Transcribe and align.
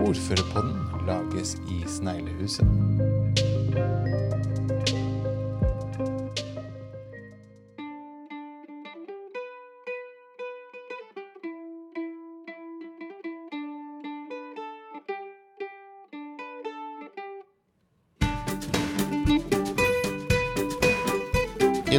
Ordførerpodden 0.00 1.06
lages 1.06 1.54
i 1.68 1.84
Sneglehuset. 1.86 2.66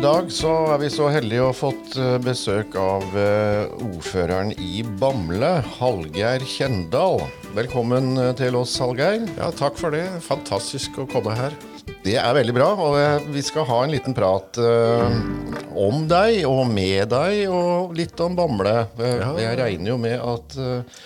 I 0.01 0.03
dag 0.03 0.31
så 0.33 0.49
er 0.73 0.79
vi 0.81 0.87
så 0.89 1.11
heldige 1.13 1.43
å 1.43 1.51
ha 1.51 1.53
fått 1.53 1.91
eh, 2.01 2.15
besøk 2.25 2.73
av 2.73 3.03
eh, 3.21 3.67
ordføreren 3.85 4.49
i 4.57 4.79
Bamble, 4.97 5.51
Hallgeir 5.75 6.41
Kjendal. 6.41 7.21
Velkommen 7.53 8.15
eh, 8.17 8.31
til 8.39 8.57
oss, 8.57 8.73
Hallgeir. 8.81 9.27
Ja, 9.37 9.51
takk 9.53 9.77
for 9.77 9.93
det. 9.93 10.07
Fantastisk 10.25 10.97
å 11.03 11.05
komme 11.11 11.35
her. 11.37 11.53
Det 12.01 12.17
er 12.17 12.33
veldig 12.33 12.57
bra, 12.57 12.71
og 12.81 13.29
vi 13.29 13.45
skal 13.45 13.69
ha 13.69 13.83
en 13.83 13.93
liten 13.93 14.17
prat 14.17 14.57
eh, 14.57 15.21
om 15.77 16.09
deg 16.09 16.49
og 16.49 16.63
med 16.73 17.13
deg, 17.13 17.43
og 17.53 17.93
litt 17.93 18.25
om 18.25 18.41
Bamble. 18.41 18.73
Jeg 18.97 19.53
regner 19.61 19.93
jo 19.93 20.01
med 20.01 20.17
at 20.17 20.57
eh, 20.57 21.01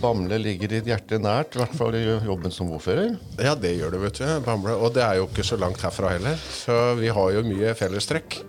Bamble 0.00 0.38
ligger 0.40 0.70
ditt 0.70 0.86
hjerte 0.88 1.18
nært, 1.20 1.56
i 1.56 1.62
hvert 1.64 1.74
fall 1.76 1.96
i 1.98 2.04
jobben 2.06 2.52
som 2.54 2.70
ordfører. 2.72 3.16
Ja, 3.42 3.56
det 3.58 3.74
gjør 3.80 3.96
det, 3.96 4.02
vet 4.06 4.20
du. 4.22 4.26
Bamble. 4.46 4.76
Og 4.78 4.94
det 4.96 5.02
er 5.04 5.18
jo 5.20 5.26
ikke 5.28 5.44
så 5.46 5.58
langt 5.60 5.82
herfra 5.84 6.14
heller. 6.14 6.38
Så 6.38 6.76
vi 7.00 7.10
har 7.12 7.32
jo 7.36 7.42
mye 7.48 7.74
fellestrekk. 7.78 8.42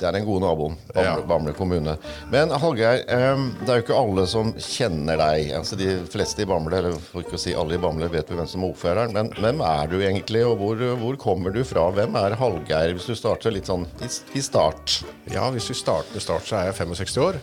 Det 0.00 0.06
er 0.08 0.14
den 0.16 0.24
gode 0.24 0.40
naboen, 0.46 0.78
Bamble, 0.94 1.02
Ja. 1.04 1.26
Bamble 1.28 1.52
kommune. 1.52 1.92
Men 2.32 2.48
Hallgeir, 2.56 3.02
det 3.04 3.68
er 3.68 3.80
jo 3.82 3.82
ikke 3.84 3.98
alle 4.00 4.22
som 4.30 4.54
kjenner 4.56 5.18
deg. 5.20 5.50
Altså 5.58 5.76
De 5.76 5.90
fleste 6.08 6.40
i 6.40 6.46
Bamble, 6.48 6.78
eller 6.78 6.94
for 7.10 7.20
ikke 7.20 7.36
å 7.36 7.42
si 7.42 7.52
alle 7.52 7.76
i 7.76 7.82
Bamble, 7.82 8.08
vet 8.08 8.32
jo 8.32 8.38
hvem 8.38 8.48
som 8.48 8.64
er 8.64 8.70
ordføreren. 8.72 9.12
Men 9.12 9.28
hvem 9.36 9.60
er 9.60 9.90
du 9.92 9.98
egentlig, 10.00 10.40
og 10.48 10.56
hvor, 10.62 10.80
hvor 11.02 11.18
kommer 11.20 11.52
du 11.52 11.60
fra? 11.68 11.84
Hvem 11.92 12.16
er 12.16 12.38
Hallgeir, 12.40 12.94
hvis 12.96 13.10
du 13.10 13.18
starter 13.18 13.52
litt 13.52 13.68
sånn 13.68 13.84
i, 14.00 14.08
i 14.40 14.40
start? 14.40 15.02
Ja, 15.34 15.50
hvis 15.52 15.68
vi 15.68 15.76
starter 15.76 16.24
start, 16.24 16.48
så 16.48 16.62
er 16.62 16.70
jeg 16.70 16.78
65 16.80 17.20
år. 17.26 17.42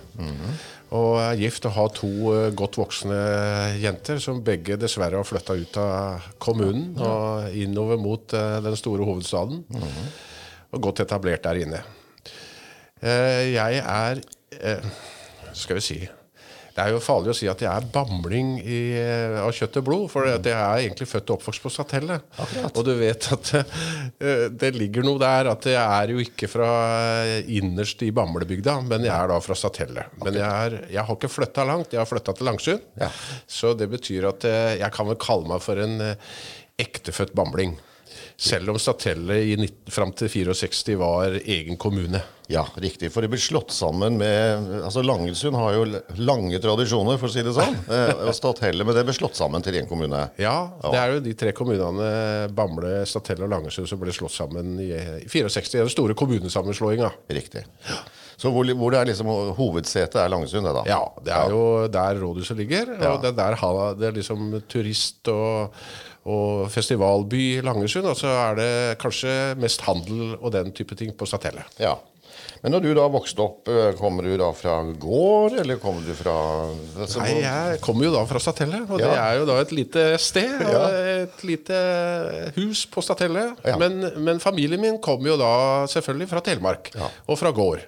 Og 0.95 1.17
er 1.19 1.39
gift 1.41 1.65
og 1.67 1.73
har 1.75 1.89
to 1.95 2.09
eh, 2.31 2.53
godt 2.55 2.77
voksne 2.79 3.17
jenter 3.81 4.21
som 4.23 4.39
begge 4.45 4.77
dessverre 4.79 5.19
har 5.19 5.27
flytta 5.27 5.57
ut 5.59 5.79
av 5.81 6.27
kommunen 6.39 6.93
og 7.03 7.57
innover 7.59 7.99
mot 7.99 8.35
eh, 8.37 8.59
den 8.63 8.77
store 8.79 9.07
hovedstaden. 9.07 9.65
Og 10.71 10.83
godt 10.83 11.03
etablert 11.03 11.43
der 11.43 11.59
inne. 11.65 11.81
Eh, 13.01 13.51
Jeg 13.53 13.83
er 13.83 14.23
Skal 15.53 15.77
vi 15.77 15.81
si 15.83 15.97
Det 16.77 16.83
er 16.83 16.93
jo 16.93 16.99
farlig 17.01 17.31
å 17.31 17.33
si 17.33 17.47
at 17.49 17.61
jeg 17.63 17.71
er 17.73 17.85
bamling 17.89 18.51
i, 18.61 18.79
eh, 19.01 19.39
av 19.41 19.49
kjøtt 19.57 19.79
og 19.79 19.85
blod, 19.87 20.03
for 20.13 20.27
jeg 20.29 20.43
er 20.45 20.83
egentlig 20.83 21.07
født 21.09 21.31
og 21.31 21.39
oppvokst 21.39 21.63
på 21.63 21.71
Statelle. 21.73 22.19
Og 22.69 22.83
du 22.85 22.91
vet 22.99 23.25
at 23.33 23.49
eh, 23.57 24.43
det 24.53 24.69
ligger 24.75 25.07
noe 25.07 25.17
der 25.23 25.49
at 25.49 25.65
jeg 25.65 25.81
er 25.81 26.13
jo 26.13 26.21
ikke 26.21 26.51
fra 26.51 26.69
eh, 27.23 27.49
innerst 27.57 28.05
i 28.05 28.11
Bamblebygda, 28.13 28.77
men 28.85 29.07
jeg 29.09 29.15
er 29.15 29.33
da 29.33 29.39
fra 29.41 29.57
Satelle. 29.57 30.05
Men 30.21 30.37
jeg, 30.37 30.45
er, 30.45 30.77
jeg 30.93 31.07
har 31.09 31.17
ikke 31.17 31.33
flytta 31.33 31.65
langt, 31.65 31.97
jeg 31.97 32.03
har 32.03 32.11
flytta 32.11 32.37
til 32.37 32.51
Langsund. 32.51 32.85
Ja. 33.01 33.09
Så 33.49 33.73
det 33.73 33.89
betyr 33.97 34.29
at 34.29 34.45
jeg 34.77 34.93
kan 34.93 35.09
vel 35.09 35.17
kalle 35.17 35.49
meg 35.49 35.65
for 35.65 35.81
en 35.81 35.97
ektefødt 36.77 37.33
bamling. 37.33 37.73
Selv 38.37 38.69
om 38.69 38.77
Statelle 38.77 39.39
i 39.41 39.69
fram 39.89 40.11
til 40.13 40.29
64 40.29 40.93
var 40.99 41.39
egen 41.41 41.77
kommune. 41.81 42.21
Ja, 42.47 42.61
riktig. 42.79 43.09
For 43.11 43.25
det 43.25 43.31
blir 43.31 43.41
slått 43.41 43.73
sammen 43.75 44.15
med 44.19 44.69
Altså 44.77 45.01
Langesund 45.03 45.57
har 45.59 45.73
jo 45.75 45.87
lange 46.21 46.59
tradisjoner, 46.63 47.17
for 47.19 47.27
å 47.27 47.33
si 47.33 47.43
det 47.43 47.55
sånn. 47.57 47.75
Eh, 47.97 48.11
og 48.27 48.35
Stathelle, 48.35 48.85
men 48.85 48.95
det 48.95 49.03
ble 49.07 49.15
slått 49.15 49.37
sammen 49.39 49.63
til 49.63 49.79
én 49.79 49.87
kommune. 49.89 50.19
Ja, 50.39 50.69
det 50.83 50.99
er 50.99 51.15
jo 51.15 51.23
de 51.23 51.33
tre 51.39 51.53
kommunene, 51.55 52.07
Bamble, 52.53 53.01
Statelle 53.09 53.47
og 53.47 53.51
Langesund, 53.55 53.87
som 53.89 53.99
ble 54.01 54.13
slått 54.13 54.35
sammen 54.35 54.75
i, 54.83 54.91
i 55.23 55.27
64. 55.27 55.81
Den 55.81 55.91
store 55.91 56.15
kommunesammenslåinga. 56.19 57.09
Riktig. 57.33 57.63
Så 58.37 58.51
hvor, 58.53 58.67
hvor 58.77 58.93
det 58.93 58.99
er 58.99 59.09
liksom 59.09 59.31
hovedsetet 59.57 60.19
er 60.21 60.29
Langesund, 60.29 60.67
det 60.67 60.75
da? 60.77 60.83
Ja, 60.85 60.99
det 61.25 61.33
er 61.33 61.55
jo 61.55 61.63
der 61.89 62.19
rådhuset 62.21 62.59
ligger. 62.59 62.91
Ja. 62.99 63.15
Det 63.23 63.31
er 63.31 63.39
der 63.39 63.57
det 63.97 64.11
er 64.11 64.19
liksom 64.19 64.51
turist- 64.69 65.31
og, 65.33 65.73
og 66.27 66.67
festivalby 66.73 67.61
Langesund. 67.65 68.07
Og 68.11 68.17
så 68.19 68.27
er 68.49 68.59
det 68.59 68.69
kanskje 69.01 69.33
mest 69.61 69.81
handel 69.87 70.35
og 70.41 70.51
den 70.55 70.73
type 70.75 70.97
ting 70.99 71.15
på 71.17 71.27
Statelle. 71.29 71.63
Ja. 71.81 71.95
Men 72.63 72.73
når 72.73 72.83
du 72.87 72.89
da 72.97 73.03
vokste 73.13 73.43
opp, 73.43 73.67
eh, 73.69 73.91
kommer 73.99 74.25
du 74.25 74.33
da 74.39 74.47
fra 74.57 74.79
gård, 74.97 75.57
eller 75.61 75.77
kommer 75.81 76.01
du 76.05 76.13
fra 76.17 76.33
altså, 76.97 77.21
Nei, 77.21 77.35
jeg 77.43 77.81
kommer 77.85 78.07
jo 78.07 78.13
da 78.15 78.23
fra 78.29 78.41
Statelle, 78.41 78.79
og 78.89 78.99
Ja. 78.99 79.09
det 79.11 79.19
er 79.21 79.33
jo 79.39 79.45
da 79.49 79.57
et 79.61 79.73
lite 79.77 80.05
sted. 80.21 80.61
Ja. 80.65 80.81
Et 81.23 81.43
lite 81.45 81.81
hus 82.57 82.85
på 82.89 83.03
Statelle. 83.05 83.51
Ja. 83.65 83.77
Men, 83.77 83.99
men 84.17 84.41
familien 84.43 84.81
min 84.81 84.97
kommer 84.97 85.33
jo 85.35 85.37
da 85.37 85.51
selvfølgelig 85.91 86.29
fra 86.33 86.41
Telemark, 86.41 86.91
og 87.27 87.37
fra 87.37 87.51
gård. 87.53 87.85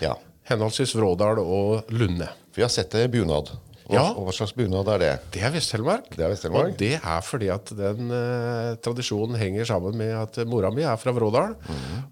Ja. 0.00 0.14
Henholdsvis 0.50 0.94
Vrådal 0.98 1.38
og 1.42 1.90
Lunde. 1.90 2.28
Vi 2.54 2.62
har 2.62 2.70
sett 2.70 2.90
det 2.94 3.04
i 3.08 3.12
bunad. 3.18 3.50
Hva, 3.92 3.98
Ja. 4.00 4.04
og 4.16 4.24
hva 4.26 4.32
slags 4.34 4.54
bunad 4.56 4.88
er 4.88 4.98
det? 5.02 5.10
Det 5.36 5.42
er 5.44 5.52
Vest-Telemark. 5.52 6.08
Det 6.16 6.24
Vest-Telemark. 6.32 6.72
Og 6.72 6.78
det 6.80 6.94
er 6.96 7.20
fordi 7.26 7.50
at 7.52 7.72
den 7.76 8.08
eh, 8.16 8.70
tradisjonen 8.80 9.36
henger 9.36 9.68
sammen 9.68 9.96
med 10.00 10.14
at 10.16 10.40
mora 10.48 10.70
mi 10.72 10.82
er 10.88 10.96
fra 10.96 11.12
Vrådal, 11.12 11.54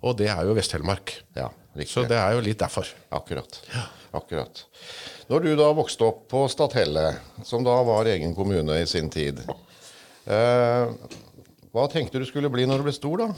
og 0.03 0.17
det 0.21 0.29
er 0.29 0.45
jo 0.45 0.55
Vest-Telemark. 0.59 1.15
Ja. 1.39 1.49
Så 1.87 2.03
det 2.11 2.19
er 2.19 2.35
jo 2.37 2.43
litt 2.45 2.59
derfor. 2.61 2.85
Akkurat. 3.15 3.61
Akkurat. 4.13 4.65
Når 5.31 5.45
du 5.47 5.51
da 5.57 5.69
vokste 5.73 6.03
opp 6.09 6.25
på 6.29 6.45
Stathelle, 6.51 7.15
som 7.47 7.63
da 7.65 7.77
var 7.87 8.05
egen 8.11 8.35
kommune 8.35 8.81
i 8.83 8.87
sin 8.91 9.09
tid, 9.09 9.39
eh, 10.27 10.91
hva 11.73 11.87
tenkte 11.93 12.19
du 12.21 12.27
skulle 12.27 12.51
bli 12.53 12.67
når 12.67 12.83
du 12.83 12.89
ble 12.89 12.95
stor, 12.97 13.23
da? 13.23 13.29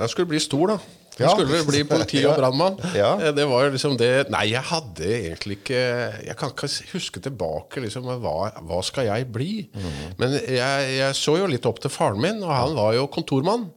Jeg 0.00 0.10
skulle 0.10 0.30
bli 0.32 0.40
stor, 0.42 0.72
da. 0.74 0.78
Ja. 1.20 1.30
skulle 1.30 1.60
bli 1.68 1.84
politi 1.92 2.24
og 2.26 2.34
brannmann. 2.40 2.78
Ja. 2.96 3.12
Eh, 3.22 3.32
Det 3.36 3.44
var 3.46 3.66
jo 3.66 3.74
liksom 3.76 3.96
det 4.00 4.08
Nei, 4.34 4.48
jeg 4.50 4.62
hadde 4.66 5.04
egentlig 5.06 5.58
ikke 5.60 5.78
Jeg 6.26 6.36
kan 6.40 6.50
ikke 6.50 6.70
huske 6.94 7.22
tilbake 7.22 7.84
liksom 7.84 8.08
hva, 8.24 8.50
hva 8.66 8.80
skal 8.82 9.06
jeg 9.10 9.28
bli? 9.32 9.68
Mm. 9.74 9.92
Men 10.18 10.34
jeg, 10.42 10.90
jeg 10.98 11.14
så 11.20 11.36
jo 11.38 11.46
litt 11.50 11.66
opp 11.70 11.78
til 11.84 11.92
faren 11.94 12.18
min, 12.22 12.42
og 12.42 12.50
han 12.54 12.74
var 12.78 12.94
jo 12.98 13.06
kontormann. 13.14 13.68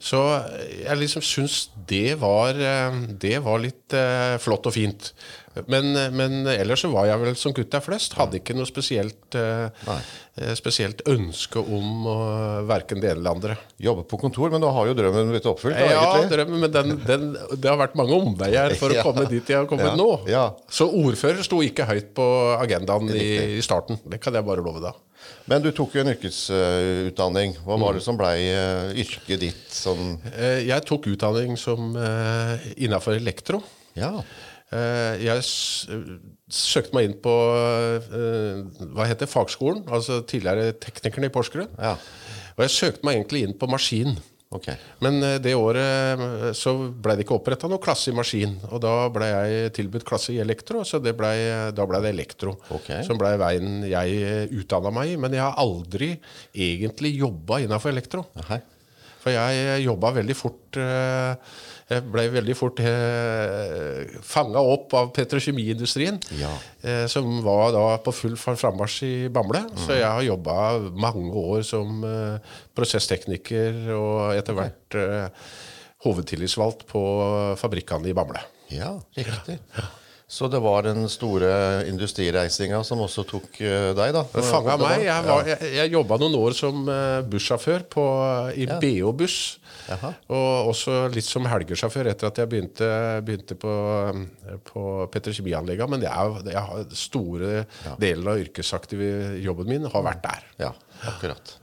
Så 0.00 0.20
jeg 0.80 0.96
liksom 0.96 1.24
syns 1.24 1.66
det 1.90 2.14
var 2.20 2.56
eh, 2.56 2.94
Det 3.20 3.36
var 3.44 3.60
litt 3.60 3.92
eh, 3.96 4.38
flott 4.40 4.70
og 4.70 4.72
fint. 4.72 5.10
Men, 5.66 5.92
men 6.14 6.46
ellers 6.46 6.84
så 6.84 6.88
var 6.92 7.08
jeg 7.08 7.20
vel 7.24 7.34
som 7.36 7.52
gutt 7.54 7.74
er 7.74 7.82
flest. 7.82 8.14
Hadde 8.16 8.38
ikke 8.38 8.54
noe 8.54 8.68
spesielt 8.68 9.34
eh, 9.36 9.66
eh, 10.38 10.52
Spesielt 10.56 11.02
ønske 11.10 11.58
om 11.60 12.06
uh, 12.06 12.60
verken 12.70 13.02
det 13.02 13.10
ene 13.10 13.18
eller 13.18 13.34
andre. 13.34 13.56
Jobbe 13.82 14.06
på 14.08 14.20
kontor, 14.22 14.52
men 14.54 14.62
da 14.62 14.70
har 14.72 14.88
jo 14.88 14.94
drømmen 14.96 15.32
blitt 15.34 15.48
oppfylt, 15.50 15.74
da, 15.74 15.90
Ja, 15.90 16.04
egentlig. 16.14 16.30
drømmen, 16.36 16.62
men 16.64 16.72
den, 16.76 16.94
den, 17.04 17.26
det 17.58 17.68
har 17.72 17.80
vært 17.82 17.98
mange 17.98 18.14
omveier 18.16 18.76
for 18.80 18.94
å 18.94 19.02
komme 19.10 19.26
dit 19.28 19.50
jeg 19.52 19.58
har 19.58 19.68
kommet 19.68 19.90
Ja, 19.90 19.96
nå. 19.98 20.08
ja. 20.30 20.46
Så 20.70 20.86
ordfører 20.88 21.44
sto 21.44 21.60
ikke 21.66 21.88
høyt 21.90 22.14
på 22.16 22.30
agendaen 22.56 23.10
i, 23.12 23.58
i 23.58 23.64
starten. 23.66 24.00
Det 24.06 24.22
kan 24.22 24.38
jeg 24.38 24.46
bare 24.46 24.64
love 24.64 24.86
deg. 24.86 25.02
Men 25.50 25.62
du 25.64 25.70
tok 25.74 25.94
jo 25.96 26.00
en 26.04 26.12
yrkesutdanning. 26.14 27.56
Hva 27.64 27.76
Mm. 27.76 27.80
var 27.82 27.92
det 27.94 28.02
som 28.02 28.16
blei 28.16 28.36
eh, 28.50 28.92
yrket 29.02 29.40
ditt 29.40 29.68
sånn 29.70 30.18
Eh, 30.34 30.66
Jeg 30.66 30.84
tok 30.86 31.06
utdanning 31.06 31.56
som 31.58 31.96
uh, 31.96 32.56
innafor 32.76 33.16
elektro. 33.16 33.62
Ja. 33.96 34.22
Eh, 34.72 35.18
Jeg 35.24 35.42
søkte 36.50 36.94
meg 36.94 37.04
inn 37.10 37.16
på 37.22 37.30
eh, 37.30 38.62
hva 38.94 39.06
heter 39.06 39.26
fagskolen, 39.26 39.84
altså 39.90 40.20
tidligere 40.26 40.72
teknikerne 40.78 41.26
i 41.26 41.34
Porsgrunn. 41.34 41.68
Ja. 41.78 41.96
Og 42.56 42.64
jeg 42.66 42.70
søkte 42.70 43.04
meg 43.04 43.16
egentlig 43.18 43.42
inn 43.46 43.54
på 43.58 43.68
maskin. 43.70 44.16
Ok. 44.50 44.66
Men 44.98 45.20
eh, 45.22 45.36
det 45.42 45.52
året 45.54 46.18
eh, 46.18 46.48
så 46.58 46.72
ble 46.90 47.14
det 47.14 47.22
ikke 47.22 47.36
oppretta 47.36 47.68
noe 47.70 47.82
klasse 47.82 48.10
i 48.10 48.16
maskin. 48.16 48.56
Og 48.72 48.82
da 48.82 48.94
ble 49.14 49.28
jeg 49.30 49.70
tilbudt 49.76 50.06
klasse 50.08 50.34
i 50.34 50.40
elektro, 50.42 50.82
så 50.86 50.98
det 51.02 51.14
ble, 51.18 51.30
da 51.76 51.86
ble 51.86 52.02
det 52.02 52.10
elektro. 52.16 52.56
Okay. 52.80 53.04
Som 53.06 53.20
ble 53.20 53.36
veien 53.40 53.84
jeg 53.86 54.50
utdanna 54.62 54.90
meg 54.94 55.14
i. 55.14 55.16
Men 55.22 55.38
jeg 55.38 55.44
har 55.46 55.60
aldri 55.62 56.16
egentlig 56.50 57.14
jobba 57.20 57.62
innafor 57.62 57.94
elektro. 57.94 58.26
Aha. 58.42 58.58
For 59.20 59.34
jeg 59.34 59.84
jobba 59.84 60.14
veldig 60.16 60.36
fort 60.36 60.80
eh, 60.80 61.56
Jeg 61.90 62.04
ble 62.06 62.26
veldig 62.30 62.54
fort 62.54 62.78
eh, 62.86 64.12
fanga 64.22 64.62
opp 64.62 64.94
av 64.94 65.08
petrokjemiindustrien. 65.16 66.20
Ja. 66.38 66.52
Eh, 66.86 67.06
som 67.10 67.40
var 67.42 67.72
da 67.74 67.84
på 68.04 68.14
full 68.14 68.36
frammarsj 68.38 69.00
i 69.08 69.14
Bamble. 69.32 69.64
Mm. 69.66 69.80
Så 69.82 69.98
jeg 69.98 70.06
har 70.06 70.22
jobba 70.22 70.54
mange 70.94 71.34
år 71.34 71.66
som 71.66 72.04
eh, 72.06 72.54
prosesstekniker 72.78 73.90
og 73.96 74.36
etter 74.36 74.58
hvert 74.58 74.98
eh, 75.02 75.48
hovedtillitsvalgt 76.06 76.86
på 76.90 77.02
fabrikkene 77.60 78.12
i 78.12 78.14
Bamble. 78.16 78.44
Ja, 78.70 78.94
riktig. 79.18 79.58
Så 80.30 80.46
det 80.46 80.60
var 80.62 80.84
den 80.86 81.08
store 81.10 81.48
industrireisinga 81.90 82.84
som 82.86 83.00
også 83.02 83.24
tok 83.26 83.56
eh, 83.66 83.88
deg, 83.98 84.12
da? 84.14 84.22
Det 84.30 84.44
fanga 84.46 84.76
meg. 84.78 85.02
Jeg, 85.02 85.24
var, 85.26 85.48
jeg, 85.50 85.70
jeg 85.74 85.90
jobba 85.96 86.18
noen 86.22 86.36
år 86.38 86.54
som 86.54 86.84
eh, 86.86 87.16
bussjåfør 87.26 87.86
på, 87.90 88.04
i 88.54 88.68
BO 88.70 89.10
Buss. 89.18 89.40
Jaha. 89.88 90.12
Og 90.30 90.70
også 90.70 91.00
litt 91.10 91.26
som 91.26 91.48
helgesjåfør 91.50 92.12
etter 92.12 92.30
at 92.30 92.38
jeg 92.38 92.50
begynte, 92.52 92.90
begynte 93.26 93.58
på, 93.58 93.74
eh, 94.06 94.60
på 94.70 94.84
petrokjemianlegga. 95.10 95.90
Men 95.90 96.06
er, 96.06 96.38
jeg 96.54 96.86
store 96.94 97.10
store 97.10 97.96
deler 98.00 98.30
av 98.30 98.44
yrkesaktive 98.44 99.10
jobben 99.42 99.70
min 99.74 99.90
har 99.90 100.06
vært 100.06 100.22
der. 100.28 100.46
Ja, 100.62 100.70
akkurat. 101.10 101.56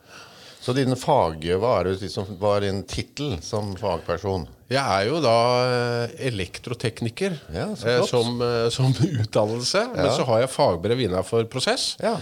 Så 0.67 0.73
din 0.75 0.91
fag, 0.99 1.45
hva 1.61 1.77
er 1.79 1.87
det 1.87 2.09
som 2.11 2.25
hva 2.41 2.57
er 2.57 2.65
din 2.65 2.81
tittel 2.83 3.37
som 3.39 3.69
fagperson? 3.79 4.41
Jeg 4.67 4.83
er 4.83 5.05
jo 5.07 5.21
da 5.23 5.35
eh, 5.63 6.15
elektrotekniker 6.27 7.37
Ja, 7.55 7.69
eh, 7.71 8.01
som, 8.03 8.35
eh, 8.43 8.65
som 8.75 8.91
utdannelse. 8.91 9.85
Men 9.93 10.11
så 10.11 10.25
har 10.27 10.41
jeg 10.43 10.51
fagbrev 10.51 11.05
innenfor 11.05 11.47
prosess. 11.47 11.93
Ja. 12.03 12.17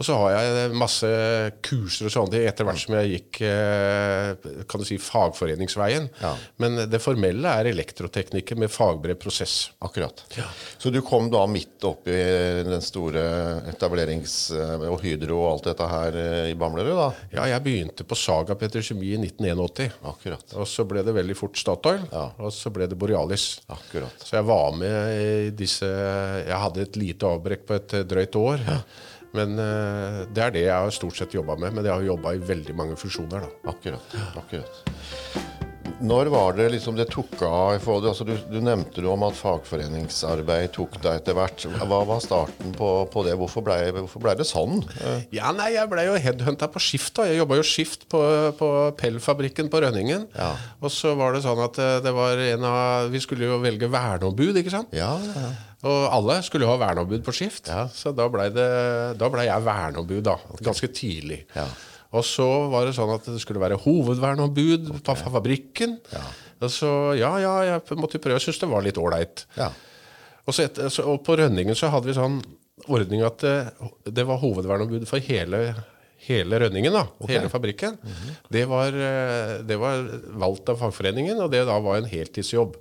Og 0.00 0.06
så 0.08 0.14
har 0.16 0.30
jeg 0.32 0.70
masse 0.80 1.08
kurser 1.66 2.06
og 2.08 2.12
sånne 2.14 2.32
ting 2.32 2.44
etter 2.48 2.64
hvert 2.64 2.80
som 2.80 2.94
jeg 2.96 3.10
gikk 3.18 3.40
eh, 3.44 4.30
kan 4.70 4.80
du 4.80 4.86
si, 4.88 4.96
fagforeningsveien. 4.96 6.06
Ja. 6.22 6.30
Men 6.62 6.78
det 6.88 7.02
formelle 7.04 7.52
er 7.60 7.68
elektrotekniker 7.68 8.56
med 8.56 8.72
fagbrev 8.72 9.18
prosess. 9.20 9.58
Akkurat. 9.84 10.22
Så 10.80 10.88
du 10.94 11.02
kom 11.04 11.28
da 11.32 11.42
midt 11.52 11.84
oppi 11.84 12.16
den 12.64 12.80
store 12.84 13.26
etablerings- 13.74 14.48
og 14.88 15.04
Hydro 15.04 15.36
og 15.42 15.50
alt 15.50 15.68
dette 15.68 15.90
her 15.92 16.16
eh, 16.22 16.48
i 16.54 16.56
Bamlerud, 16.56 16.96
da? 16.96 17.10
Ja, 17.36 17.44
jeg 17.52 17.64
begynte 17.68 18.08
på 18.08 18.16
Saga 18.16 18.56
Petrokjemi 18.56 19.12
i 19.12 19.20
1981. 19.20 20.00
Akkurat. 20.14 20.56
Og 20.56 20.64
så 20.70 20.88
ble 20.88 21.04
det 21.04 21.12
veldig 21.20 21.36
fort 21.38 21.60
Statoil, 21.60 22.08
Ja. 22.08 22.24
og 22.40 22.52
så 22.56 22.72
ble 22.72 22.88
det 22.88 22.96
Borealis. 22.96 23.50
Akkurat. 23.68 24.16
Så 24.24 24.38
jeg 24.40 24.48
var 24.48 24.72
med 24.80 25.20
i 25.20 25.52
disse 25.60 25.84
Jeg 25.90 26.56
hadde 26.64 26.88
et 26.88 26.96
lite 26.96 27.28
avbrekk 27.36 27.68
på 27.68 27.76
et 27.76 27.98
eh, 28.00 28.08
drøyt 28.16 28.40
år. 28.40 28.64
Men 29.36 29.54
eh, 29.62 30.24
det 30.30 30.42
er 30.44 30.54
det 30.56 30.64
jeg 30.66 30.74
har 30.74 30.94
stort 30.94 31.18
sett 31.18 31.36
jobba 31.36 31.56
med. 31.60 31.76
Men 31.76 31.86
jeg 31.86 31.94
har 31.94 32.08
jobba 32.12 32.34
i 32.34 32.42
veldig 32.50 32.76
mange 32.78 32.98
fusjoner, 33.00 33.46
da. 33.46 33.72
Akkurat. 33.74 34.18
akkurat. 34.40 35.49
Når 36.00 36.30
var 36.32 36.54
det 36.56 36.70
liksom 36.72 36.96
det 36.96 37.08
tok 37.12 37.34
av? 37.44 37.76
Altså, 37.84 38.24
du, 38.24 38.32
du 38.48 38.58
nevnte 38.64 39.02
om 39.10 39.24
at 39.26 39.36
fagforeningsarbeid 39.36 40.72
tok 40.72 40.96
deg 41.02 41.18
etter 41.20 41.36
hvert. 41.36 41.66
Hva 41.76 42.00
var 42.08 42.22
starten 42.24 42.72
på, 42.76 42.88
på 43.12 43.24
det? 43.26 43.34
Hvorfor 43.40 43.64
blei 43.66 43.90
ble 43.92 44.34
det 44.38 44.46
sånn? 44.48 44.80
Eh, 45.00 45.26
Ja, 45.36 45.52
nei, 45.56 45.72
jeg 45.76 45.90
ble 45.92 46.06
jo 46.08 46.16
headhunta 46.20 46.70
på 46.72 46.80
skift. 46.82 47.12
da. 47.18 47.26
Jeg 47.28 47.40
jobba 47.42 47.60
jo 47.60 47.66
skift 47.66 48.06
på, 48.12 48.20
på 48.58 48.70
Pell-fabrikken 49.00 49.68
på 49.72 49.82
Rønningen. 49.84 50.28
Ja. 50.36 50.54
Og 50.80 50.92
så 50.94 51.12
var 51.18 51.36
det 51.36 51.44
sånn 51.44 51.60
at 51.64 51.80
eh, 51.82 51.98
det 52.04 52.14
var 52.16 52.40
en 52.50 52.64
av 52.70 53.10
Vi 53.12 53.20
skulle 53.22 53.48
jo 53.50 53.60
velge 53.62 53.90
verneombud, 53.90 54.56
ikke 54.62 54.72
sant? 54.72 54.96
Ja, 54.96 55.12
ja, 55.20 55.44
ja. 55.48 55.52
Og 55.80 56.02
alle 56.12 56.40
skulle 56.44 56.66
jo 56.66 56.72
ha 56.74 56.80
verneombud 56.80 57.22
på 57.24 57.32
skift. 57.32 57.68
Ja. 57.72 57.86
Så 57.92 58.12
da 58.16 58.26
blei 58.32 58.50
ble 58.52 59.46
jeg 59.46 59.64
verneombud, 59.68 60.24
da. 60.26 60.36
Ganske 60.64 60.90
tidlig. 60.92 61.44
Ja. 61.56 61.68
Og 62.12 62.24
så 62.26 62.46
var 62.72 62.88
det 62.88 62.96
sånn 62.96 63.12
at 63.14 63.28
det 63.30 63.38
skulle 63.42 63.62
være 63.62 63.78
hovedverneombud 63.84 64.88
på 65.06 65.14
fabrikken. 65.20 65.98
Og 66.60 66.72
så, 66.74 66.90
ja, 67.16 67.30
ja, 67.40 67.52
jeg 67.68 67.98
måtte 68.00 68.18
prøve. 68.20 68.36
Jeg 68.40 68.48
syntes 68.48 68.64
det 68.64 68.70
var 68.72 68.82
litt 68.86 68.98
ålreit. 69.00 69.46
ja. 69.60 69.70
Og, 70.50 70.56
og 71.06 71.18
på 71.22 71.36
Rønningen 71.38 71.76
så 71.78 71.90
hadde 71.92 72.08
vi 72.08 72.14
sånn 72.16 72.40
ordning 72.90 73.20
at 73.22 73.38
det, 73.44 73.52
det 74.16 74.24
var 74.26 74.40
hovedverneombud 74.40 75.04
for 75.06 75.22
hele, 75.22 75.60
hele 76.26 76.58
Rønningen, 76.64 76.96
da. 76.96 77.04
Hele 77.28 77.50
fabrikken. 77.52 77.94
det, 78.50 78.64
var, 78.66 78.88
eh, 78.96 79.52
det 79.68 79.76
var 79.78 80.00
valgt 80.42 80.72
av 80.72 80.80
fagforeningen, 80.80 81.38
og 81.44 81.52
det 81.52 81.60
da 81.68 81.76
var 81.84 82.00
en 82.00 82.08
heltidsjobb. 82.10 82.74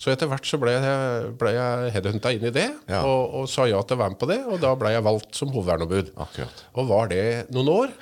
Så 0.00 0.10
etter 0.10 0.26
hvert 0.32 0.48
så 0.48 0.58
ble 0.58 0.74
jeg, 0.74 1.30
ble 1.38 1.52
jeg 1.54 1.92
headhunta 1.94 2.32
inn 2.34 2.48
i 2.50 2.54
det, 2.56 2.66
Ja. 2.90 3.04
og, 3.04 3.36
og 3.44 3.46
sa 3.52 3.68
ja 3.70 3.78
til 3.84 3.98
å 3.98 4.02
være 4.02 4.16
med 4.16 4.20
på 4.24 4.30
det. 4.32 4.40
Og 4.48 4.58
da 4.64 4.74
ble 4.80 4.96
jeg 4.96 5.06
valgt 5.06 5.38
som 5.38 5.52
hovedverneombud. 5.54 6.10
Akkurat. 6.24 6.64
Og 6.74 6.90
var 6.90 7.12
det 7.14 7.24
noen 7.54 7.70
år. 7.76 7.94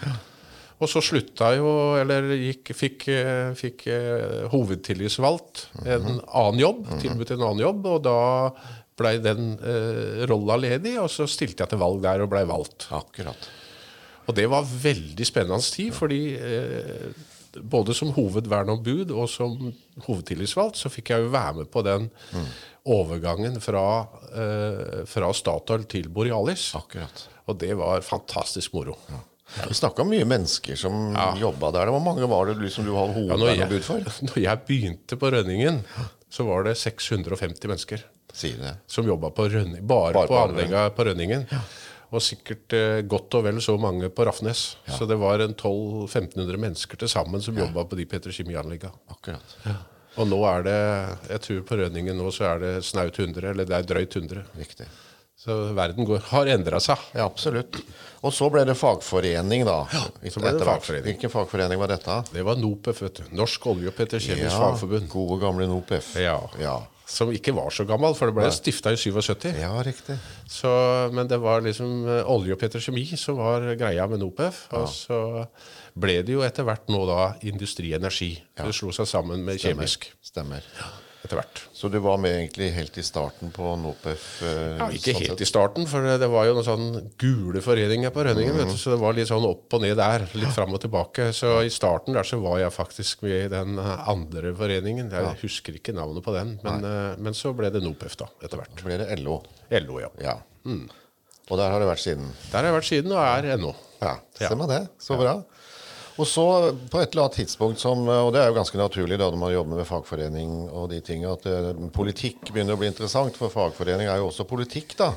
Og 0.77 0.91
så 0.93 1.01
slutta 1.01 1.55
jo, 1.57 1.69
eller 1.97 2.27
gikk, 2.37 2.73
fikk, 2.77 3.07
eh, 3.09 3.53
fikk 3.57 3.87
eh, 3.89 4.43
hovedtillitsvalgt 4.53 5.63
en 5.87 6.19
annen 6.21 6.61
jobb, 6.61 6.83
tilbudt 7.01 7.33
en 7.33 7.47
annen 7.47 7.63
jobb, 7.65 7.87
og 7.95 8.03
da 8.05 8.19
blei 8.97 9.17
den 9.25 9.55
eh, 9.61 10.27
rolla 10.29 10.59
ledig, 10.61 10.97
og 11.01 11.09
så 11.13 11.29
stilte 11.29 11.65
jeg 11.65 11.73
til 11.73 11.81
valg 11.81 12.03
der 12.05 12.25
og 12.25 12.33
blei 12.33 12.45
valgt. 12.49 12.89
Akkurat. 12.97 13.49
Og 14.27 14.37
det 14.37 14.47
var 14.51 14.67
veldig 14.67 15.27
spennende 15.29 15.65
tid, 15.65 15.95
fordi 15.97 16.21
eh, 16.37 17.09
både 17.57 17.95
som 17.97 18.13
hovedverneombud 18.17 19.13
og 19.17 19.29
som 19.33 19.71
hovedtillitsvalgt, 20.05 20.81
så 20.81 20.93
fikk 20.93 21.15
jeg 21.15 21.25
jo 21.25 21.33
være 21.33 21.63
med 21.63 21.71
på 21.73 21.85
den 21.87 22.11
overgangen 22.87 23.61
fra, 23.65 23.87
eh, 24.33 25.07
fra 25.09 25.33
Statoil 25.35 25.87
til 25.91 26.11
Borealis. 26.13 26.69
Akkurat. 26.79 27.25
Og 27.47 27.59
det 27.63 27.73
var 27.79 28.05
fantastisk 28.05 28.75
moro. 28.77 28.99
Vi 29.69 29.75
snakka 29.79 30.03
om 30.03 30.11
mye 30.11 30.27
mennesker 30.29 30.77
som 30.79 31.15
jobba 31.41 31.71
der. 31.77 31.93
Hvor 31.95 32.03
mange 32.03 32.27
var 32.29 32.51
det 32.51 32.59
liksom 32.61 32.87
du 32.87 32.93
hadde 32.97 33.23
Ja, 33.23 33.37
når, 33.37 33.55
hovedverneombud 33.55 33.79
jeg, 33.79 33.87
for? 33.87 34.13
når 34.29 34.39
jeg 34.43 34.63
begynte 34.69 35.19
på 35.21 35.33
Rønningen, 35.33 35.81
så 36.29 36.47
var 36.49 36.67
det 36.67 36.77
650 36.81 37.71
mennesker 37.71 38.07
si 38.37 38.53
det. 38.59 38.77
som 38.87 39.07
jobba 39.09 39.31
bare, 39.31 39.65
Bare 39.81 40.13
på 40.13 40.27
på 40.27 40.39
anlegga 40.39 40.91
på 40.91 41.05
Rønningen. 41.09 41.47
Og 42.15 42.23
sikkert 42.23 42.73
eh, 42.77 43.01
godt 43.03 43.35
og 43.35 43.47
vel 43.49 43.61
så 43.63 43.75
mange 43.81 44.11
på 44.15 44.27
Rafnes. 44.29 44.77
Så 44.87 45.09
det 45.11 45.17
var 45.19 45.43
en 45.43 45.55
1200-1500 45.55 46.61
mennesker 46.63 47.01
til 47.01 47.11
sammen 47.11 47.43
som 47.43 47.57
jobba 47.59 47.85
på 47.85 47.99
de 47.99 48.07
petrokjemianlegga. 48.07 48.93
Akkurat. 49.11 49.57
Og 50.17 50.29
nå 50.31 50.39
er 50.49 50.63
det, 50.65 50.79
jeg 51.33 51.43
tror 51.45 51.65
på 51.69 51.81
Rønningen 51.83 52.17
nå 52.17 52.31
så 52.33 52.53
er 52.55 52.63
det 52.63 52.71
snaut 52.89 53.19
100, 53.19 53.51
eller 53.51 53.69
det 53.69 53.77
er 53.77 53.89
drøyt 53.89 54.17
100. 54.17 54.47
Riktig. 54.57 54.87
Så 55.47 55.55
verden 55.79 56.07
går, 56.09 56.25
har 56.33 56.49
endra 56.51 56.81
seg. 56.83 56.99
Ja, 57.15 57.29
absolutt. 57.29 57.79
Og 58.27 58.33
så 58.35 58.49
ble 58.51 58.65
det 58.67 58.75
fagforening, 58.75 59.63
da. 59.69 59.85
så 59.87 60.43
ble 60.43 60.57
det 60.57 60.67
fagforening. 60.67 61.07
Hvilken 61.13 61.31
fagforening 61.31 61.79
var 61.79 61.93
dette? 61.93 62.17
Det 62.33 62.43
var 62.43 62.59
NOPEF, 62.59 63.05
vet 63.05 63.21
du. 63.21 63.31
Norsk 63.39 63.69
olje- 63.71 63.93
og 63.93 63.95
petrokjemisk 63.95 64.57
fagforbund. 64.57 65.07
Gode, 65.13 65.39
gamle 65.45 65.71
NOPEF. 65.71 66.17
Ja. 66.19 66.41
ja. 66.59 66.75
Som 67.07 67.31
ikke 67.31 67.55
var 67.55 67.71
så 67.71 67.87
gammel, 67.87 68.17
for 68.19 68.27
det 68.27 68.35
ble 68.35 68.51
stifta 68.51 68.91
i 68.91 68.99
77. 68.99 69.53
Ja, 69.61 69.71
riktig. 69.87 70.19
Så, 70.51 70.75
men 71.15 71.31
det 71.31 71.39
var 71.39 71.63
liksom 71.63 72.01
eh, 72.03 72.27
olje 72.27 72.57
og 72.57 72.63
petrokjemi 72.65 73.07
som 73.15 73.39
var 73.39 73.71
greia 73.79 74.11
med 74.11 74.25
Nopef. 74.25 74.65
Og 74.75 74.91
så 74.91 75.21
ble 75.95 76.19
det 76.27 76.35
jo 76.35 76.43
etter 76.43 76.67
hvert 76.67 76.91
nå 76.91 77.07
da 77.07 77.21
Industri 77.47 77.95
Energi. 77.95 78.33
Det 78.59 78.75
slo 78.75 78.91
seg 78.91 79.07
sammen 79.15 79.47
med 79.47 79.63
kjemisk 79.63 80.11
Stemmer. 80.27 80.67
Etter 81.27 81.41
hvert. 81.41 81.61
Så 81.77 81.91
du 81.93 81.99
var 82.05 82.17
med 82.23 82.33
egentlig 82.39 82.71
helt 82.77 82.97
i 82.99 83.05
starten 83.05 83.51
på 83.55 83.75
NOPEF? 83.83 84.25
eh, 84.47 84.79
Ja, 84.79 84.89
ikke 84.95 85.13
sånn 85.13 85.21
helt 85.21 85.33
sett? 85.35 85.43
i 85.45 85.49
starten, 85.51 85.87
for 85.91 86.07
det 86.07 86.29
var 86.33 86.47
jo 86.49 86.55
noen 86.57 86.65
sånn 86.67 87.11
gule 87.19 87.61
foreninger 87.65 88.11
på 88.15 88.25
Rønningen. 88.25 88.57
vet 88.57 88.71
du, 88.73 88.77
Så 88.79 88.95
det 88.95 89.01
var 89.03 89.13
litt 89.19 89.29
sånn 89.29 89.45
opp 89.45 89.75
og 89.77 89.83
ned 89.83 89.97
der. 89.99 90.27
Litt 90.39 90.55
fram 90.55 90.73
og 90.73 90.81
tilbake. 90.81 91.29
Så 91.37 91.59
i 91.67 91.69
starten 91.75 92.15
der 92.15 92.23
så 92.25 92.41
var 92.41 92.59
jeg 92.63 92.71
faktisk 92.73 93.23
med 93.27 93.45
i 93.45 93.49
den 93.53 93.79
andre 93.79 94.55
foreningen. 94.55 95.11
Jeg 95.11 95.37
husker 95.43 95.75
ikke 95.77 95.93
navnet 95.93 96.23
på 96.25 96.33
den, 96.33 96.59
men, 96.63 96.85
eh, 96.85 97.17
men 97.19 97.33
så 97.35 97.53
ble 97.57 97.71
det 97.71 97.83
Nopef 97.83 98.17
da, 98.17 98.27
etter 98.43 98.57
hvert. 98.63 98.77
Så 98.79 98.85
ble 98.87 98.99
det 99.03 99.19
LO. 99.21 99.43
LO, 99.71 100.01
ja. 100.01 100.09
Ja. 100.23 100.37
Og 101.49 101.59
der 101.61 101.71
har 101.71 101.79
det 101.79 101.87
vært 101.89 102.03
siden. 102.03 102.31
Der 102.51 102.59
har 102.59 102.73
jeg 102.73 102.75
vært 102.81 102.89
siden, 102.91 103.13
og 103.13 103.23
er 103.23 103.53
ennå. 103.57 103.75
Ja, 104.03 104.17
Ja. 104.41 104.49
stemmer 104.49 104.67
det. 104.69 104.89
Så 104.99 105.17
bra. 105.17 105.43
Og 106.17 106.25
så 106.29 106.47
på 106.89 107.01
et 107.01 107.13
eller 107.13 107.27
annet 107.27 107.39
tidspunkt 107.43 107.81
som, 107.83 108.07
og 108.09 108.31
det 108.33 108.41
er 108.41 108.49
jo 108.49 108.57
ganske 108.57 108.81
naturlig 108.81 109.19
da 109.21 109.29
når 109.29 109.41
man 109.41 109.53
jobber 109.53 109.81
med 109.81 109.89
fagforening 109.89 110.53
og 110.71 110.89
de 110.93 111.01
tingene, 111.05 111.35
at 111.37 111.49
eh, 111.51 111.89
politikk 111.93 112.53
begynner 112.53 112.77
å 112.77 112.81
bli 112.81 112.89
interessant, 112.89 113.37
for 113.37 113.53
fagforening 113.53 114.09
er 114.09 114.23
jo 114.23 114.31
også 114.31 114.49
politikk, 114.49 114.97
da. 115.01 115.11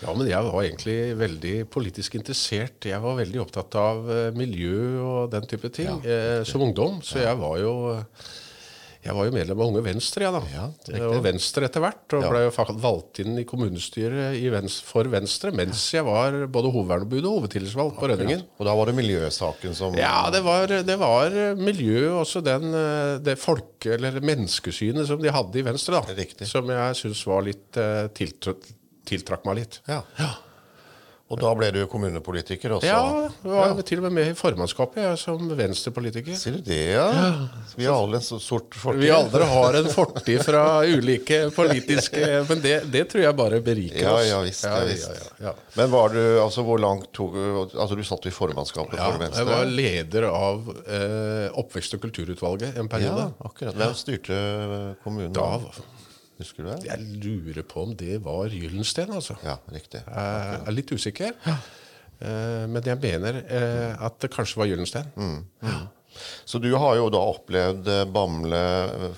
Ja, 0.00 0.14
men 0.16 0.30
jeg 0.30 0.40
var 0.46 0.62
egentlig 0.64 0.96
veldig 1.20 1.54
politisk 1.68 2.14
interessert. 2.16 2.86
Jeg 2.88 3.02
var 3.04 3.18
veldig 3.18 3.42
opptatt 3.42 3.76
av 3.76 4.06
eh, 4.08 4.28
miljø 4.32 4.80
og 5.04 5.34
den 5.34 5.44
type 5.50 5.68
ting 5.76 6.00
eh, 6.08 6.40
som 6.48 6.64
ungdom. 6.64 7.02
Så 7.04 7.20
jeg 7.20 7.36
var 7.36 7.58
jo 7.60 7.74
jeg 9.04 9.14
var 9.16 9.24
jo 9.24 9.32
medlem 9.32 9.60
av 9.60 9.68
Unge 9.70 9.82
Venstre, 9.84 10.26
jeg 10.26 10.32
da. 10.34 10.40
Ja, 10.52 10.64
det 10.86 11.00
og 11.06 11.22
Venstre 11.24 11.64
etter 11.68 11.80
hvert. 11.80 12.02
Og 12.12 12.22
Ja. 12.22 12.30
ble 12.30 12.76
valgt 12.82 13.20
inn 13.22 13.38
i 13.38 13.44
kommunestyret 13.48 14.36
i 14.36 14.50
Venstre, 14.52 14.84
for 14.86 15.04
Venstre 15.04 15.52
mens 15.56 15.90
jeg 15.94 16.04
var 16.04 16.36
både 16.52 16.72
hovedverneombud 16.74 17.24
og 17.24 17.38
hovedtillitsvalgt 17.40 17.96
på 17.98 18.10
Rønningen. 18.12 18.44
Og 18.58 18.66
da 18.68 18.74
var 18.76 18.86
det 18.90 18.96
miljøsaken 18.98 19.74
som 19.74 19.94
Ja, 19.96 20.28
det 20.30 20.42
var, 20.44 20.66
det 20.66 20.98
var 20.98 21.30
miljø, 21.56 22.10
også 22.20 22.42
den, 22.44 22.74
eh, 22.74 23.18
det 23.24 23.38
folke- 23.38 23.94
eller 23.94 24.20
menneskesynet 24.20 25.06
som 25.06 25.20
de 25.22 25.30
hadde 25.32 25.56
i 25.56 25.62
Venstre, 25.62 26.00
da. 26.00 26.14
Riktig. 26.14 26.46
Som 26.46 26.68
jeg 26.68 26.94
syns 27.00 27.24
var 27.26 27.42
litt 27.42 27.76
eh, 27.76 28.08
tiltrakk 29.06 29.44
meg 29.46 29.56
litt. 29.62 29.80
Ja. 29.88 30.02
Ja. 30.18 30.34
Og 31.30 31.38
da 31.38 31.50
ble 31.54 31.68
du 31.70 31.78
kommunepolitiker 31.86 32.72
også? 32.74 32.88
Ja, 32.90 33.02
jeg 33.46 33.74
var 33.78 33.84
til 33.86 34.00
og 34.00 34.06
med 34.08 34.16
med 34.16 34.30
i 34.32 34.36
formannskapet 34.38 34.98
jeg, 35.04 35.18
som 35.20 35.44
venstrepolitiker. 35.58 36.34
Sier 36.38 36.56
du 36.58 36.64
det, 36.66 36.78
ja? 36.96 37.04
Vi 37.78 37.86
har 37.86 37.94
alle 38.00 38.18
en 38.18 38.24
så 38.26 38.40
sort 38.42 38.74
fortid. 38.74 39.04
Vi 39.04 39.12
alle 39.14 39.46
har 39.52 39.78
en 39.78 39.86
fortid 39.92 40.42
fra 40.46 40.64
ulike 40.90 41.38
politiske 41.54 42.24
Men 42.50 42.64
det, 42.64 42.74
det 42.90 43.04
tror 43.12 43.22
jeg 43.28 43.38
bare 43.38 43.60
beriker 43.62 44.10
oss. 44.10 44.26
ja 44.26 44.40
visst. 44.42 44.66
Ja, 44.66 44.80
visst. 44.88 45.06
ja, 45.06 45.28
ja, 45.38 45.52
ja. 45.52 45.54
Men 45.78 45.94
var 45.94 46.10
du, 46.16 46.20
altså 46.42 46.66
hvor 46.66 46.82
langt 46.82 47.10
tok 47.16 47.38
Altså 47.70 47.94
du 47.94 48.02
satt 48.06 48.26
i 48.26 48.34
formannskapet 48.34 48.98
Ja, 48.98 49.12
for 49.12 49.22
Venstre? 49.22 49.44
jeg 49.46 49.52
var 49.52 49.70
leder 49.70 50.28
av 50.32 50.68
eh, 50.82 51.46
oppvekst- 51.62 51.94
og 51.94 52.02
kulturutvalget 52.08 52.78
en 52.80 52.90
ja, 53.00 53.30
akkurat. 53.46 53.78
Hvem 53.78 53.94
styrte 53.96 54.42
kommunen? 55.04 55.32
Da, 55.36 55.60
Husker 56.40 56.64
du 56.64 56.70
det? 56.72 56.80
Jeg 56.88 57.20
lurer 57.22 57.66
på 57.68 57.84
om 57.84 57.94
det 58.00 58.18
var 58.24 58.48
Gyllensten, 58.52 59.12
altså. 59.12 59.36
Ja, 59.44 59.58
riktig. 59.72 60.02
Jeg 60.06 60.60
er 60.64 60.76
litt 60.76 60.92
usikker. 60.92 61.36
Ja. 61.46 61.56
Men 62.68 62.84
jeg 62.84 63.00
mener 63.00 63.38
eh, 63.48 63.94
at 64.04 64.18
det 64.20 64.28
kanskje 64.34 64.60
var 64.60 64.68
Gyllensten. 64.68 65.06
Så 66.44 66.58
du 66.58 66.72
har 66.74 66.96
jo 66.98 67.06
da 67.12 67.20
opplevd 67.30 67.88
eh, 67.88 68.02
Bamble 68.10 68.60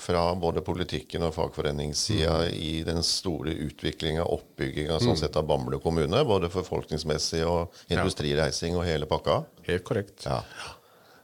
fra 0.00 0.26
både 0.38 0.62
politikken 0.64 1.24
og 1.26 1.34
fagforeningssida 1.34 2.34
Mm. 2.42 2.52
i 2.54 2.82
den 2.86 3.02
store 3.06 3.54
utviklinga 3.64 4.24
oppbygginga 4.28 4.98
sånn 5.02 5.18
sett 5.18 5.36
av 5.40 5.46
Bamble 5.48 5.80
kommune, 5.82 6.20
både 6.28 6.50
forfolkningsmessig 6.52 7.42
og 7.48 7.72
industrireising 7.92 8.76
og 8.76 8.86
hele 8.86 9.08
pakka? 9.10 9.42
Helt 9.66 9.84
korrekt. 9.88 10.26
Ja. 10.28 10.42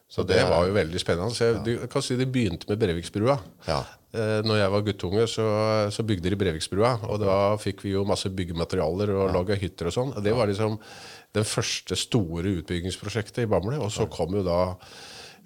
Så 0.08 0.24
det, 0.24 0.40
var 0.48 0.64
jo 0.64 0.72
veldig 0.72 1.00
spennende. 1.02 1.34
Så 1.36 1.50
jeg, 1.50 1.62
du, 1.66 1.72
kan 1.92 2.02
si 2.04 2.16
Det 2.16 2.26
begynte 2.32 2.68
med 2.70 2.80
Breviksbrua. 2.80 3.36
Ja. 3.68 3.82
Eh, 4.16 4.38
når 4.46 4.62
jeg 4.62 4.72
var 4.72 4.86
guttunge, 4.86 5.26
så, 5.28 5.46
så 5.92 6.04
bygde 6.06 6.32
de 6.32 6.40
Breviksbrua. 6.40 6.94
Og 7.10 7.20
da 7.22 7.36
fikk 7.60 7.84
vi 7.84 7.92
jo 7.92 8.06
masse 8.08 8.30
byggematerialer 8.32 9.12
og 9.16 9.34
laga 9.36 9.58
hytter 9.58 9.90
og 9.90 9.96
sånn. 9.98 10.16
Det 10.24 10.34
var 10.36 10.48
liksom 10.50 10.78
den 11.36 11.46
første 11.46 11.98
store 11.98 12.56
utbyggingsprosjektet 12.62 13.44
i 13.44 13.50
Bamble. 13.50 13.76
Og 13.82 13.92
så 13.92 14.08
kom 14.12 14.36
jo 14.38 14.44
da 14.46 14.60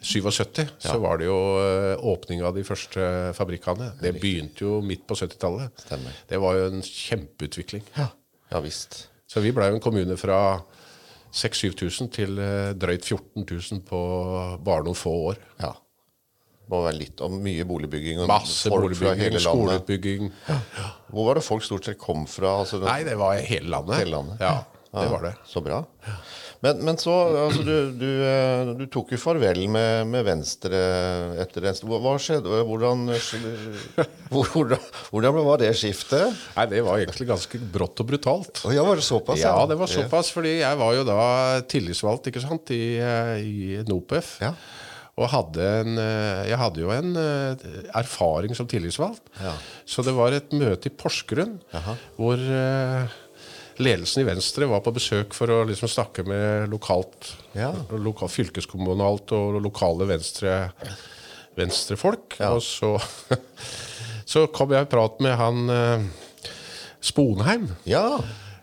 77, 0.03 0.67
så 0.83 0.97
var 1.03 1.21
det 1.21 1.29
jo 1.29 1.39
eh, 1.63 2.07
åpning 2.13 2.43
av 2.47 2.57
de 2.59 2.65
første 2.67 3.09
fabrikkene. 3.39 3.93
Det 4.03 4.15
begynte 4.19 4.67
jo 4.67 4.81
midt 4.83 5.07
på 5.07 5.19
70-tallet. 5.19 5.87
Det 6.31 6.41
var 6.43 6.59
jo 6.59 6.71
en 6.73 6.83
kjempeutvikling. 6.87 7.87
Ja 8.53 8.61
visst. 8.61 9.07
Så 9.31 9.41
vi 9.41 9.53
blei 9.55 9.71
jo 9.71 9.79
en 9.79 9.85
kommune 9.85 10.17
fra 10.21 10.39
6000-7000 11.33 12.11
til 12.13 12.41
eh, 12.43 12.73
drøyt 12.77 13.07
14 13.09 13.47
000 13.47 13.85
på 13.89 14.01
bare 14.65 14.85
noen 14.85 14.99
få 14.99 15.15
år. 15.31 15.39
Ja. 15.63 15.73
Må 16.73 16.83
være 16.87 16.99
litt 17.03 17.21
om 17.25 17.35
mye 17.45 17.65
boligbygging 17.69 18.23
Masse 18.31 18.71
boligbygging, 18.73 19.37
skoleutbygging. 19.45 20.31
Hvor 21.13 21.29
var 21.29 21.41
det 21.41 21.45
folk 21.45 21.67
stort 21.67 21.89
sett 21.89 22.01
kom 22.01 22.25
fra? 22.31 22.63
Altså, 22.63 22.81
Nei, 22.85 23.03
det 23.05 23.19
var 23.21 23.37
hele 23.37 23.69
landet. 23.75 23.99
Hele 24.01 24.17
landet. 24.17 24.41
Ja, 24.41 24.63
det 24.93 25.11
var 25.13 25.27
det. 25.29 25.35
Så 25.49 25.61
bra. 25.65 25.83
Men, 26.63 26.79
men 26.87 26.99
så 27.01 27.11
altså, 27.49 27.65
du, 27.67 27.91
du, 27.99 28.09
eh, 28.23 28.69
du 28.79 28.85
tok 28.93 29.11
jo 29.17 29.19
farvel 29.19 29.65
med, 29.73 30.07
med 30.07 30.23
Venstre 30.29 30.79
etter 31.43 31.65
det. 31.67 31.73
Hva 31.83 32.13
skjedde? 32.23 32.61
Hvordan, 32.69 33.09
hvordan, 34.31 34.85
hvordan 35.11 35.41
var 35.43 35.59
det 35.65 35.73
skiftet? 35.81 36.39
Nei, 36.55 36.69
det 36.71 36.85
var 36.87 37.03
egentlig 37.03 37.27
ganske 37.33 37.59
brått 37.75 38.05
og 38.05 38.13
brutalt. 38.13 38.63
Og 38.63 38.77
ja, 38.77 38.85
var 38.87 39.03
det 39.03 39.07
såpass? 39.09 39.43
Ja, 39.43 39.57
det 39.67 39.81
var 39.81 39.91
såpass, 39.91 40.31
fordi 40.37 40.61
jeg 40.61 40.79
var 40.85 40.95
jo 40.95 41.03
da 41.09 41.19
tillitsvalgt 41.67 42.31
ikke 42.31 42.45
sant, 42.47 42.71
i, 42.71 42.95
eh, 43.03 43.35
i 43.43 43.83
NOPEF. 43.89 44.37
Ja. 44.47 44.55
Og 45.21 45.29
hadde 45.29 45.65
en, 45.83 45.99
eh, 46.01 46.47
jeg 46.49 46.57
hadde 46.57 46.81
jo 46.81 46.93
en 46.95 47.11
eh, 47.21 47.65
erfaring 48.01 48.55
som 48.57 48.69
tillitsvalgt. 48.71 49.27
Ja. 49.43 49.53
Så 49.85 50.05
det 50.07 50.15
var 50.17 50.33
et 50.33 50.55
møte 50.57 50.89
i 50.89 50.95
Porsgrunn 50.97 51.59
hvor 52.17 52.41
eh, 52.41 53.13
ledelsen 53.83 54.23
i 54.23 54.29
Venstre 54.31 54.69
var 54.71 54.81
på 54.85 54.95
besøk 54.97 55.37
for 55.37 55.53
å 55.53 55.63
liksom 55.69 55.91
snakke 55.93 56.25
med 56.25 56.73
lokalt, 56.73 57.35
Ja. 57.59 57.75
lokal, 57.93 58.31
fylkeskommunalt 58.33 59.35
og 59.37 59.61
lokale 59.65 60.09
venstre, 60.09 60.71
venstrefolk. 61.59 62.39
Og 62.49 62.63
så, 62.65 62.95
så 64.33 64.47
kom 64.55 64.73
jeg 64.73 64.89
i 64.89 64.93
prat 64.93 65.21
med 65.25 65.37
han 65.37 66.09
Sponheim. 67.03 67.69
Ja. 67.85 68.21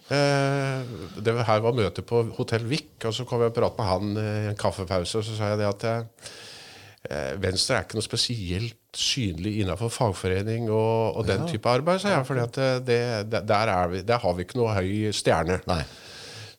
Eh, 0.09 0.93
det 1.21 1.35
her 1.45 1.61
var 1.61 1.75
møte 1.77 2.01
på 2.05 2.23
Hotell 2.37 2.65
Vik, 2.69 2.95
og 3.05 3.13
så 3.13 3.25
kom 3.29 3.43
jeg 3.43 3.53
og 3.53 3.57
pratet 3.59 3.81
med 3.81 3.89
han 3.89 4.21
eh, 4.21 4.37
i 4.47 4.51
en 4.51 4.59
kaffepause. 4.59 5.21
Og 5.21 5.27
så 5.27 5.37
sa 5.37 5.51
jeg 5.51 5.61
det 5.61 5.69
at 5.69 5.87
eh, 5.89 7.33
Venstre 7.41 7.77
er 7.77 7.85
ikke 7.85 7.99
noe 7.99 8.07
spesielt 8.07 8.75
synlig 8.97 9.59
innenfor 9.61 9.93
fagforening 9.93 10.67
og, 10.73 11.19
og 11.19 11.27
den 11.29 11.45
type 11.49 11.69
arbeid, 11.69 12.01
sa 12.01 12.15
jeg. 12.15 12.25
For 12.27 12.41
der, 12.41 12.83
er 13.29 13.97
der 14.01 14.23
har 14.25 14.37
vi 14.37 14.47
ikke 14.47 14.59
noe 14.59 14.75
høy 14.79 15.13
stjerne. 15.15 15.61
Nei. 15.69 15.83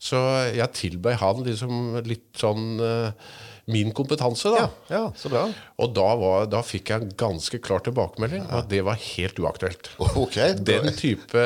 Så 0.00 0.16
jeg 0.56 0.72
tilbød 0.78 1.18
han 1.20 1.42
liksom 1.44 1.98
litt 2.06 2.30
sånn 2.40 2.78
eh, 2.80 3.32
min 3.72 3.92
kompetanse, 3.96 4.50
da. 4.54 4.66
Ja, 4.90 5.02
så 5.16 5.30
bra. 5.32 5.46
Og 5.80 5.92
da, 5.96 6.06
var, 6.20 6.46
da 6.52 6.60
fikk 6.66 6.92
jeg 6.92 7.04
en 7.04 7.12
ganske 7.18 7.60
klar 7.62 7.82
tilbakemelding 7.86 8.44
at 8.52 8.68
det 8.70 8.82
var 8.86 8.98
helt 9.00 9.38
uaktuelt. 9.40 9.92
Ok. 10.20 10.36
Den 10.66 10.90
type, 10.96 11.44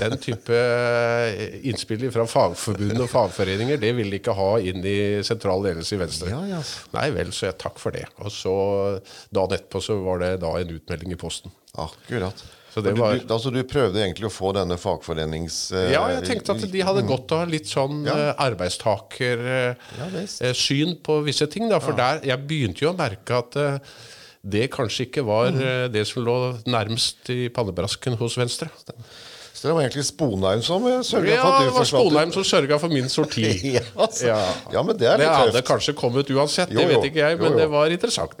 den 0.00 0.16
type 0.20 0.60
innspill 1.66 2.06
fra 2.12 2.26
fagforbund 2.28 3.00
og 3.00 3.10
fagforeninger, 3.12 3.80
det 3.80 3.94
ville 3.96 4.16
de 4.16 4.20
ikke 4.20 4.36
ha 4.36 4.50
inn 4.60 4.84
i 4.84 4.98
sentral 5.26 5.64
ledelse 5.64 5.96
i 5.96 6.02
Venstre. 6.02 6.32
Ja, 6.34 6.42
ja. 6.56 6.60
Nei 6.96 7.08
vel, 7.14 7.32
så 7.36 7.48
jeg 7.50 7.58
takk 7.62 7.80
for 7.80 7.94
det. 7.96 8.06
Og 8.20 8.32
så 8.34 8.54
dagen 9.32 9.56
etterpå 9.58 9.82
så 9.84 9.98
var 10.04 10.22
det 10.24 10.34
da 10.44 10.52
en 10.60 10.76
utmelding 10.76 11.16
i 11.16 11.20
posten. 11.20 11.54
Akkurat. 11.78 12.44
Det 12.74 12.82
du, 12.94 13.00
var- 13.00 13.16
du, 13.18 13.32
altså, 13.34 13.50
du 13.50 13.58
prøvde 13.66 13.98
egentlig 13.98 14.28
å 14.28 14.30
få 14.30 14.52
denne 14.54 14.76
fagforenings... 14.78 15.56
Uh, 15.74 15.88
Ja, 15.90 16.04
jeg 16.14 16.22
tenkte 16.28 16.54
at 16.54 16.62
de 16.70 16.82
hadde 16.86 17.02
godt 17.08 17.32
av 17.34 17.48
litt 17.50 17.66
sånn 17.66 18.04
Ja. 18.06 18.14
uh, 18.14 18.44
arbeidstakersyn 18.46 19.98
Ja, 19.98 20.06
visst. 20.14 21.02
på 21.02 21.16
visse 21.26 21.48
ting. 21.50 21.66
Da, 21.68 21.80
for 21.82 21.98
der, 21.98 22.22
jeg 22.26 22.46
begynte 22.46 22.84
jo 22.86 22.92
å 22.92 22.96
merke 22.98 23.40
at 23.42 23.58
eh, 23.58 23.78
det 24.46 24.68
kanskje 24.72 25.08
ikke 25.08 25.24
var 25.26 25.50
eh, 25.50 25.88
det 25.92 26.06
som 26.08 26.22
lå 26.24 26.36
nærmest 26.70 27.28
i 27.34 27.48
pannebrasken 27.52 28.14
hos 28.22 28.38
Venstre. 28.38 28.70
Så 29.52 29.66
det 29.68 29.74
var 29.74 29.82
egentlig 29.84 30.06
Sponheim 30.06 30.62
som 30.64 30.86
eh, 30.88 31.02
sørga 31.04 31.34
Ja, 31.34 31.42
for 31.42 31.50
at 31.50 31.58
det 31.60 31.66
du 31.66 31.74
var 31.74 31.78
forsvant 31.82 32.06
ut. 32.06 32.10
Sponheim 32.12 32.32
som 32.38 32.46
sørga 32.54 32.78
for 32.80 32.94
min 32.94 33.10
sorti. 33.12 33.48
Ja, 33.76 33.82
altså. 33.98 34.30
ja, 34.30 34.82
men 34.86 34.94
det 34.96 35.10
er 35.10 35.18
litt 35.18 35.26
Det 35.26 35.34
hadde 35.42 35.58
tøft. 35.58 35.68
kanskje 35.74 35.98
kommet 35.98 36.30
uansett, 36.32 36.70
Jo, 36.70 36.78
det 36.84 36.88
vet 36.94 37.10
ikke 37.10 37.24
jeg, 37.26 37.40
men 37.42 37.50
jo. 37.52 37.58
det 37.64 37.68
var 37.74 37.90
interessant. 37.98 38.38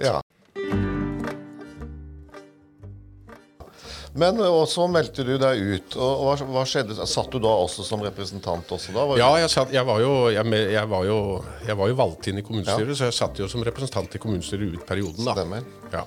Men 4.18 4.40
så 4.66 4.86
meldte 4.90 5.22
du 5.22 5.36
deg 5.38 5.60
ut. 5.60 5.96
og 5.96 6.22
Hva, 6.26 6.34
hva 6.50 6.62
skjedde? 6.66 6.96
Satt 7.06 7.30
du 7.30 7.38
da 7.42 7.52
også 7.62 7.84
som 7.86 8.02
representant 8.02 8.72
også 8.74 8.94
da? 8.94 9.04
Var 9.06 9.20
Ja, 9.20 9.28
jeg, 9.38 9.50
satt, 9.52 9.74
jeg, 9.74 9.86
var 9.86 10.00
jo, 10.02 10.14
jeg, 10.34 10.46
jeg, 10.74 10.86
var 10.90 11.04
jo, 11.06 11.18
jeg 11.66 11.78
var 11.78 11.92
jo 11.92 11.98
valgt 12.00 12.30
inn 12.30 12.40
i 12.42 12.46
kommunestyret, 12.46 12.96
så 12.98 13.10
jeg 13.10 13.18
satt 13.20 13.38
jo 13.38 13.46
som 13.50 13.62
representant 13.66 14.16
i 14.16 14.22
kommunestyret 14.22 14.74
ut 14.74 14.88
perioden. 14.88 15.28
da. 15.28 15.36
Stemmer. 15.38 15.68
Ja. 15.94 16.02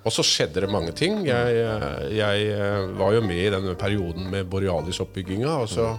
Og 0.00 0.14
så 0.16 0.24
skjedde 0.24 0.64
det 0.64 0.72
mange 0.72 0.94
ting. 0.96 1.22
Jeg, 1.28 1.62
jeg 2.16 2.50
eh, 2.56 2.90
var 2.98 3.14
jo 3.14 3.22
med 3.22 3.36
i 3.44 3.50
denne 3.52 3.76
perioden 3.78 4.30
med 4.32 4.48
Borealis-oppbygginga. 4.50 5.58
Og 5.60 5.68
så 5.70 5.90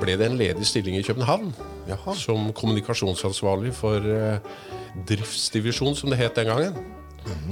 ble 0.00 0.16
det 0.20 0.28
en 0.28 0.38
ledig 0.38 0.68
stilling 0.68 0.98
i 0.98 1.04
København 1.04 1.50
Jaha. 1.88 2.14
som 2.16 2.50
kommunikasjonsansvarlig 2.56 3.72
for 3.76 4.04
eh, 4.04 4.38
driftsdivisjon, 5.08 5.96
som 5.96 6.12
det 6.12 6.20
het 6.20 6.36
den 6.36 6.52
gangen. 6.52 6.99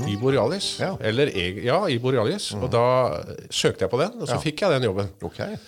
I 0.08 0.16
Borealis. 0.20 0.78
Ja. 0.80 0.94
Eller, 1.00 1.30
ja, 1.64 1.80
i 1.88 1.98
Borealis. 2.02 2.50
Og 2.56 2.68
da 2.72 2.84
søkte 3.50 3.84
jeg 3.84 3.92
på 3.92 4.00
den, 4.00 4.16
og 4.22 4.30
så 4.30 4.38
fikk 4.42 4.64
jeg 4.64 4.76
den 4.76 4.88
jobben. 4.88 5.10
Okay. 5.28 5.58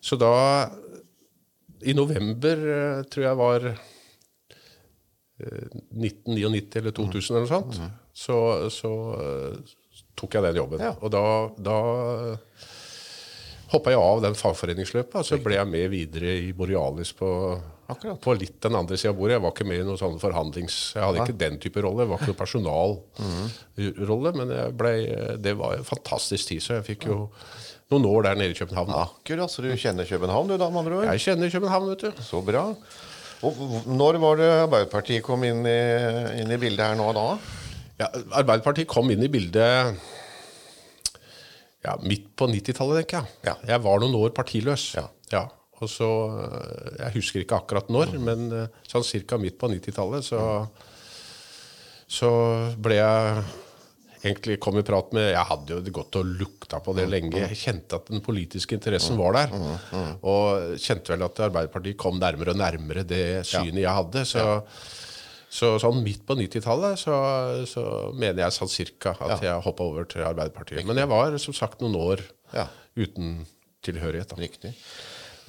Så 0.00 0.16
da 0.20 0.34
I 1.84 1.94
november, 1.96 2.56
eh, 2.74 3.02
tror 3.08 3.24
jeg 3.24 3.36
var 3.40 3.66
eh, 3.70 3.76
1999 5.96 6.76
eller 6.80 6.92
2000 6.96 7.36
eller 7.36 7.46
noe 7.46 7.52
sånt, 7.52 7.78
så, 8.12 8.36
så 8.72 8.90
eh, 9.16 9.76
tok 10.20 10.36
jeg 10.36 10.44
den 10.44 10.60
jobben. 10.60 10.82
Ja. 10.84 10.92
Og 11.00 11.12
da, 11.14 11.24
da 11.56 11.78
hoppa 13.70 13.92
jeg 13.94 14.00
av 14.02 14.22
den 14.24 14.34
fagforeningsløpet, 14.38 15.16
og 15.20 15.26
så 15.26 15.38
ble 15.42 15.54
jeg 15.58 15.68
med 15.70 15.86
videre 15.92 16.32
i 16.42 16.50
Borealis 16.56 17.12
på, 17.16 17.28
på 18.24 18.34
litt 18.38 18.58
den 18.64 18.78
andre 18.78 18.96
sida 18.98 19.12
av 19.12 19.18
bordet. 19.18 19.36
Jeg 19.36 19.44
var 19.44 19.52
ikke 19.54 19.68
med 19.70 19.78
i 19.82 19.86
noen 19.86 20.00
sånne 20.00 20.22
forhandlings... 20.22 20.76
Jeg 20.96 21.04
hadde 21.04 21.24
ikke 21.24 21.42
den 21.42 21.58
type 21.62 21.78
rolle. 21.86 22.02
Jeg 22.04 22.10
var 22.10 22.18
ikke 22.18 22.32
noen 22.32 22.42
personalrolle, 22.42 24.30
men 24.40 24.54
jeg 24.56 24.76
ble, 24.80 24.92
det 25.42 25.54
var 25.60 25.70
en 25.78 25.86
fantastisk 25.86 26.50
tid. 26.50 26.60
Så 26.64 26.70
jeg 26.78 26.88
fikk 26.92 27.06
jo 27.10 27.18
noen 27.94 28.06
år 28.10 28.20
der 28.28 28.42
nede 28.42 28.54
i 28.54 28.58
København. 28.58 28.90
Akkurat, 29.04 29.50
så 29.50 29.62
du 29.62 29.70
kjenner 29.74 30.06
København, 30.08 30.50
du 30.50 30.56
da, 30.56 30.66
med 30.70 30.80
andre 30.84 31.00
ord? 31.00 31.08
Jeg 31.14 31.24
kjenner 31.28 31.54
København, 31.54 31.90
vet 31.94 32.02
du. 32.06 32.10
Så 32.26 32.42
bra. 32.46 32.64
Og 33.46 33.52
når 33.88 34.18
var 34.20 34.34
det 34.36 34.50
Arbeiderpartiet 34.66 35.24
kom 35.24 35.46
inn 35.48 35.62
i, 35.64 35.80
inn 36.42 36.50
i 36.52 36.58
bildet 36.60 36.90
her 36.90 36.98
nå 36.98 37.08
da? 37.16 37.28
Ja, 38.02 38.10
Arbeiderpartiet 38.42 38.90
kom 38.90 39.10
inn 39.14 39.22
i 39.24 39.30
bildet 39.32 39.96
ja, 41.84 41.96
midt 42.04 42.28
på 42.36 42.48
90-tallet, 42.50 43.02
tenker 43.02 43.20
jeg. 43.22 43.38
Ja. 43.48 43.56
Jeg 43.74 43.84
var 43.86 44.02
noen 44.02 44.18
år 44.20 44.34
partiløs. 44.36 44.90
Ja. 45.32 45.46
Og 45.80 45.88
så, 45.88 46.08
øh, 46.44 46.98
Jeg 46.98 47.14
husker 47.14 47.40
ikke 47.40 47.56
akkurat 47.56 47.88
når, 47.88 48.12
men 48.20 48.52
øh, 48.52 48.66
sånn 48.88 49.06
cirka 49.06 49.38
midt 49.40 49.56
på 49.60 49.70
90-tallet 49.72 50.26
så, 50.26 50.42
så 52.04 52.30
ble 52.76 52.98
jeg 52.98 53.44
egentlig 54.20 54.58
kom 54.60 54.76
i 54.76 54.84
prat 54.84 55.14
med 55.16 55.30
Jeg 55.30 55.48
hadde 55.48 55.78
jo 55.78 55.94
gått 55.96 56.18
og 56.20 56.32
lukta 56.42 56.82
på 56.84 56.92
det 56.98 57.06
lenge. 57.08 57.40
Jeg 57.40 57.56
kjente 57.56 57.96
at 57.96 58.10
den 58.12 58.20
politiske 58.24 58.76
interessen 58.76 59.16
var 59.16 59.38
der. 59.38 59.54
Og 60.20 60.76
kjente 60.80 61.14
vel 61.14 61.24
at 61.24 61.40
Arbeiderpartiet 61.48 61.96
kom 62.00 62.20
nærmere 62.20 62.52
og 62.52 62.60
nærmere 62.60 63.06
det 63.08 63.46
synet 63.48 63.80
jeg 63.86 63.96
hadde. 63.96 64.26
Så, 64.28 64.44
så 65.50 65.72
sånn 65.82 66.02
midt 66.04 66.20
på 66.28 66.36
90-tallet 66.38 66.98
så, 67.00 67.14
så 67.66 67.82
mener 68.14 68.44
jeg 68.44 68.54
sånn 68.54 68.70
cirka 68.70 69.16
at 69.18 69.42
jeg 69.42 69.62
hoppa 69.64 69.82
over 69.88 70.04
til 70.06 70.22
Arbeiderpartiet. 70.22 70.84
Men 70.86 71.00
jeg 71.02 71.10
var 71.10 71.34
som 71.42 71.56
sagt 71.58 71.80
noen 71.82 71.96
år 71.98 72.22
Ja. 72.54 72.68
uten 72.96 73.40
tilhørighet. 73.82 74.30
da. 74.30 74.38
Riktig. 74.38 74.74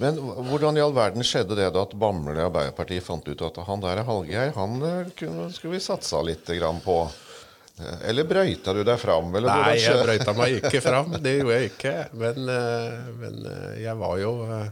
Men 0.01 0.17
hvordan 0.17 0.77
i 0.79 0.81
all 0.81 0.95
verden 0.95 1.21
skjedde 1.21 1.53
det 1.59 1.67
da 1.75 1.83
at 1.85 1.93
Bamble 2.01 2.33
Arbeiderparti 2.47 2.97
fant 3.05 3.27
ut 3.29 3.41
at 3.45 3.59
han 3.67 3.83
der 3.83 4.01
Hallgeir, 4.07 4.53
han 4.57 4.79
eh, 4.81 5.11
kunne, 5.19 5.51
skulle 5.53 5.75
vi 5.77 5.83
satsa 5.85 6.23
litt 6.25 6.49
grann 6.57 6.79
på? 6.81 7.03
Eller 8.05 8.25
brøyta 8.29 8.73
du 8.77 8.81
deg 8.85 8.97
fram? 9.01 9.29
Eller 9.37 9.49
Nei, 9.53 9.77
jeg 9.81 10.01
brøyta 10.05 10.33
meg 10.37 10.57
ikke 10.63 10.81
fram. 10.89 11.13
Det 11.21 11.35
gjorde 11.37 11.59
jeg 11.59 11.69
ikke. 11.75 11.93
Men, 12.17 12.49
eh, 12.57 12.97
men 13.21 13.39
eh, 13.53 13.77
jeg 13.85 13.95
var 14.01 14.17
jo 14.21 14.33
eh, 14.49 14.67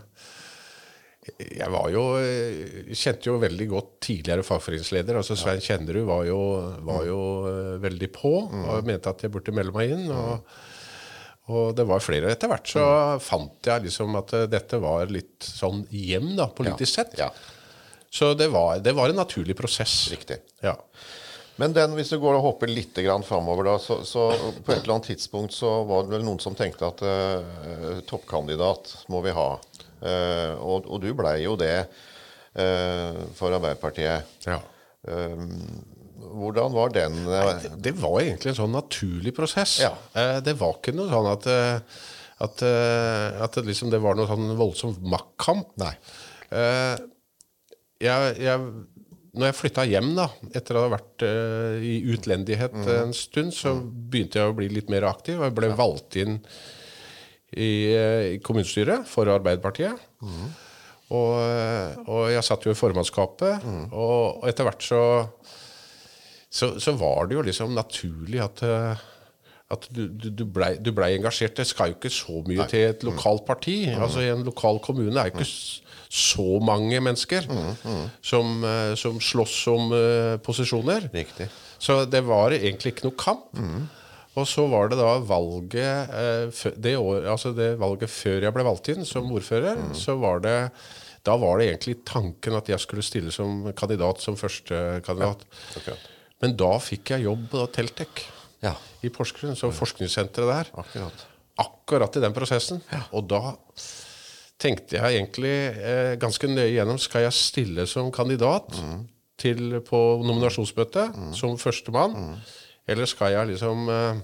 Jeg 1.38 1.70
var 1.74 1.90
jo 1.94 2.04
eh, 2.20 2.90
Kjente 2.96 3.30
jo 3.30 3.38
veldig 3.42 3.68
godt 3.72 3.92
tidligere 4.08 4.46
fagforeningsleder. 4.48 5.20
altså 5.20 5.38
Svein 5.40 5.62
Kjennerud 5.64 6.08
var 6.10 6.26
jo, 6.28 6.40
var 6.88 7.06
jo 7.08 7.22
mm. 7.46 7.78
veldig 7.86 8.12
på 8.16 8.34
og 8.50 8.88
mente 8.88 9.12
at 9.12 9.26
jeg 9.26 9.34
burde 9.34 9.56
melde 9.56 9.76
meg 9.76 9.96
inn. 9.98 10.10
og 10.14 10.44
og 11.50 11.72
det 11.78 11.86
var 11.90 12.04
flere 12.04 12.30
etter 12.30 12.52
hvert. 12.52 12.68
Så 12.70 12.84
fant 13.26 13.70
jeg 13.72 13.88
liksom 13.88 14.18
at 14.20 14.36
eh, 14.38 14.50
dette 14.52 14.80
var 14.82 15.10
litt 15.10 15.46
sånn 15.46 15.82
hjem, 15.90 16.36
da, 16.38 16.50
politisk 16.54 17.00
sett. 17.00 17.16
Ja, 17.20 17.32
Så 18.14 18.34
det 18.38 18.52
var, 18.54 18.78
det 18.86 18.94
var 18.98 19.10
en 19.10 19.20
naturlig 19.22 19.58
prosess. 19.58 20.12
riktig. 20.14 20.40
Ja. 20.62 20.78
Men 21.60 21.74
den, 21.76 21.96
hvis 21.98 22.14
du 22.14 22.20
går 22.22 22.38
og 22.38 22.46
hopper 22.46 22.72
litt 22.72 22.96
framover, 23.28 23.66
da, 23.68 23.80
så, 23.84 24.00
så 24.08 24.30
på 24.64 24.72
et 24.72 24.84
eller 24.84 24.96
annet 24.96 25.10
tidspunkt 25.12 25.54
så 25.54 25.84
var 25.84 26.06
det 26.06 26.14
vel 26.14 26.24
noen 26.24 26.40
som 26.40 26.56
tenkte 26.56 26.88
at 26.88 27.02
uh, 27.04 28.00
toppkandidat 28.08 28.94
må 29.12 29.20
vi 29.26 29.34
ha. 29.36 29.50
Eh, 30.00 30.54
og, 30.64 30.88
og 30.88 31.02
du 31.04 31.10
blei 31.18 31.42
jo 31.44 31.56
det 31.60 31.76
eh, 31.80 33.24
for 33.38 33.56
Arbeiderpartiet. 33.56 34.38
ja. 34.48 34.60
Eh, 35.08 35.48
hvordan 36.20 36.74
var 36.76 36.92
den 36.92 37.14
Nei, 37.24 37.70
Det 37.80 37.94
var 37.96 38.18
egentlig 38.20 38.52
en 38.52 38.58
sånn 38.58 38.74
naturlig 38.76 39.32
prosess. 39.34 39.78
Ja. 39.80 39.94
Det 40.44 40.52
var 40.60 40.76
ikke 40.76 40.92
noe 40.94 41.08
sånn 41.08 41.30
at, 41.32 41.48
at, 42.44 42.64
at 42.68 43.56
det, 43.56 43.64
liksom, 43.70 43.88
det 43.90 44.02
var 44.04 44.20
noe 44.20 44.28
sånn 44.28 44.52
voldsom 44.60 44.98
maktkamp. 45.10 45.72
Nei. 45.80 45.94
Jeg, 48.04 48.36
jeg, 48.44 48.68
når 49.32 49.48
jeg 49.48 49.58
flytta 49.62 49.88
hjem, 49.90 50.12
da, 50.20 50.28
etter 50.60 50.78
å 50.78 50.84
ha 50.86 50.92
vært 50.98 51.26
i 51.88 51.96
utlendighet 52.12 52.76
en 53.00 53.16
stund, 53.16 53.56
så 53.56 53.78
begynte 53.80 54.44
jeg 54.44 54.52
å 54.52 54.58
bli 54.60 54.68
litt 54.76 54.92
mer 54.92 55.08
aktiv. 55.10 55.40
og 55.40 55.48
Jeg 55.48 55.58
ble 55.64 55.72
valgt 55.80 56.20
inn 56.20 56.42
i, 57.58 57.70
eh, 57.96 58.26
i 58.36 58.40
kommunestyret 58.44 59.08
for 59.10 59.30
Arbeiderpartiet. 59.32 59.98
Og, 61.10 61.32
eh, 61.42 61.96
og 62.06 62.28
jeg 62.30 62.46
satt 62.46 62.68
jo 62.68 62.74
i 62.76 62.78
formannskapet, 62.78 63.66
og, 63.90 64.44
og 64.44 64.50
etter 64.50 64.68
hvert 64.68 64.86
så 64.86 65.02
så, 66.50 66.80
så 66.82 66.96
var 66.98 67.28
det 67.30 67.36
jo 67.38 67.44
liksom 67.46 67.76
naturlig 67.78 68.40
at, 68.42 68.64
eh, 68.66 69.02
at 69.70 69.84
du, 69.94 70.08
du, 70.10 70.32
du 70.34 70.48
blei 70.50 70.72
ble 70.82 71.12
engasjert. 71.14 71.54
Det 71.60 71.68
skal 71.70 71.92
jo 71.92 72.00
ikke 72.00 72.10
så 72.14 72.40
mye 72.48 72.66
til 72.72 72.88
et 72.88 73.06
lokalt 73.06 73.46
parti. 73.46 73.84
Altså 73.94 74.24
I 74.26 74.32
en 74.34 74.42
lokal 74.48 74.82
kommune 74.82 75.14
er 75.14 75.30
jo 75.30 75.38
ikke 75.38 75.52
så 76.10 76.48
mange 76.66 76.98
mennesker 77.06 77.46
som, 78.26 78.66
som 78.98 79.20
slåss 79.22 79.60
om 79.70 79.92
uh, 79.94 80.40
posisjoner. 80.42 81.06
Riktig. 81.14 81.46
Så 81.78 82.00
det 82.10 82.24
var 82.26 82.56
egentlig 82.58 82.96
ikke 82.96 83.06
noe 83.12 83.20
kamp. 83.22 83.54
Og 84.40 84.48
så 84.48 84.66
var 84.72 84.90
det 84.92 85.00
da 85.00 85.18
valget 85.28 86.14
eh, 86.16 86.64
det, 86.80 86.96
år, 86.98 87.28
altså 87.34 87.52
det 87.58 87.74
valget 87.82 88.12
før 88.14 88.46
jeg 88.48 88.56
ble 88.56 88.66
valgt 88.68 88.90
inn 88.94 89.06
som 89.08 89.30
ordfører, 89.36 89.82
så 89.98 90.16
var 90.22 90.42
det 90.46 90.58
da 91.28 91.36
var 91.36 91.60
det 91.60 91.68
egentlig 91.68 91.98
tanken 92.08 92.56
at 92.56 92.70
jeg 92.72 92.80
skulle 92.80 93.04
stille 93.04 93.32
som 93.36 93.66
kandidat 93.78 94.22
som 94.24 94.38
førstekandidat. 94.40 95.44
akkurat. 95.76 96.06
Men 96.40 96.54
da 96.58 96.70
fikk 96.80 97.12
jeg 97.12 97.26
jobb 97.28 97.50
på 97.52 97.66
Teltek 97.76 98.22
Ja, 98.64 98.72
i 99.04 99.12
Porsgrunn, 99.12 99.56
som 99.60 99.72
forskningssenteret 99.76 100.48
der. 100.50 100.72
akkurat. 100.80 101.26
Akkurat 101.60 102.16
i 102.16 102.24
den 102.24 102.34
prosessen. 102.36 102.80
Og 103.12 103.28
da 103.28 103.54
tenkte 104.60 104.96
jeg 104.98 105.20
egentlig 105.20 105.54
eh, 105.76 106.14
ganske 106.20 106.48
nøye 106.48 106.72
gjennom 106.74 107.00
skal 107.00 107.28
jeg 107.28 107.36
stille 107.36 107.86
som 107.88 108.10
kandidat 108.16 108.72
til, 109.40 109.78
på 109.88 110.00
nominasjonsmøtet 110.24 111.16
som 111.40 111.56
førstemann, 111.60 112.40
eller 112.90 113.10
skal 113.10 113.34
jeg 113.36 113.52
liksom 113.54 113.90
eh, 113.94 114.22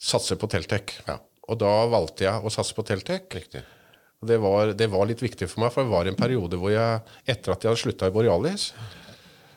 satse 0.00 0.36
på 0.40 0.48
Teltek? 0.52 0.96
Ja. 1.08 1.18
Og 1.50 1.58
da 1.58 1.72
valgte 1.90 2.26
jeg 2.28 2.46
å 2.46 2.52
satse 2.52 2.76
på 2.76 2.84
Teltek. 2.86 3.36
Det 4.20 4.36
var, 4.38 4.74
det 4.76 4.90
var 4.92 5.08
litt 5.08 5.22
viktig 5.24 5.48
for 5.50 5.64
meg, 5.64 5.72
for 5.74 5.86
det 5.86 5.94
var 5.94 6.10
en 6.10 6.18
periode 6.18 6.58
hvor 6.60 6.72
jeg, 6.74 7.00
etter 7.24 7.54
at 7.54 7.64
jeg 7.64 7.72
hadde 7.72 7.82
slutta 7.82 8.10
i 8.10 8.14
Borealis, 8.14 8.70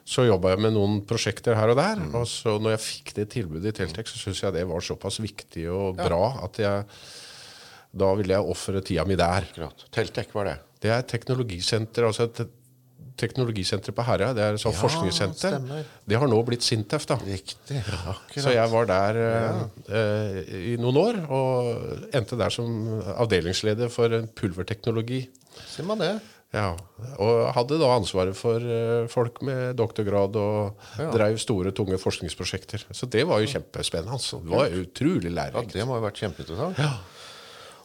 så 0.04 0.26
jobba 0.28 0.52
jeg 0.52 0.64
med 0.66 0.74
noen 0.76 0.98
prosjekter 1.08 1.56
her 1.56 1.72
og 1.72 1.78
der. 1.80 2.02
Og 2.20 2.26
så 2.28 2.58
når 2.60 2.76
jeg 2.76 2.86
fikk 2.88 3.14
det 3.20 3.28
tilbudet 3.36 3.72
i 3.72 3.78
Teltek, 3.78 4.10
så 4.10 4.20
syns 4.20 4.42
jeg 4.44 4.56
det 4.56 4.66
var 4.68 4.84
såpass 4.84 5.22
viktig 5.24 5.68
og 5.72 6.00
bra 6.00 6.24
at 6.48 6.60
jeg 6.64 6.88
da 7.94 8.10
ville 8.18 8.34
jeg 8.34 8.50
ofre 8.50 8.82
tida 8.82 9.06
mi 9.06 9.16
der. 9.20 9.46
akkurat. 9.46 9.86
Teltek 9.94 10.34
var 10.34 10.50
det. 10.50 10.58
Det 10.82 10.90
er 10.90 11.04
et 11.04 11.12
teknologisenter, 11.14 12.08
altså 12.08 12.26
et 12.26 12.42
teknologisenter 13.20 13.94
på 13.96 14.04
Herøya. 14.08 14.34
Det 14.36 14.44
er 14.44 14.58
et 14.58 14.62
sånt 14.64 14.76
Ja, 14.76 14.82
forskningssenter. 14.82 15.56
stemmer. 15.58 15.86
Det 16.08 16.20
har 16.20 16.28
nå 16.28 16.40
blitt 16.48 16.64
Sintef, 16.66 17.06
da. 17.10 17.18
Riktig. 17.18 17.80
Akkurat. 17.84 18.44
Så 18.44 18.54
jeg 18.54 18.70
var 18.74 18.86
der 18.90 19.20
eh, 19.24 19.64
eh, 19.90 20.54
i 20.74 20.78
noen 20.82 20.98
år, 20.98 21.20
og 21.30 22.14
endte 22.14 22.38
der 22.40 22.50
som 22.54 23.00
avdelingsleder 23.18 23.90
for 23.94 24.10
pulverteknologi. 24.36 25.28
Ser 25.68 25.84
man 25.90 26.02
det? 26.02 26.14
Ja, 26.54 26.76
Og 27.18 27.48
hadde 27.56 27.80
da 27.82 27.88
ansvaret 27.96 28.38
for 28.38 28.62
eh, 28.62 29.08
folk 29.10 29.42
med 29.42 29.74
doktorgrad 29.80 30.36
og 30.38 30.76
drev 31.16 31.40
store, 31.42 31.72
tunge 31.74 31.98
forskningsprosjekter. 31.98 32.86
Så 32.94 33.10
det 33.10 33.26
var 33.26 33.42
jo 33.42 33.50
kjempespennende. 33.50 34.14
Altså. 34.14 34.38
Det 34.44 34.54
var 34.54 34.70
utrolig 34.70 35.34
Ja, 35.34 35.50
det 35.66 35.88
må 35.88 35.98
jo 35.98 36.02
ha 36.02 36.08
vært 36.10 36.22
kjempeinteressant. 36.22 36.78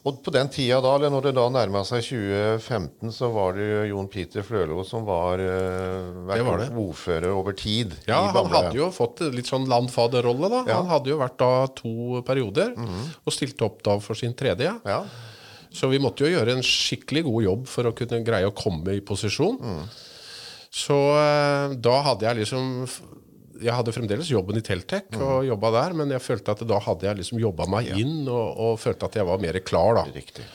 Og 0.06 0.20
på 0.24 0.30
den 0.32 0.48
tida 0.52 0.78
da, 0.84 0.92
eller 0.94 1.10
når 1.10 1.24
det 1.26 1.32
da 1.36 1.44
nærma 1.50 1.80
seg 1.84 2.04
2015, 2.06 3.10
så 3.12 3.28
var 3.34 3.56
det 3.58 3.64
jo 3.66 3.80
Jon 3.90 4.06
Peter 4.12 4.44
Flølo 4.46 4.84
som 4.86 5.02
var, 5.08 5.42
uh, 5.42 6.28
Det 6.30 6.44
var 6.46 6.62
det. 6.62 6.68
ordfører 6.70 7.34
over 7.34 7.56
tid. 7.58 7.96
Ja, 8.08 8.20
han 8.32 8.46
hadde 8.52 8.76
jo 8.78 8.90
fått 8.94 9.24
litt 9.34 9.50
sånn 9.50 9.66
landfaderrolle, 9.68 10.48
da. 10.54 10.62
Ja. 10.70 10.78
Han 10.80 10.88
hadde 10.92 11.10
jo 11.12 11.18
vært 11.20 11.36
da 11.42 11.50
to 11.76 12.22
perioder, 12.28 12.72
og 12.78 13.34
stilte 13.34 13.66
opp 13.66 13.82
da 13.84 13.98
for 14.04 14.14
sin 14.18 14.34
tredje. 14.38 14.70
Ja, 14.86 15.02
Så 15.74 15.90
vi 15.92 15.98
måtte 16.00 16.24
jo 16.24 16.30
gjøre 16.32 16.54
en 16.56 16.62
skikkelig 16.64 17.26
god 17.26 17.42
jobb 17.44 17.66
for 17.68 17.90
å 17.90 17.92
kunne 17.92 18.22
greie 18.24 18.48
å 18.48 18.54
komme 18.56 18.94
i 18.96 19.02
posisjon. 19.04 19.58
Så 20.70 20.94
uh, 21.16 21.74
da 21.74 21.98
hadde 22.06 22.24
jeg 22.30 22.44
liksom 22.44 22.86
Jeg 23.62 23.74
hadde 23.74 23.92
fremdeles 23.94 24.30
jobben 24.30 24.58
i 24.60 24.62
Teltek 24.64 25.16
og 25.18 25.42
jobba 25.48 25.70
der, 25.74 25.96
men 25.98 26.12
jeg 26.14 26.22
følte 26.24 26.54
at 26.54 26.62
da 26.68 26.78
hadde 26.84 27.08
jeg 27.08 27.20
liksom 27.20 27.40
jobba 27.42 27.66
meg 27.70 27.90
inn 27.98 28.24
og, 28.30 28.48
og 28.68 28.78
følte 28.82 29.08
at 29.10 29.18
jeg 29.20 29.26
var 29.28 29.42
mer 29.42 29.58
klar, 29.66 29.98
da. 29.98 30.06
riktig. 30.14 30.46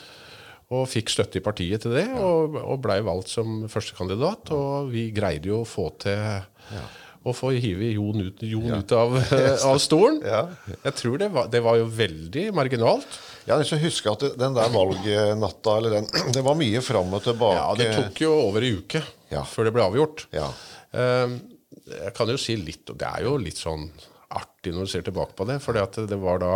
Og 0.74 0.86
fikk 0.88 1.12
støtte 1.12 1.38
i 1.38 1.44
partiet 1.44 1.84
til 1.84 1.92
det, 1.94 2.06
og, 2.18 2.56
og 2.58 2.80
blei 2.82 2.98
valgt 3.04 3.28
som 3.30 3.66
førstekandidat. 3.70 4.50
Og 4.56 4.88
vi 4.94 5.10
greide 5.14 5.50
jo 5.52 5.60
å 5.62 5.68
få 5.68 5.90
til 6.02 6.80
å 7.24 7.32
få 7.32 7.54
hive 7.56 7.86
Jon 7.94 8.20
ut, 8.26 8.42
Jon 8.44 8.74
ut 8.82 8.92
av, 8.96 9.14
av 9.70 9.78
stolen. 9.80 10.18
Ja. 10.24 10.42
Jeg 10.88 10.96
tror 10.98 11.20
det 11.22 11.30
var, 11.32 11.46
det 11.52 11.62
var 11.64 11.78
jo 11.80 11.86
veldig 11.88 12.48
marginalt. 12.56 13.20
Jeg 13.44 13.52
har 13.54 13.60
lyst 13.62 13.72
til 13.74 13.80
å 13.80 13.84
huske 13.84 14.12
at 14.16 14.26
den 14.40 14.56
der 14.56 14.72
valgnatta, 14.74 15.76
eller 15.78 15.98
den 15.98 16.08
Det 16.36 16.42
var 16.44 16.56
mye 16.60 16.82
fram 16.84 17.12
og 17.16 17.24
tilbake. 17.24 17.60
Ja, 17.60 17.70
det 17.80 17.88
tok 17.96 18.24
jo 18.26 18.32
over 18.48 18.64
ei 18.66 18.74
uke 18.80 19.04
Ja. 19.32 19.44
før 19.48 19.68
det 19.68 19.74
ble 19.76 19.84
avgjort. 19.88 20.26
Ja. 20.36 20.48
Eh, 20.96 21.36
Jeg 21.90 22.14
kan 22.16 22.30
jo 22.32 22.38
si 22.40 22.56
litt, 22.56 22.86
det 22.88 23.08
er 23.08 23.26
jo 23.26 23.36
litt 23.40 23.60
sånn 23.60 23.88
artig 24.34 24.72
når 24.74 24.86
du 24.86 24.92
ser 24.94 25.04
tilbake 25.06 25.36
på 25.38 25.46
det, 25.48 25.58
for 25.62 25.76
det 25.76 26.18
var 26.22 26.40
da 26.42 26.54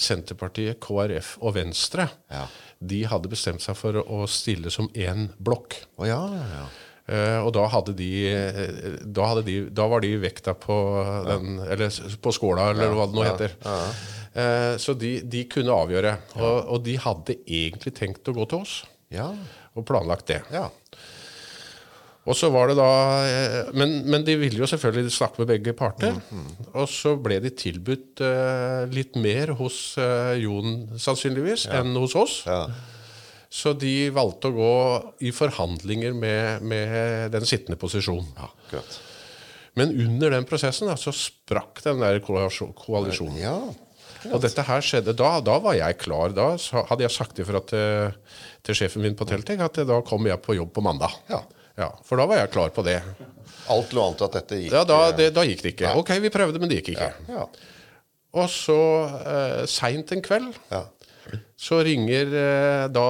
Senterpartiet, 0.00 0.78
KrF 0.80 1.34
og 1.44 1.56
Venstre. 1.58 2.06
Ja. 2.32 2.44
De 2.80 3.00
hadde 3.10 3.30
bestemt 3.32 3.60
seg 3.64 3.76
for 3.76 3.98
å 4.00 4.22
stille 4.30 4.72
som 4.72 4.88
én 4.96 5.28
blokk. 5.42 5.76
Oh, 6.00 6.06
ja, 6.08 6.20
ja. 6.30 6.62
Eh, 7.10 7.38
og 7.42 7.50
da 7.56 7.64
hadde 7.72 7.92
de 7.98 8.08
eh, 8.30 8.98
da, 9.02 9.26
hadde 9.32 9.42
de, 9.48 9.56
da 9.74 9.88
var 9.90 10.04
de 10.04 10.12
vekta 10.22 10.54
på 10.54 10.76
den 11.26 11.56
Eller 11.66 11.90
på 12.22 12.32
skåla, 12.36 12.68
eller 12.70 12.94
hva 12.94 13.08
det 13.10 13.18
nå 13.18 13.24
heter. 13.26 13.56
Uh, 14.30 14.76
så 14.78 14.94
de, 14.94 15.16
de 15.26 15.42
kunne 15.50 15.74
avgjøre. 15.74 16.12
Og, 16.38 16.58
og 16.76 16.84
de 16.86 16.94
hadde 17.02 17.34
egentlig 17.50 17.96
tenkt 17.98 18.30
å 18.30 18.36
gå 18.36 18.46
til 18.52 18.62
oss, 18.62 18.76
Ja. 19.10 19.32
og 19.74 19.88
planlagt 19.88 20.30
det. 20.30 20.42
ja. 20.54 20.68
Og 22.28 22.36
så 22.36 22.50
var 22.52 22.68
det 22.68 22.76
da 22.76 22.90
eh, 23.24 23.70
men, 23.76 23.94
men 24.12 24.24
de 24.26 24.36
ville 24.36 24.60
jo 24.60 24.68
selvfølgelig 24.68 25.12
snakke 25.14 25.40
med 25.40 25.48
begge 25.54 25.72
parter. 25.76 26.18
Og 26.74 26.86
så 26.92 27.14
ble 27.20 27.40
de 27.40 27.52
tilbudt 27.56 28.20
uh, 28.20 28.84
litt 28.92 29.16
mer 29.16 29.54
hos 29.58 29.80
uh, 29.98 30.36
Jon, 30.36 30.82
sannsynligvis, 31.00 31.66
enn 31.72 31.96
hos 31.96 32.16
oss. 32.20 32.40
Ja. 32.48 32.66
Så 33.50 33.72
de 33.74 34.12
valgte 34.14 34.50
å 34.50 34.54
gå 34.54 34.74
i 35.26 35.32
forhandlinger 35.34 36.14
med, 36.14 36.66
med 36.70 37.32
den 37.34 37.46
sittende 37.48 37.80
posisjonen. 37.80 38.28
Ja, 38.36 38.82
Men 39.80 39.94
under 39.96 40.36
den 40.36 40.46
prosessen 40.46 40.90
da, 40.90 40.94
så 41.00 41.14
sprakk 41.16 41.80
den 41.82 42.04
der 42.04 42.20
koalisjonen. 42.22 43.40
Ja. 43.40 43.56
Og 44.28 44.42
dette 44.44 44.62
her 44.68 44.84
skjedde, 44.84 45.16
da, 45.16 45.32
da 45.42 45.56
var 45.64 45.74
jeg 45.78 45.98
klar. 46.02 46.36
Da 46.36 46.52
hadde 46.92 47.06
jeg 47.06 47.16
sagt 47.16 47.40
ifra 47.42 47.64
til, 47.66 48.12
til 48.66 48.78
sjefen 48.78 49.02
min 49.02 49.16
på 49.18 49.26
Telting 49.26 49.64
at 49.64 49.80
da 49.88 49.98
kommer 50.06 50.34
jeg 50.34 50.44
på 50.44 50.58
jobb 50.60 50.70
på 50.76 50.84
mandag. 50.84 51.16
Ja. 51.32 51.40
Ja, 51.80 51.90
For 52.04 52.20
da 52.20 52.26
var 52.28 52.42
jeg 52.42 52.52
klar 52.52 52.70
på 52.76 52.84
det. 52.86 52.98
Alt 53.72 53.92
lå 53.96 54.04
an 54.10 54.16
til 54.18 54.26
at 54.28 54.34
dette 54.40 54.56
gikk 54.60 54.72
Ja, 54.74 54.84
da, 54.88 55.00
det, 55.16 55.30
da 55.36 55.44
gikk 55.46 55.62
det 55.64 55.74
ikke. 55.74 55.92
Ok, 56.00 56.10
vi 56.20 56.30
prøvde, 56.34 56.60
men 56.60 56.68
det 56.70 56.80
gikk 56.82 56.92
ikke. 56.96 57.10
Ja. 57.30 57.44
Og 58.40 58.48
så 58.52 58.78
eh, 59.26 59.60
seint 59.70 60.12
en 60.14 60.22
kveld 60.22 60.52
Ja. 60.70 60.84
så 61.60 61.78
ringer 61.86 62.30
eh, 62.40 62.84
da 62.92 63.06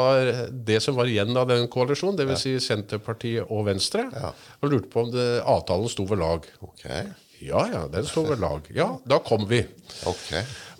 det 0.50 0.80
som 0.84 0.96
var 0.98 1.08
igjen 1.08 1.32
av 1.40 1.48
den 1.48 1.66
koalisjonen, 1.72 2.16
dvs. 2.18 2.42
Si 2.44 2.54
Senterpartiet 2.64 3.48
og 3.48 3.66
Venstre, 3.68 4.06
Ja. 4.16 4.32
og 4.60 4.72
lurte 4.72 4.90
på 4.92 5.04
om 5.06 5.10
det, 5.14 5.26
avtalen 5.48 5.88
sto 5.92 6.04
ved 6.10 6.20
lag. 6.22 6.46
Ok. 6.64 6.86
Ja 7.40 7.62
ja, 7.72 7.86
den 7.88 8.04
sto 8.04 8.26
ved 8.28 8.40
lag. 8.42 8.66
Ja, 8.76 8.90
da 9.08 9.18
kom 9.24 9.46
vi. 9.48 9.62
Ok. 10.06 10.26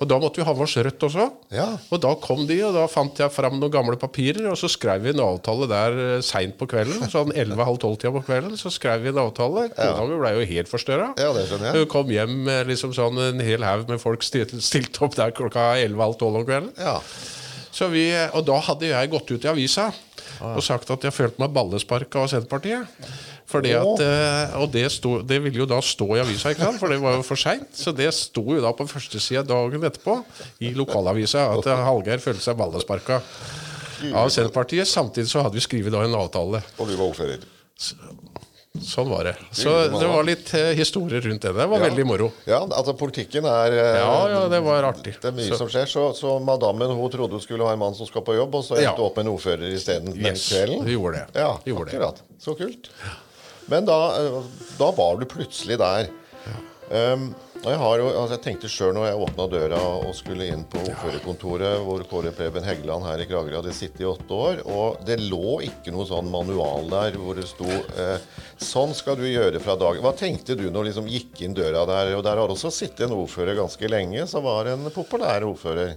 Og 0.00 0.08
da 0.08 0.16
måtte 0.20 0.40
vi 0.40 0.46
ha 0.48 0.52
med 0.56 0.64
oss 0.64 0.76
Rødt 0.80 1.04
også. 1.10 1.26
Ja. 1.52 1.66
Og 1.92 2.00
da 2.00 2.14
kom 2.22 2.46
de, 2.48 2.56
og 2.64 2.72
da 2.72 2.86
fant 2.88 3.18
jeg 3.20 3.32
fram 3.34 3.58
noen 3.60 3.72
gamle 3.74 3.98
papirer, 4.00 4.46
og 4.48 4.56
så 4.56 4.70
skrev 4.72 5.04
vi 5.04 5.12
en 5.12 5.20
avtale 5.24 5.68
der 5.68 5.98
eh, 6.04 6.22
seint 6.24 6.56
på 6.60 6.68
kvelden. 6.70 7.04
Sånn 7.12 7.34
11-halv-12-tida 7.34 8.14
på 8.14 8.24
kvelden, 8.24 8.56
så 8.60 8.72
skrev 8.72 9.04
vi 9.04 9.12
en 9.12 9.20
avtale. 9.20 9.66
Kona 9.76 10.06
mi 10.08 10.20
ble 10.22 10.32
jo 10.38 10.46
helt 10.54 10.72
forstørra. 10.72 11.10
Ja. 11.20 11.34
Hun 11.76 11.84
kom 11.92 12.12
hjem 12.14 12.48
liksom 12.70 12.96
sånn 12.96 13.20
en 13.28 13.44
hel 13.44 13.66
haug 13.66 13.92
med 13.92 14.00
folk 14.00 14.24
stilt, 14.24 14.56
stilt 14.64 14.96
opp 15.04 15.18
der 15.20 15.36
klokka 15.36 15.74
11-halv-12 15.82 16.40
om 16.40 16.48
kvelden. 16.48 16.72
Ja. 16.80 16.96
Så 17.70 17.90
vi, 17.92 18.08
og 18.34 18.42
da 18.48 18.56
hadde 18.66 18.88
jeg 18.88 19.12
gått 19.12 19.30
ut 19.30 19.44
i 19.44 19.50
avisa 19.52 19.90
og 20.40 20.62
sagt 20.64 20.88
at 20.92 21.04
jeg 21.04 21.12
følte 21.14 21.42
meg 21.42 21.52
ballesparka 21.54 22.24
av 22.24 22.30
Senterpartiet. 22.32 22.88
Fordi 23.50 23.72
at, 23.74 24.02
eh, 24.06 24.56
og 24.62 24.70
det, 24.70 24.84
sto, 24.94 25.16
det 25.26 25.40
ville 25.42 25.58
jo 25.64 25.66
da 25.66 25.80
stå 25.82 26.06
i 26.16 26.20
avisa, 26.22 26.52
ikke 26.54 26.68
sant? 26.68 26.78
for 26.78 26.88
det 26.94 27.00
var 27.02 27.16
jo 27.18 27.24
for 27.26 27.40
seint. 27.40 27.66
Så 27.74 27.90
det 27.96 28.12
sto 28.14 28.44
jo 28.46 28.60
da 28.62 28.70
på 28.78 28.86
førstesida 28.86 29.42
dagen 29.48 29.82
etterpå 29.90 30.20
i 30.62 30.70
lokalavisa 30.78 31.48
at 31.56 31.66
Hallgeir 31.82 32.22
følte 32.22 32.44
seg 32.46 32.56
ballesparka 32.60 33.18
av 34.14 34.30
Senterpartiet. 34.32 34.86
Samtidig 34.88 35.28
så 35.32 35.42
hadde 35.42 35.58
vi 35.58 35.66
skrevet 35.66 35.92
da 35.92 36.04
en 36.06 36.14
avtale. 36.14 36.62
Og 36.78 36.86
du 36.88 36.94
var 36.96 37.08
ordfører. 37.10 37.42
Sånn 38.80 39.08
var 39.10 39.24
det. 39.26 39.32
Så 39.50 39.70
det 39.90 40.06
var 40.06 40.22
litt 40.24 40.52
eh, 40.54 40.68
historie 40.78 41.18
rundt 41.24 41.42
det. 41.42 41.50
Det 41.56 41.64
var 41.72 41.82
veldig 41.82 42.04
moro. 42.06 42.28
Ja, 42.46 42.60
altså 42.70 42.94
politikken 42.96 43.44
er 43.50 43.74
eh, 43.74 43.96
Ja, 43.98 44.12
ja, 44.30 44.42
det 44.52 44.60
var 44.62 44.86
artig. 44.92 45.16
Det 45.20 45.26
er 45.32 45.34
mye 45.36 45.48
Så- 45.50 45.58
som 45.58 45.68
skjer. 45.72 45.90
Så, 45.90 46.04
så 46.14 46.36
madammen 46.38 46.94
hun 46.94 47.10
trodde 47.10 47.34
hun 47.34 47.42
skulle 47.42 47.66
ha 47.66 47.74
en 47.74 47.82
mann 47.82 47.96
som 47.98 48.06
skal 48.06 48.22
på 48.22 48.36
jobb, 48.38 48.54
og 48.54 48.62
så 48.64 48.78
endte 48.78 48.86
Ja. 48.86 48.94
hun 48.94 49.08
opp 49.08 49.18
med 49.18 49.26
en 49.26 49.32
ordfører 49.34 49.74
isteden 49.74 50.14
den 50.14 50.22
Yes, 50.30 50.46
kvelden. 50.52 50.84
hun 50.86 50.92
gjorde 50.94 51.18
det. 51.18 51.42
Ja, 51.42 51.50
gjorde 51.66 51.90
akkurat. 51.90 52.22
det. 52.22 52.38
Så 52.46 52.54
kult. 52.62 52.88
Men 53.70 53.86
da, 53.86 54.00
da 54.78 54.90
var 54.96 55.20
du 55.20 55.28
plutselig 55.30 55.78
der. 55.80 56.10
Um, 56.90 57.30
og 57.60 57.66
jeg, 57.68 57.78
har 57.78 58.00
jo, 58.00 58.06
altså 58.08 58.34
jeg 58.34 58.42
tenkte 58.42 58.68
sjøl 58.72 58.94
når 58.96 59.04
jeg 59.06 59.18
åpna 59.22 59.44
døra 59.52 59.78
og 60.00 60.14
skulle 60.16 60.46
inn 60.48 60.62
på 60.66 60.80
ordførerkontoret, 60.80 61.82
hvor 61.84 62.02
Kåre 62.08 62.32
Preben 62.34 62.64
Heggeland 62.64 63.04
her 63.04 63.20
i 63.22 63.26
Kragerø 63.28 63.60
hadde 63.60 63.74
sittet 63.76 64.00
i 64.02 64.08
åtte 64.08 64.32
år, 64.34 64.62
og 64.64 65.02
det 65.06 65.20
lå 65.22 65.60
ikke 65.68 65.92
noe 65.94 66.06
sånn 66.08 66.30
manual 66.32 66.88
der 66.90 67.18
hvor 67.20 67.36
det 67.38 67.44
sto 67.46 67.68
eh, 67.68 68.16
Sånn 68.60 68.94
skal 68.96 69.20
du 69.20 69.26
gjøre 69.28 69.60
fra 69.62 69.76
dag 69.80 70.00
Hva 70.02 70.10
tenkte 70.18 70.56
du 70.58 70.66
når 70.66 70.80
du 70.82 70.88
liksom 70.88 71.10
gikk 71.12 71.44
inn 71.46 71.54
døra 71.56 71.84
der? 71.88 72.14
Og 72.16 72.24
der 72.26 72.40
har 72.40 72.50
også 72.50 72.72
sittet 72.74 73.06
en 73.06 73.14
ordfører 73.18 73.58
ganske 73.60 73.92
lenge, 73.92 74.24
som 74.28 74.42
var 74.48 74.72
en 74.72 74.88
populær 74.94 75.46
ordfører. 75.46 75.94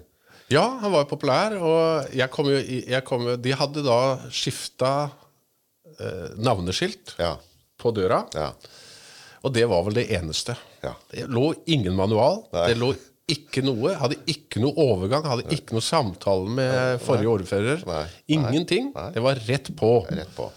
Ja, 0.54 0.66
han 0.84 0.94
var 0.94 1.08
populær, 1.10 1.56
og 1.58 2.14
jeg 2.14 2.30
kom 2.36 2.52
jo, 2.52 2.60
jeg 2.60 3.02
kom 3.08 3.26
jo 3.32 3.40
De 3.40 3.56
hadde 3.58 3.86
da 3.88 4.00
skifta 4.30 4.94
eh, 5.96 6.38
navneskilt 6.38 7.16
Ja. 7.24 7.34
På 7.84 7.92
døra, 7.96 8.24
Ja. 8.36 8.50
og 9.44 9.54
det 9.56 9.66
var 9.70 9.84
vel 9.88 9.98
det 10.00 10.08
eneste. 10.16 10.56
Ja. 10.84 10.94
Det 11.12 11.28
lå 11.32 11.50
ingen 11.68 11.96
manual. 12.00 12.46
Nei. 12.54 12.68
Det 12.72 12.78
lå 12.80 12.94
ikke 13.34 13.64
noe. 13.64 13.94
Hadde 14.00 14.18
ikke 14.28 14.60
noe 14.64 14.76
overgang. 14.84 15.24
Hadde 15.28 15.46
ikke 15.56 15.76
noe 15.78 15.84
samtale 15.86 16.50
med 16.52 17.00
forrige 17.04 17.32
ordfører. 17.38 17.84
Ingenting. 18.28 18.92
Nei. 18.96 19.10
Det 19.16 19.24
var 19.24 19.40
rett 19.48 19.72
på. 19.80 19.94
Rett 20.12 20.34
på. 20.36 20.50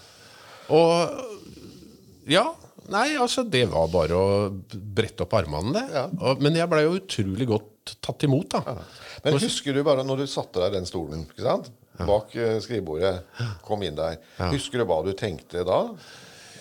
Og 0.75 2.31
ja. 2.31 2.47
Nei, 2.91 3.17
altså, 3.19 3.43
det 3.51 3.65
var 3.73 3.89
bare 3.91 4.15
å 4.19 4.27
brette 4.71 5.25
opp 5.25 5.33
armene, 5.35 5.73
det. 5.75 5.87
Ja. 5.95 6.05
Og, 6.23 6.43
men 6.43 6.55
jeg 6.59 6.71
blei 6.71 6.85
jo 6.85 6.99
utrolig 7.01 7.49
godt 7.51 7.97
tatt 8.03 8.23
imot, 8.27 8.55
da. 8.55 8.77
Men 9.25 9.41
husker 9.43 9.75
du 9.75 9.83
bare 9.87 10.05
når 10.07 10.23
du 10.23 10.27
satte 10.31 10.63
deg 10.63 10.71
i 10.71 10.79
den 10.79 10.87
stolen 10.87 11.25
ikke 11.27 11.43
sant? 11.47 11.73
bak 11.97 12.35
eh, 12.37 12.59
skrivebordet, 12.61 13.23
kom 13.65 13.81
inn 13.87 13.95
der 13.97 14.19
Husker 14.53 14.83
du 14.83 14.85
hva 14.85 14.99
du 15.07 15.15
tenkte 15.17 15.63
da? 15.65 15.79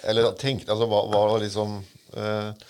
Eller 0.05 0.31
tenkte, 0.39 0.71
altså, 0.73 0.87
var, 0.89 1.07
hva 1.11 1.37
liksom 1.41 1.77
eh, 2.17 2.65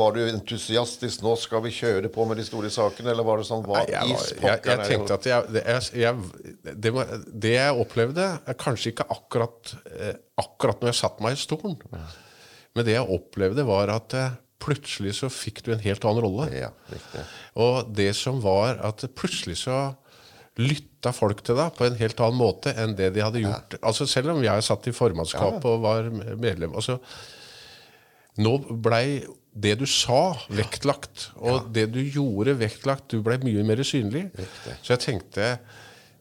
Var 0.00 0.14
du 0.14 0.20
entusiastisk 0.22 1.22
'Nå 1.24 1.34
skal 1.40 1.64
vi 1.64 1.72
kjøre 1.74 2.10
på 2.14 2.26
med 2.28 2.38
de 2.38 2.44
store 2.46 2.70
sakene', 2.70 3.10
eller 3.10 3.26
var 3.26 3.40
det 3.40 3.46
sånn 3.48 3.64
hva, 3.66 3.82
i 3.86 4.14
var, 4.14 4.60
jeg, 4.62 4.84
tenkte 4.86 5.16
at 5.16 5.26
jeg, 5.26 5.48
det, 5.54 5.64
jeg, 5.66 6.04
jeg, 6.04 6.74
det, 6.74 6.92
det 7.46 7.54
jeg 7.56 7.80
opplevde, 7.84 8.28
er 8.46 8.58
kanskje 8.60 8.92
ikke 8.94 9.08
akkurat, 9.10 9.74
eh, 9.96 10.14
akkurat 10.38 10.78
når 10.82 10.92
jeg 10.92 11.00
satte 11.00 11.26
meg 11.26 11.34
i 11.34 11.42
stolen. 11.42 11.80
Men 12.76 12.86
det 12.86 12.94
jeg 12.94 13.18
opplevde, 13.18 13.66
var 13.66 13.90
at 13.96 14.14
eh, 14.14 14.38
plutselig 14.62 15.16
så 15.18 15.30
fikk 15.32 15.64
du 15.66 15.72
en 15.74 15.82
helt 15.82 16.06
annen 16.06 16.22
rolle. 16.22 16.46
Ja. 16.54 16.70
Og 17.58 17.90
det 17.96 18.12
som 18.18 18.38
var 18.44 18.78
at 18.86 19.02
plutselig 19.18 19.62
så 19.64 19.80
lytta 20.60 20.89
folk 21.16 21.40
til 21.46 21.56
deg 21.56 21.72
på 21.78 21.86
en 21.88 21.96
helt 21.96 22.20
annen 22.20 22.36
måte 22.36 22.74
enn 22.76 22.92
det 22.98 23.08
de 23.16 23.22
hadde 23.24 23.40
gjort. 23.40 23.78
Altså 23.80 24.04
Selv 24.10 24.34
om 24.34 24.42
jeg 24.44 24.66
satt 24.66 24.88
i 24.90 24.92
formannskapet 24.92 25.64
og 25.70 25.80
var 25.86 26.10
medlem 26.36 26.76
altså, 26.76 26.98
Nå 28.40 28.52
blei 28.70 29.22
det 29.50 29.72
du 29.80 29.86
sa, 29.90 30.36
vektlagt. 30.54 31.30
Og 31.42 31.72
det 31.74 31.88
du 31.90 31.98
gjorde, 32.04 32.54
vektlagt. 32.60 33.08
Du 33.10 33.24
blei 33.26 33.40
mye 33.42 33.64
mer 33.66 33.82
synlig. 33.84 34.28
Så 34.84 34.94
jeg 34.94 35.02
tenkte 35.08 35.48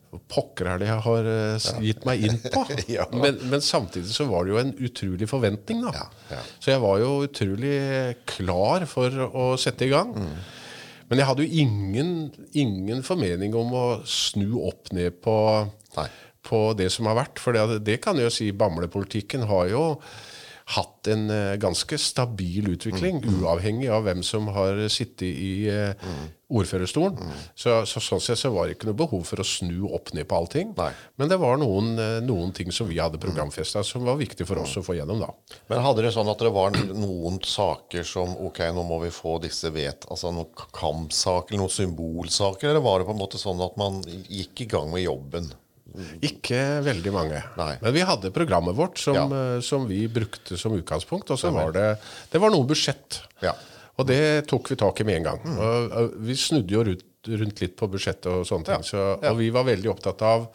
Pokker 0.10 0.66
er 0.72 0.80
det 0.82 0.88
jeg 0.90 1.02
har 1.06 1.28
eh, 1.30 1.66
gitt 1.86 2.06
meg 2.10 2.24
inn 2.26 2.40
på? 2.42 2.64
Ja. 2.96 3.04
men, 3.14 3.36
men 3.52 3.62
samtidig 3.62 4.10
så 4.10 4.26
var 4.26 4.48
det 4.48 4.56
jo 4.56 4.58
en 4.64 4.72
utrolig 4.82 5.28
forventning, 5.30 5.84
da. 5.86 6.08
ja. 6.34 6.40
Så 6.58 6.72
jeg 6.74 6.82
var 6.82 6.98
jo 7.04 7.12
utrolig 7.28 7.76
klar 8.32 8.88
for 8.90 9.14
å 9.30 9.52
sette 9.62 9.86
i 9.86 9.92
gang. 9.94 10.16
Men 11.10 11.22
jeg 11.22 11.30
hadde 11.30 11.46
jo 11.46 11.62
ingen, 11.66 12.10
ingen 12.54 13.04
formening 13.06 13.56
om 13.58 13.74
å 13.74 13.86
snu 14.06 14.60
opp 14.62 14.92
ned 14.94 15.18
på, 15.26 15.36
på 16.46 16.60
det 16.78 16.92
som 16.94 17.10
har 17.10 17.18
vært. 17.18 17.42
For 17.42 17.58
det, 17.58 17.82
det 17.88 17.98
kan 18.04 18.20
jeg 18.20 18.30
jo 18.30 18.36
si, 18.36 18.52
Bamble-politikken 18.54 19.48
har 19.50 19.72
jo 19.74 19.84
hatt 20.76 21.08
en 21.08 21.30
eh, 21.30 21.56
ganske 21.56 21.98
stabil 21.98 22.68
utvikling, 22.70 23.24
uavhengig 23.26 23.90
av 23.90 24.04
hvem 24.06 24.22
som 24.26 24.52
har 24.54 24.78
sittet 24.94 25.28
i 25.30 25.54
mm. 25.70 26.20
ordførerstolen. 26.54 27.32
Så, 27.58 27.74
så 27.90 28.02
sånn 28.04 28.22
sett 28.22 28.42
så 28.42 28.52
var 28.54 28.68
det 28.68 28.76
ikke 28.78 28.92
noe 28.92 29.00
behov 29.00 29.24
for 29.26 29.42
å 29.42 29.48
snu 29.48 29.88
opp 29.90 30.12
ned 30.14 30.28
på 30.30 30.38
allting. 30.38 30.74
Nei. 30.78 30.92
Men 31.18 31.32
det 31.32 31.40
var 31.42 31.58
noen, 31.62 31.96
eh, 31.98 32.20
noen 32.26 32.54
ting 32.54 32.70
som 32.76 32.90
vi 32.90 33.00
hadde 33.02 33.22
programfesta 33.22 33.82
som 33.88 34.06
var 34.06 34.20
viktig 34.20 34.46
for 34.50 34.62
oss 34.62 34.76
å 34.78 34.84
få 34.86 35.00
gjennom 35.00 35.24
da. 35.24 35.32
Men 35.72 35.82
hadde 35.86 36.06
det 36.06 36.14
sånn 36.14 36.30
at 36.30 36.44
det 36.46 36.54
var 36.54 36.76
noen 36.92 37.42
saker 37.46 38.06
som 38.06 38.36
Ok, 38.40 38.62
nå 38.74 38.84
må 38.86 39.00
vi 39.02 39.10
få 39.12 39.40
disse 39.42 39.72
vet 39.74 40.06
Altså 40.12 40.30
noen 40.32 40.52
kampsaker 40.76 41.58
noen 41.58 41.72
symbolsaker, 41.74 42.70
eller 42.70 42.84
var 42.86 43.02
det 43.02 43.10
på 43.10 43.16
en 43.16 43.20
måte 43.20 43.42
sånn 43.42 43.62
at 43.66 43.76
man 43.80 44.00
gikk 44.06 44.64
i 44.64 44.70
gang 44.70 44.94
med 44.94 45.04
jobben? 45.04 45.50
Ikke 46.26 46.60
veldig 46.86 47.12
mange. 47.16 47.42
Nei. 47.60 47.74
Men 47.82 47.94
vi 47.96 48.04
hadde 48.06 48.32
programmet 48.36 48.76
vårt 48.78 48.98
som, 49.02 49.16
Ja. 49.16 49.26
eh, 49.56 49.62
som 49.66 49.88
vi 49.90 50.08
brukte 50.08 50.58
som 50.58 50.74
utgangspunkt. 50.78 51.30
Og 51.32 51.40
så 51.40 51.52
var 51.54 51.72
det, 51.76 51.98
det 52.32 52.42
var 52.42 52.52
noe 52.54 52.68
budsjett. 52.70 53.22
Ja. 53.42 53.54
Og 54.00 54.08
det 54.08 54.48
tok 54.48 54.70
vi 54.72 54.76
tak 54.80 55.02
i 55.02 55.04
med 55.04 55.18
en 55.20 55.24
gang. 55.32 55.40
Og, 55.58 55.92
og 55.92 56.14
vi 56.24 56.36
snudde 56.40 56.72
jo 56.72 56.84
rundt, 56.88 57.06
rundt 57.28 57.60
litt 57.62 57.76
på 57.76 57.90
budsjettet 57.92 58.30
og 58.32 58.46
sånne 58.48 58.66
ting. 58.70 58.84
Så, 58.88 59.02
og 59.20 59.38
vi 59.42 59.50
var 59.52 59.66
veldig 59.68 59.90
opptatt 59.92 60.22
av 60.24 60.46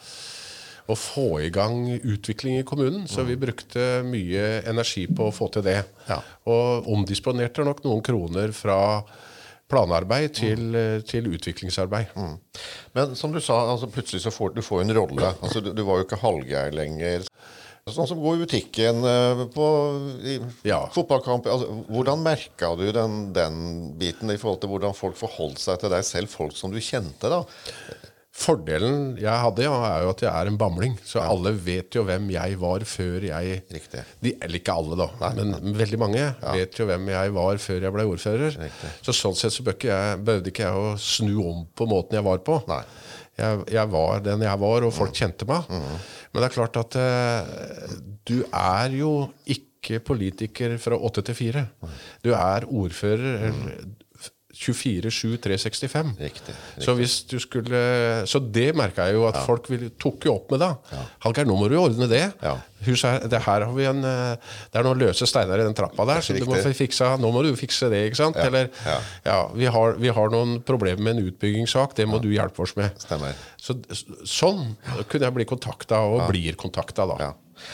å 0.85 0.93
få 0.97 1.27
i 1.41 1.49
gang 1.53 1.77
utvikling 1.97 2.59
i 2.59 2.65
kommunen. 2.65 3.07
Så 3.09 3.23
vi 3.25 3.35
brukte 3.41 4.01
mye 4.05 4.63
energi 4.69 5.05
på 5.09 5.29
å 5.29 5.33
få 5.33 5.47
til 5.53 5.63
det. 5.65 5.79
Ja. 6.09 6.19
Og 6.49 6.89
omdisponerte 6.93 7.65
nok 7.65 7.83
noen 7.85 8.03
kroner 8.05 8.51
fra 8.53 8.79
planarbeid 9.71 10.33
til, 10.37 10.75
eh, 10.77 10.99
til 11.07 11.27
utviklingsarbeid. 11.33 12.13
Men 12.95 13.15
som 13.17 13.31
du 13.33 13.39
sa, 13.41 13.59
altså 13.73 13.89
plutselig 13.91 14.21
så 14.25 14.31
får 14.33 14.53
du 14.55 14.61
får 14.65 14.81
en 14.85 14.93
rolle. 14.97 15.33
Altså 15.41 15.61
Du, 15.63 15.71
du 15.73 15.83
var 15.87 15.97
jo 16.01 16.05
ikke 16.07 16.21
Hallgeir 16.21 16.71
lenger. 16.75 17.25
Sånn 17.85 18.07
som 18.09 18.17
går 18.17 18.39
i 18.39 18.45
butikken 18.47 19.03
eh, 19.05 19.41
på 19.53 19.65
Ja. 20.65 20.87
fotballkamp. 20.93 21.45
Altså, 21.45 21.67
hvordan 21.93 22.23
merka 22.25 22.71
du 22.79 22.87
den, 22.91 23.31
den 23.33 23.59
biten 24.01 24.31
i 24.33 24.37
forhold 24.41 24.61
til 24.63 24.71
hvordan 24.73 24.95
folk 24.97 25.17
forholdt 25.19 25.59
seg 25.61 25.79
til 25.83 25.93
deg 25.93 26.03
selv, 26.07 26.27
folk 26.33 26.55
som 26.57 26.73
du 26.73 26.79
kjente? 26.81 27.29
da? 27.29 27.43
Fordelen 28.35 29.13
jeg 29.15 29.31
hadde, 29.31 29.63
ja, 29.63 29.73
er 29.87 30.01
jo 30.03 30.09
at 30.11 30.21
jeg 30.25 30.27
er 30.27 30.49
en 30.49 30.57
bamling. 30.59 30.97
Så 31.07 31.21
alle 31.23 31.53
vet 31.55 31.95
jo 31.95 32.03
hvem 32.03 32.27
jeg 32.33 32.57
var 32.59 32.83
før 32.89 33.23
jeg 33.29 33.61
Riktig. 33.71 34.03
De, 34.19 34.33
eller 34.43 34.59
ikke 34.59 34.75
alle, 34.75 34.97
da, 34.99 35.29
men 35.37 35.77
veldig 35.79 35.99
mange 36.01 36.25
vet 36.51 36.75
jo 36.75 36.87
hvem 36.89 37.07
jeg 37.13 37.31
var 37.37 37.61
før 37.63 37.87
jeg 37.87 37.95
ble 37.95 38.07
ordfører. 38.11 38.57
Riktig. 38.65 38.91
Så 39.07 39.15
sånn 39.15 39.37
sett 39.39 39.55
så 39.55 39.63
behøvde 39.65 40.51
ikke 40.51 40.67
jeg 40.67 40.81
å 40.83 40.91
snu 40.99 41.33
om 41.45 41.63
på 41.71 41.87
måten 41.89 42.19
jeg 42.19 42.27
var 42.27 42.43
på. 42.45 42.59
Nei. 42.69 42.81
Jeg, 43.39 43.63
jeg 43.75 43.91
var 43.91 44.21
den 44.23 44.43
jeg 44.45 44.61
var, 44.61 44.85
og 44.87 44.93
folk 44.95 45.15
kjente 45.15 45.47
meg. 45.49 45.71
Men 45.71 46.43
det 46.43 46.47
er 46.49 46.55
klart 46.55 46.77
at 46.79 46.95
eh, 46.99 47.95
du 48.27 48.37
er 48.51 48.95
jo 48.95 49.11
ikke 49.55 50.01
politiker 50.03 50.75
fra 50.81 50.99
åtte 50.99 51.23
til 51.29 51.37
fire. 51.39 51.65
Du 52.23 52.33
er 52.35 52.67
ordfører 52.67 53.47
eller 53.49 53.85
24-7-365. 54.55 56.13
Riktig, 56.19 56.55
Så 56.79 56.95
hvis 56.95 57.17
du 57.27 57.37
skulle 57.43 57.81
Så 58.27 58.39
det 58.39 58.69
merka 58.75 59.07
jeg 59.07 59.17
jo 59.17 59.25
at 59.27 59.41
folk 59.45 59.67
ville, 59.69 59.89
tok 59.99 60.25
jo 60.25 60.35
opp 60.37 60.53
med 60.53 60.63
da. 60.63 60.71
Hallgeir, 61.25 61.47
nå 61.47 61.57
må 61.59 61.67
du 61.71 61.75
ordne 61.79 62.07
det. 62.11 62.23
Ja. 62.43 62.55
Huset 62.85 63.25
det 63.31 63.41
her 63.45 63.65
har 63.65 63.73
vi 63.75 63.87
en 63.89 64.01
Det 64.03 64.79
er 64.79 64.85
noen 64.85 64.99
løse 65.01 65.27
steiner 65.27 65.59
i 65.59 65.67
den 65.67 65.75
trappa 65.77 66.05
der, 66.07 66.21
så 66.23 66.35
du 66.37 66.45
må 66.47 66.59
fikse, 66.75 67.11
Nå 67.19 67.31
må 67.35 67.43
du 67.45 67.51
fikse 67.59 67.89
det, 67.91 68.05
ikke 68.09 68.21
sant? 68.23 68.39
Eller 68.39 68.69
ja. 68.85 68.99
ja, 69.25 69.39
vi, 69.55 69.67
har, 69.71 69.97
vi 69.99 70.11
har 70.13 70.31
noen 70.33 70.59
problemer 70.65 71.01
med 71.01 71.17
en 71.17 71.31
utbyggingssak, 71.31 71.95
det 71.97 72.07
må 72.09 72.21
du 72.23 72.29
hjelpe 72.33 72.63
oss 72.63 72.75
med. 72.79 72.95
Stemmer. 73.01 73.35
Så, 73.59 73.77
sånn 74.27 74.75
kunne 75.09 75.27
jeg 75.27 75.35
bli 75.39 75.47
kontakta, 75.49 76.03
og 76.05 76.27
blir 76.29 76.57
kontakta, 76.59 77.07
da. 77.09 77.33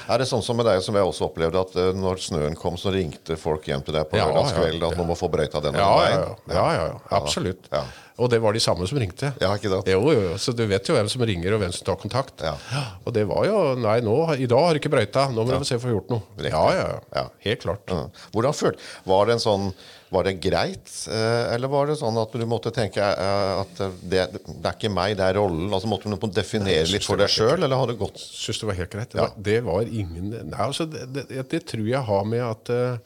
Er 0.09 0.21
det 0.21 0.27
sånn 0.29 0.43
som 0.45 0.57
med 0.59 0.67
deg, 0.69 0.81
som 0.85 0.95
jeg 0.95 1.07
også 1.07 1.27
opplevde, 1.29 1.61
at 1.61 1.75
eh, 1.79 1.91
når 1.97 2.21
snøen 2.21 2.55
kom, 2.59 2.77
så 2.77 2.93
ringte 2.93 3.37
folk 3.39 3.65
hjem 3.67 3.81
til 3.87 3.95
deg 3.97 4.07
på 4.11 4.19
Ja, 4.19 4.27
ja, 4.29 4.43
ja, 4.53 4.87
at 4.91 4.97
man 4.99 5.09
må 5.09 5.17
få 5.17 5.29
brøyta 5.33 5.61
den 5.63 5.77
Ja, 5.79 5.89
veien? 5.97 6.19
ja, 6.21 6.27
ja. 6.29 6.53
ja, 6.55 6.67
ja, 6.77 6.85
ja. 6.91 7.01
Absolutt. 7.17 7.69
Ja. 8.21 8.25
Og 8.25 8.29
det 8.31 8.39
var 8.43 8.53
de 8.53 8.61
samme 8.61 8.85
som 8.89 8.99
ringte. 9.01 9.31
Ja, 9.41 9.53
ikke 9.57 9.71
sant? 9.71 9.87
Jo, 9.89 10.01
jo, 10.13 10.19
jo. 10.29 10.35
Så 10.41 10.53
du 10.53 10.61
vet 10.69 10.87
jo 10.87 10.93
hvem 10.97 11.09
som 11.09 11.23
ringer, 11.25 11.55
og 11.57 11.63
hvem 11.63 11.73
som 11.73 11.87
tar 11.87 11.97
kontakt. 12.01 12.43
Ja. 12.45 12.53
Og 13.05 13.15
det 13.15 13.25
var 13.29 13.47
jo 13.49 13.57
Nei, 13.81 13.97
nå, 14.05 14.13
i 14.37 14.45
dag 14.51 14.67
har 14.67 14.77
du 14.77 14.81
ikke 14.81 14.91
brøyta. 14.93 15.27
Nå 15.33 15.45
må 15.47 15.57
vi 15.61 15.65
se 15.67 15.77
om 15.77 15.81
vi 15.81 15.87
får 15.87 15.95
gjort 15.95 16.13
noe. 16.13 16.21
Riktig. 16.37 16.53
Ja, 16.53 16.63
ja, 16.77 16.85
Ja. 16.91 16.99
ja. 17.17 17.25
Helt 17.47 17.65
klart. 17.65 17.89
Ja. 17.89 18.03
Hvordan 18.35 18.53
følte 18.57 18.85
Var 19.09 19.25
det 19.29 19.35
en 19.39 19.43
sånn 19.43 19.67
Var 20.11 20.25
det 20.27 20.33
greit, 20.43 20.89
eh, 21.07 21.53
eller 21.55 21.71
var 21.71 21.87
det 21.87 21.95
sånn 22.01 22.17
at 22.19 22.33
du 22.35 22.43
måtte 22.45 22.73
tenke 22.75 22.99
eh, 22.99 23.61
at 23.61 23.77
det, 24.03 24.25
det 24.35 24.67
er 24.67 24.75
ikke 24.75 24.91
meg, 24.91 25.15
det 25.17 25.23
er 25.29 25.37
rollen? 25.39 25.69
Altså 25.71 25.87
Måtte 25.87 26.11
du 26.11 26.27
definere 26.35 26.83
litt 26.91 27.05
for 27.07 27.15
deg 27.21 27.31
sjøl, 27.31 27.63
eller 27.63 27.79
har 27.79 27.87
det 27.87 27.95
gått 28.01 28.19
Syns 28.19 28.59
det 28.59 28.67
var 28.67 28.75
helt 28.81 28.91
greit. 28.91 29.13
Det, 29.15 29.21
var, 29.23 29.31
det 29.39 29.59
var 29.63 29.87
ingen 29.87 30.33
Nei, 30.51 30.59
altså, 30.67 30.85
det, 30.91 31.07
det, 31.15 31.45
det 31.53 31.61
tror 31.71 31.87
jeg 31.87 32.03
har 32.11 32.27
med 32.27 32.43
at 32.43 32.73
eh, 32.75 32.99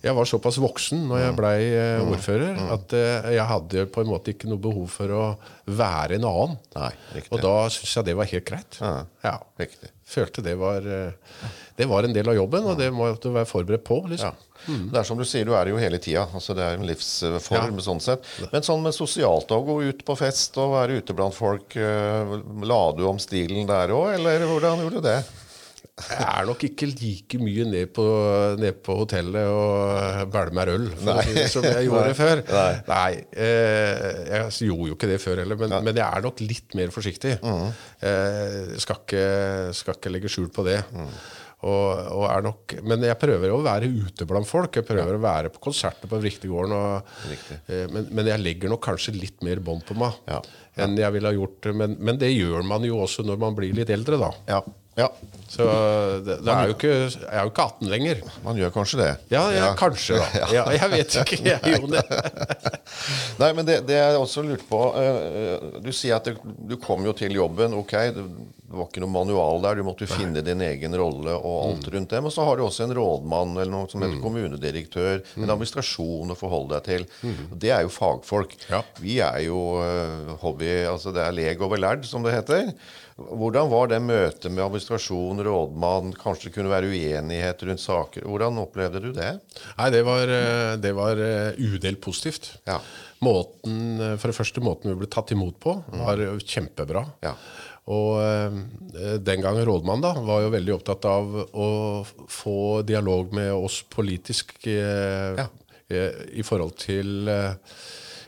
jeg 0.00 0.16
var 0.16 0.24
såpass 0.28 0.56
voksen 0.62 1.02
når 1.10 1.18
jeg 1.20 1.36
blei 1.36 1.56
eh, 1.76 2.02
ordfører, 2.08 2.60
at 2.72 2.92
eh, 2.96 3.26
jeg 3.36 3.44
hadde 3.50 3.82
på 3.92 4.00
en 4.00 4.08
måte 4.08 4.32
ikke 4.32 4.48
noe 4.48 4.60
behov 4.62 4.86
for 4.94 5.12
å 5.12 5.24
være 5.68 6.16
en 6.16 6.24
annen. 6.24 6.54
Nei. 6.72 6.92
Og 7.28 7.42
da 7.44 7.54
syns 7.72 7.98
jeg 7.98 8.06
det 8.08 8.14
var 8.16 8.30
helt 8.30 8.46
greit. 8.48 8.78
Ja, 8.80 8.94
Ja. 9.26 9.38
Følte 10.10 10.42
det 10.42 10.56
var 10.58 10.82
eh, 10.82 11.12
Det 11.78 11.86
var 11.86 12.02
en 12.02 12.12
del 12.16 12.26
av 12.28 12.34
jobben, 12.34 12.64
og 12.66 12.80
det 12.80 12.88
må 12.92 13.06
du 13.14 13.28
være 13.30 13.46
forberedt 13.46 13.84
på. 13.86 14.00
Ja. 14.18 14.32
Mm. 14.66 14.88
Det 14.90 14.98
er 15.00 15.06
som 15.06 15.20
du 15.20 15.24
sier, 15.28 15.44
du 15.46 15.52
er 15.56 15.68
jo 15.70 15.78
hele 15.80 16.00
tida. 16.02 16.24
Altså, 16.34 16.56
det 16.56 16.64
er 16.64 16.80
en 16.80 16.88
livsform 16.88 17.78
sånn 17.84 18.00
sett. 18.04 18.24
Men 18.50 18.64
sånn 18.66 18.82
med 18.84 18.96
sosialt, 18.96 19.52
å 19.52 19.60
gå 19.68 19.78
ut 19.86 20.02
på 20.04 20.16
fest 20.18 20.56
og 20.60 20.74
være 20.74 20.98
ute 21.00 21.16
blant 21.16 21.36
folk, 21.36 21.76
la 21.76 22.80
du 22.96 23.04
om 23.08 23.20
stilen 23.22 23.68
der 23.68 23.92
òg, 23.96 24.16
eller 24.18 24.44
hvordan 24.48 24.82
gjorde 24.84 25.00
du 25.00 25.08
det? 25.08 25.20
Jeg 26.08 26.26
er 26.30 26.46
nok 26.48 26.64
ikke 26.68 26.88
like 26.90 27.40
mye 27.42 27.66
ned 27.68 27.90
på, 27.96 28.04
ned 28.60 28.78
på 28.86 28.96
hotellet 29.02 29.50
og 29.52 30.30
bælmer 30.32 30.72
øl 30.76 30.86
for 30.96 31.20
si 31.26 31.44
som 31.54 31.66
jeg 31.68 31.88
gjorde 31.90 32.14
før. 32.18 32.42
Nei, 32.88 33.10
eh, 33.32 34.24
jeg 34.30 34.70
gjorde 34.70 34.88
jo 34.92 34.96
ikke 34.98 35.10
det 35.12 35.20
før 35.22 35.42
heller, 35.44 35.60
men, 35.60 35.76
men 35.90 36.00
jeg 36.00 36.06
er 36.06 36.24
nok 36.26 36.40
litt 36.46 36.78
mer 36.78 36.94
forsiktig. 36.94 37.36
Eh, 37.42 38.74
skal, 38.80 39.02
ikke, 39.04 39.24
skal 39.76 39.98
ikke 39.98 40.14
legge 40.16 40.32
skjul 40.32 40.50
på 40.54 40.66
det. 40.68 40.80
Og, 41.60 41.90
og 42.16 42.22
er 42.32 42.40
nok, 42.46 42.72
men 42.88 43.02
jeg 43.04 43.18
prøver 43.20 43.50
å 43.52 43.58
være 43.60 43.88
ute 43.92 44.24
blant 44.24 44.48
folk. 44.48 44.78
Jeg 44.80 44.86
prøver 44.88 45.18
å 45.18 45.20
være 45.20 45.50
på 45.52 45.60
konserter 45.66 46.08
på 46.08 46.16
Vriktegården. 46.22 46.72
Eh, 47.68 47.82
men, 47.92 48.06
men 48.16 48.30
jeg 48.32 48.40
legger 48.40 48.72
nok 48.72 48.80
kanskje 48.86 49.12
litt 49.18 49.44
mer 49.44 49.60
bånd 49.64 49.84
på 49.84 49.92
meg 50.00 50.16
Ja. 50.30 50.38
enn 50.80 50.96
jeg 50.96 51.12
ville 51.12 51.28
ha 51.28 51.36
gjort. 51.36 51.68
Men, 51.76 51.98
men 52.00 52.16
det 52.22 52.30
gjør 52.32 52.64
man 52.64 52.86
jo 52.88 53.02
også 53.04 53.26
når 53.28 53.42
man 53.44 53.58
blir 53.58 53.76
litt 53.76 53.92
eldre, 53.92 54.16
da. 54.22 54.30
Ja. 54.48 54.62
Ja. 55.00 55.10
Så 55.50 55.64
det, 56.22 56.36
det 56.46 56.52
er 56.54 56.68
jo 56.70 56.74
ikke, 56.76 56.90
jeg 57.10 57.26
er 57.26 57.42
jo 57.42 57.50
ikke 57.50 57.64
18 57.72 57.88
lenger. 57.90 58.20
Man 58.44 58.58
gjør 58.60 58.70
kanskje 58.76 59.00
det. 59.00 59.08
Ja, 59.32 59.40
ja, 59.50 59.72
kanskje, 59.78 60.20
da. 60.20 60.28
Ja, 60.54 60.62
jeg 60.76 60.90
vet 60.92 61.16
ikke. 61.24 61.38
Jeg 61.42 61.80
det. 61.90 62.04
Nei, 63.42 63.48
men 63.58 63.66
det, 63.66 63.80
det 63.88 63.96
jeg 63.98 64.20
også 64.20 64.44
lurte 64.46 64.66
på 64.70 64.78
eh, 65.00 65.80
Du 65.82 65.90
sier 65.90 66.20
at 66.20 66.30
du, 66.30 66.38
du 66.70 66.76
kom 66.78 67.02
jo 67.08 67.16
til 67.18 67.34
jobben. 67.34 67.74
Ok, 67.80 67.96
det, 68.14 68.24
var 68.70 68.86
ikke 68.86 69.02
noe 69.02 69.10
manual 69.10 69.58
der. 69.64 69.80
Du 69.80 69.88
måtte 69.88 70.06
jo 70.06 70.12
finne 70.12 70.44
din 70.46 70.62
egen 70.68 70.94
rolle 71.00 71.34
og 71.34 71.56
alt 71.64 71.88
Mm. 71.90 71.92
rundt 71.96 72.14
det. 72.14 72.22
Men 72.22 72.30
så 72.36 72.46
har 72.46 72.56
du 72.60 72.64
også 72.68 72.86
en 72.86 72.94
rådmann 72.94 73.56
eller 73.56 73.72
noe 73.74 73.90
som 73.90 74.06
heter 74.06 74.22
kommunedirektør. 74.22 75.18
Mm. 75.34 75.42
En 75.48 75.56
administrasjon 75.56 76.30
å 76.30 76.38
forholde 76.38 76.78
deg 76.78 76.86
til. 76.92 77.10
Det 77.58 77.74
er 77.74 77.82
jo 77.88 77.90
fagfolk. 77.90 78.54
Ja. 78.70 78.84
Vi 79.02 79.18
er 79.24 79.42
jo 79.48 79.60
eh, 79.82 80.34
hobby... 80.46 80.70
Altså 80.86 81.10
det 81.16 81.26
er 81.26 81.34
leg 81.34 81.62
over 81.66 81.82
lærd, 81.82 82.06
som 82.06 82.22
det 82.22 82.38
heter. 82.38 82.70
Hvordan 83.20 83.68
var 83.70 83.88
det 83.90 83.98
møtet 84.02 84.48
med 84.52 84.62
administrasjon, 84.64 85.42
rådmann? 85.44 86.12
Kanskje 86.16 86.48
det 86.48 86.54
kunne 86.56 86.72
være 86.72 86.88
uenighet 86.90 87.62
rundt 87.68 87.82
saker. 87.82 88.24
Hvordan 88.26 88.58
opplevde 88.62 89.02
du 89.04 89.10
det? 89.16 89.32
Nei, 89.78 89.88
det 89.92 90.00
var, 90.06 90.32
eh, 90.32 90.76
det 90.80 90.92
var 90.96 91.20
eh, 91.20 91.58
udelt 91.60 92.00
positivt. 92.00 92.48
Ja. 92.66 92.78
Måten, 93.20 94.00
eh, 94.00 94.16
for 94.16 94.32
det 94.32 94.38
første, 94.38 94.62
måten 94.64 94.90
vi 94.92 94.96
ble 95.02 95.10
tatt 95.12 95.32
imot 95.36 95.58
på, 95.60 95.76
var 96.00 96.22
kjempebra. 96.40 97.04
Ja. 97.26 97.34
Og 97.90 98.20
den 99.24 99.40
gangen 99.42 99.64
rådmann 99.66 100.02
da, 100.04 100.12
var 100.22 100.44
jo 100.44 100.50
veldig 100.52 100.74
opptatt 100.76 101.06
av 101.10 101.32
å 101.58 101.68
få 102.30 102.58
dialog 102.86 103.32
med 103.34 103.50
oss 103.56 103.80
politisk 103.90 104.54
Ja. 104.68 105.48
eh, 105.90 106.12
i 106.38 106.44
forhold 106.46 106.76
til 106.78 107.26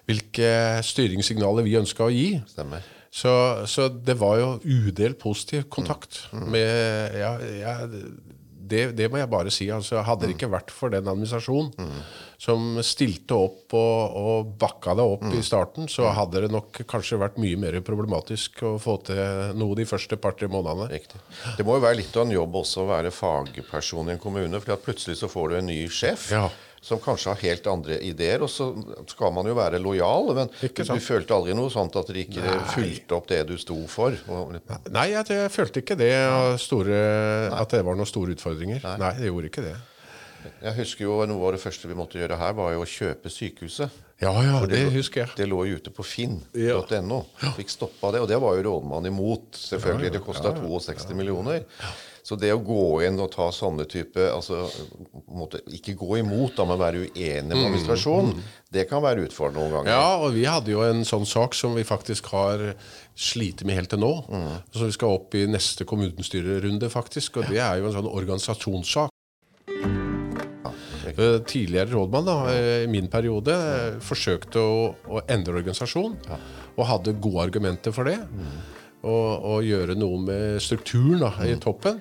hvilke 0.09 0.49
styringssignaler 0.83 1.63
vi 1.63 1.77
ønska 1.79 2.09
å 2.09 2.11
gi. 2.13 2.41
Stemmer. 2.51 2.83
Så, 3.12 3.33
så 3.68 3.90
det 3.92 4.14
var 4.16 4.38
jo 4.40 4.53
udelt 4.64 5.18
positiv 5.20 5.66
kontakt 5.68 6.22
med 6.33 7.18
ja, 7.20 7.35
ja, 7.61 7.75
det, 8.72 8.87
det 8.96 9.09
må 9.12 9.18
jeg 9.20 9.29
bare 9.29 9.53
si. 9.53 9.66
Altså, 9.75 10.01
hadde 10.07 10.29
det 10.31 10.37
ikke 10.37 10.48
vært 10.53 10.72
for 10.72 10.92
den 10.92 11.09
administrasjonen 11.11 11.90
som 12.42 12.79
stilte 12.83 13.37
opp 13.37 13.75
og, 13.77 14.16
og 14.18 14.55
bakka 14.59 14.96
det 14.98 15.05
opp 15.14 15.29
i 15.31 15.42
starten, 15.44 15.87
så 15.92 16.09
hadde 16.16 16.42
det 16.46 16.51
nok 16.55 16.81
kanskje 16.90 17.20
vært 17.20 17.37
mye 17.42 17.59
mer 17.61 17.77
problematisk 17.87 18.64
å 18.66 18.72
få 18.83 18.96
til 19.07 19.20
noe 19.61 19.77
de 19.79 19.87
første 19.87 20.16
par-tre 20.18 20.48
månedene. 20.51 20.88
Riktig. 20.90 21.20
Det 21.59 21.66
må 21.68 21.77
jo 21.77 21.85
være 21.85 22.01
litt 22.01 22.16
av 22.16 22.27
en 22.27 22.35
jobb 22.35 22.59
også 22.64 22.83
å 22.83 22.90
være 22.90 23.14
fagperson 23.14 24.11
i 24.11 24.16
en 24.16 24.22
kommune. 24.22 24.61
for 24.64 24.87
plutselig 24.88 25.20
så 25.20 25.31
får 25.31 25.53
du 25.53 25.59
en 25.61 25.70
ny 25.70 25.81
sjef 25.92 26.31
Ja. 26.33 26.48
Som 26.83 26.99
kanskje 26.99 27.31
har 27.31 27.40
helt 27.45 27.66
andre 27.71 27.99
ideer. 28.03 28.42
Og 28.42 28.51
så 28.51 28.66
skal 29.12 29.31
man 29.35 29.47
jo 29.47 29.55
være 29.55 29.79
lojal, 29.83 30.33
men 30.35 30.51
du 30.51 30.99
følte 31.03 31.37
aldri 31.37 31.55
noe 31.55 31.71
sånt 31.71 31.95
at 32.01 32.11
dere 32.11 32.25
ikke 32.25 32.57
fulgte 32.75 33.16
opp 33.21 33.31
det 33.31 33.40
du 33.53 33.55
sto 33.61 33.79
for? 33.90 34.16
Nei, 34.90 35.07
jeg, 35.14 35.29
jeg 35.31 35.53
følte 35.55 35.83
ikke 35.85 35.99
det 36.01 36.12
store, 36.62 36.99
at 37.55 37.71
det 37.77 37.85
var 37.87 37.99
noen 37.99 38.11
store 38.11 38.35
utfordringer. 38.37 38.83
Nei, 38.99 39.14
det 39.21 39.31
gjorde 39.31 39.53
ikke 39.53 39.66
det. 39.71 39.77
jeg 40.62 40.75
husker 40.81 41.07
jo 41.07 41.21
noe 41.31 41.47
av 41.47 41.55
det 41.55 41.62
første 41.62 41.87
vi 41.90 41.95
måtte 41.99 42.18
gjøre 42.18 42.40
her, 42.40 42.57
var 42.59 42.75
jo 42.75 42.83
å 42.83 42.88
kjøpe 42.99 43.31
sykehuset. 43.31 44.03
Ja, 44.23 44.31
ja, 44.42 44.61
det, 44.66 44.77
det 44.79 44.92
husker 44.95 45.25
jeg. 45.25 45.33
Det 45.38 45.47
lå 45.51 45.64
jo 45.66 45.79
ute 45.81 45.90
på 45.90 46.05
Ja. 46.55 46.79
finn.no. 46.87 47.25
Fikk 47.57 47.73
stoppa 47.73 48.12
det. 48.14 48.21
Og 48.23 48.29
det 48.31 48.38
var 48.38 48.55
jo 48.55 48.62
rådmannen 48.68 49.11
imot, 49.11 49.49
selvfølgelig. 49.59 50.12
Det 50.14 50.21
kosta 50.23 50.53
62 50.55 51.16
millioner. 51.18 51.64
Så 52.33 52.38
det 52.40 52.49
å 52.55 52.62
gå 52.64 53.03
inn 53.05 53.18
og 53.21 53.29
ta 53.35 53.51
sånne 53.53 53.85
type 53.92 54.25
altså, 54.33 54.62
Ikke 55.77 55.92
gå 56.01 56.23
imot, 56.23 56.55
da, 56.57 56.64
men 56.64 56.79
være 56.81 57.03
uenig 57.05 57.51
med 57.51 57.59
administrasjonen, 57.59 58.38
det 58.73 58.87
kan 58.88 59.03
være 59.05 59.27
utfordrende 59.27 59.66
noen 59.66 59.75
ganger. 59.75 59.92
Ja, 59.92 60.14
og 60.25 60.33
vi 60.33 60.47
hadde 60.49 60.73
jo 60.73 60.81
en 60.87 61.05
sånn 61.05 61.29
sak 61.29 61.53
som 61.53 61.77
vi 61.77 61.85
faktisk 61.85 62.31
har 62.33 62.71
slitt 63.12 63.66
med 63.68 63.77
helt 63.77 63.92
til 63.92 64.01
nå. 64.01 64.14
Så 64.73 64.88
vi 64.88 64.97
skal 64.97 65.18
opp 65.18 65.37
i 65.37 65.45
neste 65.45 65.85
kommunestyrerunde, 65.85 66.88
faktisk. 66.88 67.42
Og 67.42 67.53
det 67.53 67.61
er 67.61 67.83
jo 67.83 67.90
en 67.90 67.99
sånn 67.99 68.09
organisasjonssak. 68.09 69.12
Eh, 71.12 71.38
Tidligere 71.45 71.92
rådmann 71.92 72.25
da, 72.33 72.37
eh, 72.55 72.85
i 72.87 72.88
min 72.88 73.12
periode 73.12 73.53
eh, 73.53 74.01
forsøkte 74.01 74.57
å, 74.62 74.77
å 75.05 75.25
endre 75.29 75.61
organisasjon, 75.61 76.16
og 76.79 76.87
hadde 76.88 77.18
gode 77.21 77.51
argumenter 77.51 77.92
for 77.92 78.09
det. 78.09 78.23
Og, 79.03 79.45
og 79.51 79.65
gjøre 79.67 79.97
noe 79.99 80.19
med 80.23 80.61
strukturen 80.62 81.25
da, 81.25 81.33
i 81.43 81.57
toppen. 81.59 81.99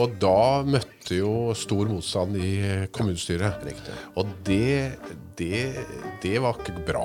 Og 0.00 0.12
da 0.22 0.62
møtte 0.64 1.16
jo 1.18 1.50
stor 1.58 1.88
motstand 1.90 2.36
i 2.38 2.52
kommunestyret. 2.94 3.64
Riktig. 3.66 3.96
Og 4.20 4.30
det, 4.46 5.00
det, 5.36 5.64
det 6.22 6.36
var 6.40 6.60
ikke 6.60 6.76
bra. 6.86 7.02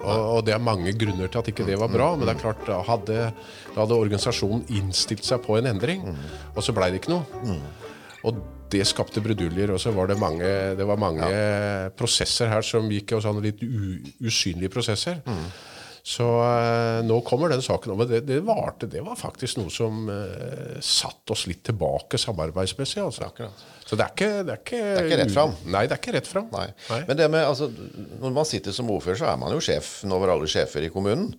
Og, 0.00 0.08
og 0.08 0.40
det 0.48 0.56
er 0.56 0.64
mange 0.64 0.94
grunner 0.98 1.28
til 1.28 1.42
at 1.42 1.50
ikke 1.52 1.66
det 1.68 1.76
var 1.78 1.92
bra. 1.92 2.08
Men 2.16 2.26
det 2.26 2.34
er 2.34 2.40
klart, 2.40 2.64
da 2.66 2.80
hadde, 2.88 3.18
da 3.74 3.84
hadde 3.84 4.00
organisasjonen 4.00 4.64
innstilt 4.74 5.28
seg 5.28 5.44
på 5.44 5.60
en 5.60 5.68
endring, 5.74 6.08
og 6.56 6.64
så 6.64 6.74
blei 6.74 6.88
det 6.94 7.02
ikke 7.02 7.12
noe. 7.12 7.60
Og 8.26 8.40
det 8.72 8.86
skapte 8.88 9.20
bruduljer. 9.22 9.74
Og 9.76 9.82
så 9.82 9.92
var 9.94 10.08
det 10.10 10.16
mange, 10.18 10.48
det 10.78 10.88
var 10.88 10.98
mange 10.98 11.28
prosesser 12.00 12.48
her 12.50 12.64
som 12.66 12.88
gikk 12.90 13.18
og 13.18 13.26
sånn 13.26 13.42
litt 13.44 13.60
u, 13.62 14.00
usynlige 14.24 14.72
prosesser. 14.72 15.20
Så 16.02 16.26
eh, 16.42 17.00
nå 17.06 17.20
kommer 17.22 17.52
den 17.52 17.62
saken. 17.62 17.94
Men 17.98 18.08
det, 18.10 18.24
det 18.26 18.40
varte. 18.42 18.88
Det 18.90 19.04
var 19.06 19.18
faktisk 19.18 19.60
noe 19.60 19.70
som 19.70 20.08
uh, 20.10 20.80
satt 20.82 21.30
oss 21.30 21.46
litt 21.46 21.62
tilbake 21.68 22.18
samarbeidsmessig. 22.18 22.98
Altså. 23.04 23.28
Akkurat. 23.30 23.62
Så 23.86 23.98
det 23.98 24.06
er 24.06 24.14
ikke 24.14 24.30
Det 24.42 24.54
er 24.54 24.62
ikke, 24.62 24.80
Det 24.82 24.96
er 24.98 25.06
ikke 25.06 25.20
rett 25.22 25.34
fram. 25.36 25.54
Nei, 25.70 25.84
det 25.86 25.94
er 25.94 26.02
ikke 26.02 26.16
rett 26.18 26.30
fram. 26.30 26.48
Nei. 26.54 26.68
Men 27.06 27.18
det 27.20 27.28
med, 27.30 27.46
altså, 27.46 27.70
når 28.22 28.34
man 28.40 28.48
sitter 28.50 28.74
som 28.74 28.90
ordfører, 28.90 29.20
så 29.22 29.30
er 29.30 29.38
man 29.44 29.54
jo 29.54 29.62
sjefen 29.62 30.16
over 30.16 30.34
alle 30.34 30.50
sjefer 30.50 30.88
i 30.88 30.90
kommunen. 30.92 31.30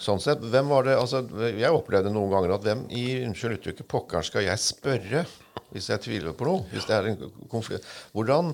Sånn 0.00 0.20
sett, 0.20 0.42
hvem 0.52 0.68
var 0.68 0.84
det, 0.88 0.96
altså, 1.00 1.22
Jeg 1.56 1.72
opplevde 1.72 2.12
noen 2.12 2.32
ganger 2.32 2.56
at 2.56 2.64
hvem 2.64 2.86
i 2.96 3.04
unnskyld 3.26 3.58
uttrykket 3.58 3.88
pokker 3.90 4.24
skal 4.28 4.44
jeg 4.48 4.64
spørre 4.64 5.26
hvis 5.74 5.88
jeg 5.90 6.02
tviler 6.04 6.36
på 6.36 6.46
noe? 6.46 6.64
Hvis 6.70 6.86
det 6.88 6.94
er 6.96 7.08
en 7.10 7.30
konflikt. 7.52 7.86
Hvordan 8.16 8.52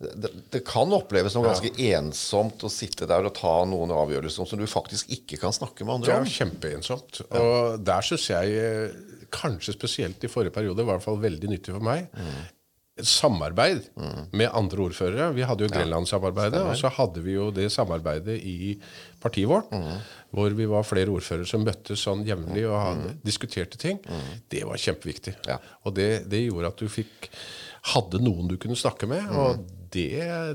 det, 0.00 0.30
det 0.54 0.62
kan 0.64 0.88
oppleves 0.96 1.34
som 1.36 1.44
ganske 1.44 1.70
ensomt 1.90 2.62
å 2.64 2.70
sitte 2.72 3.04
der 3.10 3.26
og 3.28 3.34
ta 3.36 3.52
noen 3.68 3.90
avgjørelser 3.92 4.48
som 4.48 4.60
du 4.60 4.64
faktisk 4.70 5.10
ikke 5.12 5.36
kan 5.42 5.52
snakke 5.52 5.84
med 5.84 5.98
andre 5.98 6.14
er 6.14 6.24
Det 6.24 6.30
jo 6.30 6.36
kjempeensomt. 6.38 7.20
Og 7.36 7.82
der 7.84 8.06
syns 8.08 8.24
jeg, 8.32 8.54
eh, 8.56 9.26
kanskje 9.30 9.76
spesielt 9.76 10.24
i 10.24 10.30
forrige 10.32 10.54
periode, 10.56 10.80
var 10.86 10.96
i 10.96 10.98
hvert 10.98 11.04
fall 11.10 11.20
veldig 11.20 11.50
nyttig 11.52 11.74
for 11.76 11.84
meg, 11.84 12.08
Mm. 12.16 12.40
samarbeid 13.00 13.82
med 14.32 14.50
andre 14.52 14.82
ordførere. 14.82 15.30
Vi 15.32 15.44
hadde 15.46 15.64
jo 15.64 15.70
Grenlandssamarbeidet, 15.72 16.60
og 16.68 16.74
så 16.76 16.90
hadde 16.92 17.22
vi 17.24 17.32
jo 17.36 17.50
det 17.54 17.70
samarbeidet 17.72 18.36
i 18.44 18.74
partiet 19.22 19.48
vårt, 19.48 19.70
hvor 20.34 20.52
vi 20.56 20.66
var 20.68 20.82
flere 20.84 21.08
ordførere 21.08 21.46
som 21.48 21.64
møttes 21.64 22.02
sånn 22.04 22.26
jevnlig 22.28 22.66
og 22.68 22.76
hadde, 22.80 23.14
diskuterte 23.24 23.78
ting. 23.80 24.00
Det 24.52 24.64
var 24.68 24.76
kjempeviktig. 24.76 25.36
Ja. 25.48 25.58
Og 25.84 25.94
det, 25.96 26.28
det 26.28 26.42
gjorde 26.46 26.72
at 26.74 26.76
du 26.82 26.88
fikk 26.92 27.30
hadde 27.94 28.20
noen 28.20 28.48
du 28.50 28.58
kunne 28.60 28.76
snakke 28.76 29.08
med, 29.08 29.30
og 29.32 29.62
det, 29.94 30.08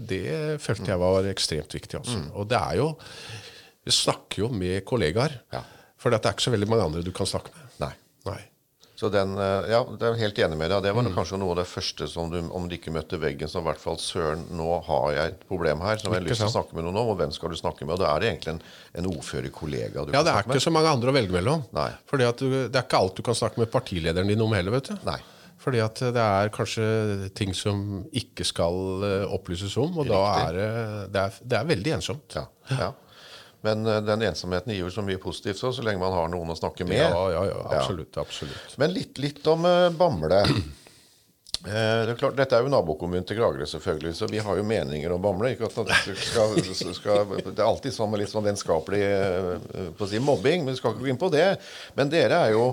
det 0.10 0.24
følte 0.64 0.92
jeg 0.94 1.02
var 1.02 1.30
ekstremt 1.32 1.78
viktig. 1.78 2.02
Også. 2.02 2.22
Og 2.34 2.50
det 2.52 2.60
er 2.60 2.82
jo 2.82 2.92
Vi 3.86 3.94
snakker 3.94 4.46
jo 4.46 4.50
med 4.50 4.82
kollegaer. 4.88 5.40
Ja. 5.54 5.62
For 6.02 6.10
det 6.14 6.24
er 6.24 6.34
ikke 6.34 6.48
så 6.48 6.54
veldig 6.54 6.70
mange 6.70 6.88
andre 6.90 7.06
du 7.06 7.12
kan 7.14 7.30
snakke 7.30 7.54
med. 7.54 7.72
Nei. 7.84 7.94
Nei. 8.26 8.42
Så 8.96 9.10
den, 9.12 9.34
eh, 9.38 9.68
ja, 9.74 9.82
det 10.00 10.08
er 10.08 10.16
helt 10.22 10.38
enig 10.40 10.58
med 10.58 10.72
deg. 10.72 10.84
Det 10.86 10.94
var 10.96 11.04
mm. 11.04 11.12
kanskje 11.18 11.38
noe 11.42 11.52
av 11.52 11.60
det 11.60 11.68
første 11.68 12.08
som 12.08 12.30
du, 12.32 12.38
om 12.56 12.70
du 12.72 12.78
ikke 12.78 12.94
møtte 12.96 13.20
veggen, 13.20 13.50
så 13.52 13.60
i 13.60 13.66
hvert 13.68 13.82
fall 13.82 13.98
søren, 14.00 14.46
nå 14.56 14.78
har 14.88 15.10
jeg 15.18 15.34
et 15.34 15.44
problem 15.50 15.84
her 15.84 16.00
som 16.00 16.14
jeg 16.14 16.22
har 16.22 16.28
lyst 16.30 16.40
til 16.40 16.48
å 16.48 16.54
snakke 16.54 16.78
med 16.78 16.88
noen 16.88 17.02
om, 17.02 17.12
og 17.12 17.20
hvem 17.20 17.34
skal 17.36 17.52
du 17.52 17.60
snakke 17.60 17.84
med? 17.84 17.98
Og 17.98 18.02
da 18.06 18.14
er 18.14 18.24
det 18.24 18.30
egentlig 18.32 18.54
en, 18.56 18.62
en 19.02 19.10
ordførerkollega 19.12 20.06
du 20.08 20.16
Ja, 20.16 20.22
kan 20.22 20.30
det 20.30 20.34
er 20.38 20.48
ikke 20.48 20.56
med. 20.56 20.64
så 20.64 20.74
mange 20.78 20.96
andre 20.96 21.12
å 21.12 21.18
velge 21.20 21.36
mellom. 21.36 21.66
Nei. 21.76 21.90
For 22.08 22.24
Det 22.24 22.30
er 22.32 22.82
ikke 22.86 23.02
alt 23.04 23.20
du 23.20 23.24
kan 23.28 23.36
snakke 23.36 23.60
med 23.60 23.72
partilederen 23.74 24.32
din 24.32 24.46
om 24.48 24.56
heller. 24.56 24.78
vet 24.80 24.94
du. 24.94 24.96
Nei. 25.04 25.20
Fordi 25.66 25.82
at 25.82 26.04
det 26.14 26.22
er 26.22 26.52
kanskje 26.54 26.84
ting 27.34 27.56
som 27.58 28.04
ikke 28.14 28.46
skal 28.46 29.08
eh, 29.08 29.34
opplyses 29.34 29.74
om, 29.82 29.98
og 30.04 30.12
da 30.12 30.22
er 30.44 30.60
det, 30.60 30.70
det, 31.16 31.24
er, 31.24 31.42
det 31.42 31.58
er 31.58 31.74
veldig 31.74 31.98
ensomt. 31.98 32.38
Ja, 32.38 32.46
ja. 32.70 32.92
Men 33.66 33.86
eh, 33.86 34.02
den 34.06 34.22
ensomheten 34.22 34.74
gir 34.74 34.86
jo 34.86 34.94
så 34.94 35.04
mye 35.06 35.22
positivt 35.22 35.60
så, 35.60 35.74
så 35.74 35.86
lenge 35.86 36.02
man 36.04 36.14
har 36.14 36.30
noen 36.32 36.54
å 36.54 36.58
snakke 36.58 36.88
med. 36.88 37.02
Ja, 37.02 37.28
ja, 37.34 37.46
ja, 37.50 37.62
absolutt. 37.80 38.18
absolutt. 38.22 38.76
Men 38.82 38.94
litt, 38.94 39.18
litt 39.22 39.46
om 39.50 39.66
eh, 39.66 39.90
Bamble. 39.98 40.44
Eh, 41.66 42.02
det 42.06 42.12
er 42.14 42.20
klart, 42.20 42.36
Dette 42.38 42.60
er 42.60 42.62
jo 42.62 42.70
nabokommunen 42.70 43.26
til 43.26 43.40
Kragerø, 43.40 43.66
selvfølgelig, 43.66 44.12
så 44.20 44.30
vi 44.30 44.44
har 44.46 44.60
jo 44.60 44.66
meninger 44.70 45.16
om 45.16 45.24
Bamble. 45.24 45.56
Ikke 45.56 45.72
at 45.72 45.80
det, 45.90 46.18
skal, 46.28 46.54
skal, 47.00 47.32
det 47.48 47.56
er 47.56 47.66
alltid 47.66 47.96
sånn 47.96 48.12
med 48.12 48.22
litt 48.22 48.30
sånn 48.30 48.46
vennskapelig 48.46 49.02
på 49.98 50.06
å 50.06 50.12
si, 50.12 50.22
mobbing, 50.22 50.62
men 50.62 50.76
vi 50.76 50.82
skal 50.84 50.94
ikke 50.94 51.08
gå 51.08 51.10
inn 51.16 51.24
på 51.26 51.32
det. 51.34 51.48
Men 51.98 52.14
dere 52.14 52.44
er 52.46 52.54
jo 52.54 52.68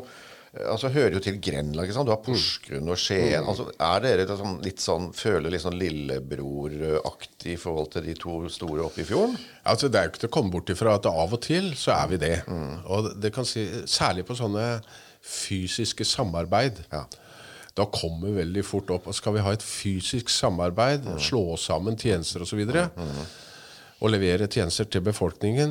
altså 0.53 0.91
hører 0.93 1.17
jo 1.17 1.21
til 1.25 1.39
Grenland. 1.41 1.87
ikke 1.87 1.95
sant? 1.97 2.09
Du 2.09 2.13
har 2.13 2.21
Porsgrunn 2.25 2.91
og 2.93 2.99
Skien. 3.01 3.39
altså 3.41 3.71
Er 3.73 4.03
dere 4.05 4.27
liksom, 4.29 4.59
litt 4.65 4.83
sånn, 4.85 5.09
føler 5.17 5.53
litt 5.53 5.65
sånn 5.65 5.79
lillebroraktig 5.81 7.55
i 7.55 7.61
forhold 7.61 7.95
til 7.95 8.05
de 8.09 8.17
to 8.21 8.37
store 8.53 8.85
oppe 8.85 9.01
i 9.05 9.09
fjorden? 9.09 9.39
Altså, 9.65 9.89
det 9.89 10.01
er 10.01 10.07
jo 10.07 10.13
ikke 10.13 10.25
til 10.27 10.33
å 10.33 10.37
komme 10.37 10.53
bort 10.53 10.75
ifra 10.75 10.99
at 10.99 11.09
av 11.09 11.33
og 11.39 11.43
til 11.45 11.73
så 11.79 11.95
er 11.97 12.13
vi 12.13 12.21
det. 12.21 12.37
Og 12.85 13.13
det 13.23 13.33
kan 13.35 13.49
si, 13.49 13.65
Særlig 13.89 14.27
på 14.29 14.37
sånne 14.37 14.67
fysiske 15.23 16.05
samarbeid. 16.05 16.83
Ja. 16.93 17.07
Da 17.73 17.87
kommer 17.89 18.35
veldig 18.37 18.65
fort 18.69 18.91
opp 18.93 19.07
og 19.09 19.17
Skal 19.17 19.39
vi 19.39 19.45
ha 19.47 19.53
et 19.55 19.65
fysisk 19.65 20.29
samarbeid, 20.29 21.07
slå 21.23 21.57
sammen 21.57 21.97
tjenester 21.97 22.45
osv., 22.45 22.67
og, 22.67 22.77
så 22.77 23.31
og 24.03 24.11
levere 24.11 24.49
tjenester 24.51 24.89
til 24.91 25.05
befolkningen 25.07 25.71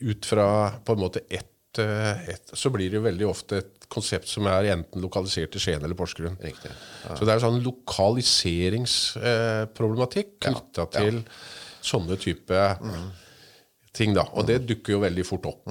ut 0.00 0.24
fra 0.24 0.46
på 0.80 0.94
en 0.96 1.02
måte 1.02 1.22
ett 1.28 1.52
et, 1.76 2.52
så 2.56 2.70
blir 2.72 2.88
det 2.88 3.02
veldig 3.04 3.26
ofte 3.28 3.58
et 3.60 3.75
konsept 3.92 4.28
som 4.30 4.46
er 4.50 4.64
enten 4.74 5.02
lokalisert 5.04 5.50
til 5.54 5.60
Skien 5.62 5.82
eller 5.84 5.96
Porsgrunn. 5.98 6.36
Riktig. 6.42 6.70
Så 7.08 7.22
det 7.24 7.32
er 7.34 7.40
sånn 7.44 7.62
lokaliseringsproblematikk 7.64 10.28
knytta 10.48 10.82
til 10.96 11.14
sånne 11.86 12.16
type 12.18 12.58
ting. 13.96 14.12
da, 14.16 14.24
Og 14.36 14.46
det 14.48 14.58
dukker 14.68 14.92
jo 14.96 15.00
veldig 15.04 15.24
fort 15.26 15.46
opp. 15.48 15.62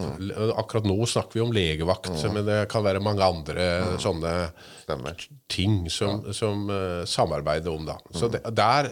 Akkurat 0.58 0.86
nå 0.88 0.98
snakker 1.10 1.34
vi 1.40 1.44
om 1.46 1.54
legevakt, 1.56 2.12
men 2.34 2.44
det 2.48 2.60
kan 2.72 2.86
være 2.86 3.04
mange 3.04 3.24
andre 3.26 3.64
sånne 4.02 4.34
Stemmer. 4.84 5.16
ting 5.52 5.74
som, 5.94 6.12
som 6.36 6.56
uh, 6.72 7.04
samarbeider 7.10 7.72
om. 7.74 7.84
da. 7.88 7.96
Så 8.14 8.30
det, 8.34 8.42
der, 8.58 8.84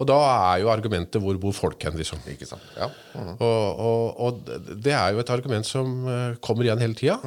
og 0.00 0.04
da 0.08 0.18
er 0.26 0.56
jo 0.64 0.72
argumentet 0.72 1.20
hvor 1.22 1.36
bor 1.40 1.54
folk 1.56 1.80
hen, 1.84 1.96
liksom. 2.00 2.18
Ikke 2.32 2.48
sant? 2.48 2.64
Ja. 2.78 2.88
Mm. 3.14 3.34
Og, 3.36 3.64
og, 3.84 4.04
og 4.26 4.32
det 4.80 4.94
er 4.96 5.08
jo 5.14 5.20
et 5.22 5.32
argument 5.34 5.66
som 5.68 5.86
eh, 6.08 6.38
kommer 6.42 6.64
igjen 6.64 6.80
hele 6.80 6.96
tida. 6.96 7.18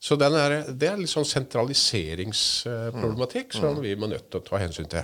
Så 0.00 0.16
den 0.20 0.34
er, 0.38 0.64
det 0.68 0.88
er 0.90 0.96
litt 1.00 1.10
sånn 1.10 1.24
sentraliseringsproblematikk 1.26 3.52
som 3.56 3.80
vi 3.82 3.96
må 3.98 4.06
nødt 4.10 4.30
til 4.30 4.40
å 4.42 4.44
ta 4.44 4.56
hensyn 4.60 4.88
til. 4.92 5.02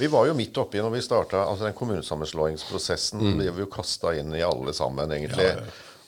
Vi 0.00 0.06
var 0.10 0.26
jo 0.28 0.34
midt 0.36 0.58
oppi 0.60 0.78
når 0.82 0.92
vi 0.96 1.06
starta 1.06 1.38
altså 1.46 1.64
den 1.68 1.78
kommunesammenslåingsprosessen. 1.78 3.18
Vi 3.38 3.46
jo 3.46 3.66
kasta 3.70 4.08
inn 4.18 4.30
i 4.34 4.42
alle 4.44 4.72
sammen, 4.76 5.12
egentlig. 5.14 5.50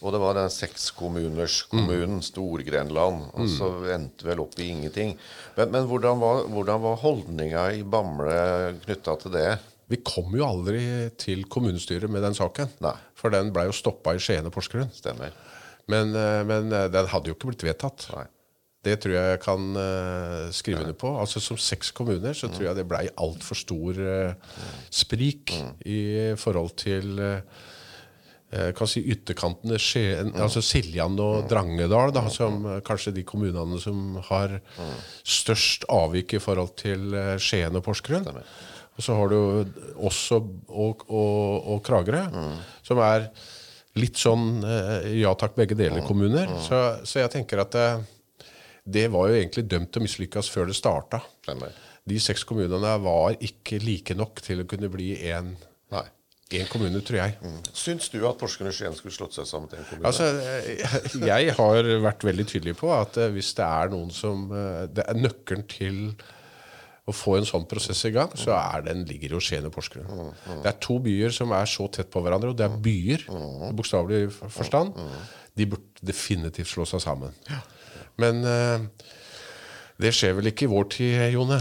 Og 0.04 0.08
det 0.12 0.20
var 0.20 0.34
den 0.36 0.50
sekskommunerskommunen, 0.52 2.18
mm. 2.18 2.26
Stor-Grenland. 2.26 3.18
Og 3.32 3.48
så 3.48 3.66
endte 3.94 4.26
vel 4.28 4.40
opp 4.44 4.56
i 4.60 4.68
ingenting. 4.74 5.10
Men, 5.56 5.66
men 5.72 5.88
hvordan 5.88 6.20
var, 6.20 6.36
hvordan 6.52 6.78
var 6.84 7.00
holdninga 7.00 7.62
i 7.78 7.80
Bamble 7.86 8.36
knytta 8.84 9.12
til 9.22 9.30
det? 9.38 9.50
Vi 9.86 10.00
kom 10.02 10.34
jo 10.34 10.42
aldri 10.44 10.82
til 11.18 11.44
kommunestyret 11.50 12.10
med 12.10 12.24
den 12.26 12.34
saken. 12.36 12.68
Nei. 12.84 12.94
For 13.16 13.32
den 13.32 13.52
blei 13.54 13.68
jo 13.68 13.76
stoppa 13.76 14.16
i 14.16 14.22
Skien 14.22 14.48
og 14.48 14.54
Porsgrunn. 14.54 14.90
Stemmer. 14.94 15.34
Men, 15.92 16.14
eh, 16.14 16.40
men 16.46 16.72
eh, 16.72 16.88
den 16.92 17.12
hadde 17.12 17.30
jo 17.30 17.36
ikke 17.36 17.52
blitt 17.52 17.66
vedtatt. 17.68 18.08
Nei. 18.14 18.26
Det 18.86 19.00
tror 19.02 19.16
jeg 19.16 19.30
jeg 19.32 19.38
kan 19.42 19.62
uh, 19.74 20.50
skrive 20.54 20.84
under 20.84 20.94
på. 20.94 21.10
Altså 21.18 21.40
Som 21.42 21.58
seks 21.58 21.90
kommuner 21.90 22.36
så 22.38 22.46
tror 22.52 22.68
jeg 22.68 22.78
det 22.78 22.84
blei 22.86 23.06
altfor 23.18 23.58
stor 23.58 23.98
uh, 23.98 24.60
sprik 24.94 25.50
i 25.82 26.36
forhold 26.38 26.76
til 26.78 27.18
uh, 27.18 27.64
kan 28.78 28.86
si 28.86 29.02
ytterkantene 29.10 29.74
Skien, 29.82 30.30
altså 30.38 30.62
Siljan 30.62 31.18
og 31.18 31.48
Drangedal, 31.50 32.12
da, 32.14 32.22
som 32.30 32.60
eh, 32.62 32.76
kanskje 32.86 33.10
de 33.16 33.24
kommunene 33.26 33.76
som 33.82 34.20
har 34.28 34.54
størst 35.26 35.88
avvik 35.92 36.36
i 36.38 36.40
forhold 36.40 36.70
til 36.78 37.10
Skien 37.42 37.74
og 37.76 37.82
Porsgrunn. 37.84 38.30
Og 38.30 39.02
så 39.02 39.18
har 39.18 39.34
du 39.34 39.66
også 39.98 40.38
og, 40.38 41.02
og, 41.10 41.66
og 41.74 41.82
Kragerø, 41.84 42.22
som 42.86 43.02
er 43.04 43.26
litt 44.00 44.20
sånn 44.20 44.60
eh, 44.64 45.08
ja 45.22 45.32
takk, 45.38 45.56
begge 45.58 45.78
deler 45.78 46.04
kommuner. 46.06 46.50
Så, 46.62 46.80
så 47.08 47.22
jeg 47.22 47.32
tenker 47.32 47.62
at 47.64 47.76
eh, 47.80 48.04
det 48.86 49.08
var 49.14 49.30
jo 49.30 49.38
egentlig 49.38 49.66
dømt 49.70 49.92
til 49.92 50.02
å 50.02 50.06
mislykkes 50.06 50.50
før 50.52 50.70
det 50.70 50.76
starta. 50.78 51.22
De 52.06 52.20
seks 52.22 52.44
kommunene 52.46 52.92
var 53.02 53.34
ikke 53.42 53.80
like 53.82 54.14
nok 54.18 54.42
til 54.44 54.62
å 54.62 54.68
kunne 54.68 54.90
bli 54.92 55.14
én 55.26 55.56
kommune, 56.70 57.00
tror 57.02 57.18
jeg. 57.18 57.54
Syns 57.74 58.06
du 58.12 58.20
at 58.28 58.38
Porsgrunn 58.38 58.70
og 58.70 58.76
Skien 58.76 58.94
skulle 58.94 59.16
slått 59.16 59.34
seg 59.34 59.48
sammen 59.50 59.72
til 59.72 59.80
en 59.80 59.88
kommune? 59.88 60.12
Altså, 60.12 60.28
eh, 60.38 61.18
jeg 61.26 61.56
har 61.58 61.90
vært 62.04 62.28
veldig 62.28 62.46
tydelig 62.52 62.76
på 62.78 62.92
at 62.94 63.18
hvis 63.34 63.50
det 63.58 63.66
er 63.66 63.90
noen 63.96 64.12
som 64.14 64.46
Det 64.94 65.02
er 65.02 65.18
nøkkelen 65.18 65.66
til 65.72 66.00
å 67.06 67.14
få 67.14 67.36
en 67.38 67.46
sånn 67.46 67.66
prosess 67.70 68.00
i 68.08 68.10
gang, 68.14 68.32
så 68.34 68.50
er 68.56 68.82
den 68.88 69.04
ligger 69.06 69.36
jo 69.36 69.40
Skien 69.42 69.66
og 69.68 69.74
Porsgrunn. 69.76 70.32
Det 70.64 70.70
er 70.72 70.78
to 70.82 70.98
byer 71.02 71.34
som 71.34 71.52
er 71.54 71.68
så 71.70 71.86
tett 71.94 72.10
på 72.10 72.22
hverandre, 72.24 72.50
og 72.50 72.58
det 72.58 72.66
er 72.66 72.80
byer, 72.82 73.26
i 73.30 73.72
bokstavelig 73.78 74.32
forstand. 74.54 74.96
De 75.56 75.68
burde 75.70 76.06
definitivt 76.10 76.72
slå 76.72 76.86
seg 76.88 77.04
sammen. 77.04 77.36
Men 78.18 78.42
uh, 78.42 79.12
det 80.02 80.12
skjer 80.16 80.34
vel 80.40 80.50
ikke 80.50 80.66
i 80.66 80.72
vår 80.72 80.90
tid, 80.96 81.20
Jone? 81.36 81.60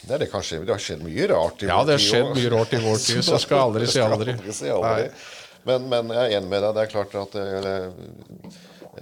Det, 0.00 0.14
er 0.16 0.24
det, 0.24 0.30
kan 0.32 0.42
skje, 0.46 0.62
det 0.64 0.72
har 0.72 0.80
skjedd 0.80 1.04
mye 1.04 1.26
rart 1.28 1.60
i 1.60 1.68
Ja, 1.68 1.82
vår 1.82 1.90
det 1.90 1.96
har 1.98 2.04
skjedd 2.06 2.30
mye 2.38 2.52
rart 2.54 2.72
i 2.72 2.80
vår 2.80 3.00
tid, 3.10 3.22
så 3.26 3.40
skal 3.42 3.66
aldri 3.68 3.90
si 3.90 4.00
aldri. 4.00 4.32
Skal 4.32 4.40
aldri 4.40 4.56
si 4.56 4.72
aldri. 4.72 5.08
Men, 5.68 5.90
men 5.92 6.14
jeg 6.16 6.22
er 6.22 6.38
enig 6.38 6.48
med 6.48 6.64
deg. 6.64 6.78
Det 6.78 6.86
er 6.86 6.94
klart 6.94 7.18
at 7.20 7.36
det, 7.36 7.74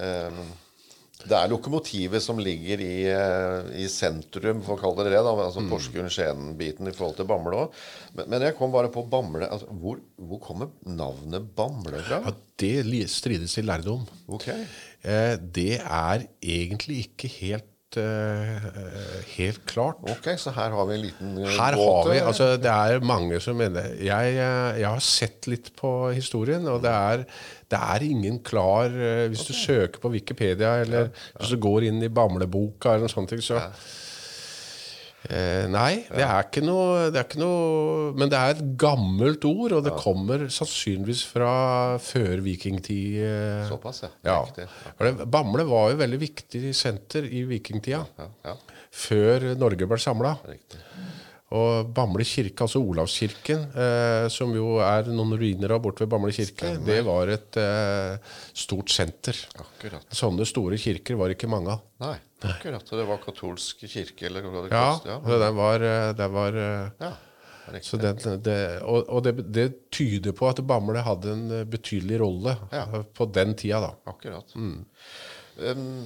eh, 0.03 0.41
det 1.27 1.35
er 1.35 1.49
lokomotivet 1.51 2.21
som 2.23 2.37
ligger 2.39 2.79
i, 2.79 3.03
eh, 3.11 3.71
i 3.83 3.87
sentrum, 3.91 4.61
for 4.63 4.77
å 4.77 4.79
kalle 4.79 5.03
det 5.03 5.11
det. 5.17 5.23
da, 5.25 5.33
altså 5.35 5.59
Mm. 5.59 5.69
Porsgrunn-Skien-biten 5.73 6.87
i 6.87 6.93
forhold 6.95 7.17
til 7.17 7.27
Bamble 7.27 7.57
òg. 7.65 7.73
Men, 8.15 8.29
men 8.29 8.41
jeg 8.47 8.55
kom 8.57 8.71
bare 8.71 8.87
på 8.93 9.03
Bamble. 9.11 9.49
Altså, 9.51 9.67
hvor, 9.81 9.99
hvor 10.17 10.39
kommer 10.39 10.69
navnet 10.87 11.49
Bamble 11.57 11.99
fra? 12.07 12.21
Ja, 12.23 12.31
det 12.59 13.09
strides 13.11 13.57
i 13.59 13.65
lærdom. 13.67 14.07
Ok. 14.31 14.47
Eh, 15.03 15.35
det 15.35 15.81
er 15.81 16.23
egentlig 16.41 17.05
ikke 17.09 17.27
helt, 17.39 17.97
eh, 17.99 18.65
helt 19.35 19.61
klart. 19.67 19.99
Ok, 20.11 20.27
Så 20.39 20.51
her 20.55 20.69
har 20.71 20.85
vi 20.87 20.95
en 20.97 21.05
liten 21.05 21.37
eh, 21.43 21.51
Her 21.57 21.75
båt? 21.75 22.05
har 22.05 22.13
vi, 22.13 22.19
altså 22.19 22.49
Det 22.61 22.69
er 22.71 22.99
mange 23.01 23.39
som 23.41 23.57
mener 23.57 23.95
Jeg, 23.99 24.35
jeg 24.35 24.85
har 24.87 24.99
sett 25.03 25.47
litt 25.51 25.71
på 25.75 26.13
historien, 26.15 26.67
og 26.67 26.81
det 26.83 26.91
er, 26.91 27.25
det 27.69 27.79
er 27.79 28.03
ingen 28.09 28.39
klar 28.45 28.89
Hvis 28.89 29.43
Hvis 29.43 29.47
du 29.49 29.53
søker 29.53 30.01
på 30.01 30.11
Wikipedia, 30.13 30.75
eller 30.83 31.09
hvis 31.37 31.51
du 31.53 31.57
går 31.61 31.85
inn 31.89 32.03
i 32.03 32.09
Bamleboka, 32.09 32.95
eller 32.95 33.05
noe 33.07 33.13
sånt, 33.13 33.33
så 33.45 33.59
eh, 35.29 35.65
Nei, 35.69 36.05
det 36.09 36.23
er, 36.25 36.47
ikke 36.47 36.63
noe, 36.65 37.09
det 37.13 37.19
er 37.21 37.27
ikke 37.27 37.41
noe 37.41 38.09
Men 38.17 38.31
det 38.31 38.39
er 38.39 38.55
et 38.55 38.63
gammelt 38.79 39.45
ord, 39.49 39.77
og 39.77 39.85
det 39.85 39.95
kommer 39.99 40.47
sannsynligvis 40.53 41.23
fra 41.29 41.53
før 42.03 42.41
vikingtid. 42.45 43.19
eh, 43.25 43.63
Såpass, 43.69 44.03
ja. 44.07 44.11
ja. 44.25 44.39
Det, 44.55 44.67
Bamble 45.29 45.67
var 45.69 45.91
jo 45.93 46.01
veldig 46.01 46.21
viktig 46.25 46.73
senter 46.77 47.27
i 47.29 47.43
vikingtida. 47.49 48.03
Ja, 48.19 48.29
ja. 48.49 48.57
Før 48.89 49.51
Norge 49.59 49.85
ble 49.85 49.99
samla. 50.01 50.33
Og 51.57 51.87
Bamble 51.97 52.21
kirke, 52.29 52.61
altså 52.61 52.77
Olavskirken, 52.85 53.63
eh, 53.73 54.27
som 54.29 54.51
jo 54.53 54.75
er 54.85 55.07
noen 55.09 55.31
ruiner 55.33 55.71
av 55.73 55.79
borte 55.81 56.03
ved 56.03 56.11
Bamble 56.11 56.29
kirke, 56.35 56.75
det 56.85 56.99
var 57.07 57.31
et 57.33 57.57
eh, 57.57 58.35
stort 58.53 58.91
senter. 58.93 59.39
Akkurat. 59.57 60.05
Sånne 60.13 60.45
store 60.45 60.77
kirker 60.77 61.17
var 61.17 61.33
ikke 61.33 61.49
mange 61.49 61.73
av. 61.73 61.81
Nei, 62.05 62.17
akkurat. 62.51 62.85
Og 62.93 63.01
det 63.01 63.07
var 63.09 63.23
katolsk 63.23 63.81
kirke, 63.89 64.27
eller 64.29 64.45
hva 64.45 64.61
det 64.67 64.75
Ja, 64.75 64.83
kost- 64.93 65.09
ja. 65.09 65.17
det 65.41 65.49
var, 65.57 65.87
eh, 65.89 66.11
det 66.21 66.29
var 66.37 66.59
eh, 66.61 66.91
ja. 67.01 67.11
så 67.81 67.97
den, 68.01 68.21
det, 68.45 68.59
Og, 68.83 69.09
og 69.09 69.23
det, 69.25 69.33
det 69.51 69.67
tyder 69.89 70.31
på 70.37 70.47
at 70.51 70.61
Bamble 70.69 71.01
hadde 71.01 71.33
en 71.33 71.47
betydelig 71.69 72.21
rolle 72.21 72.57
Ja. 72.71 72.85
på 73.01 73.25
den 73.33 73.55
tida, 73.57 73.81
da. 73.89 73.95
Akkurat. 74.13 74.53
Mm. 74.53 74.85
Um, 75.59 76.05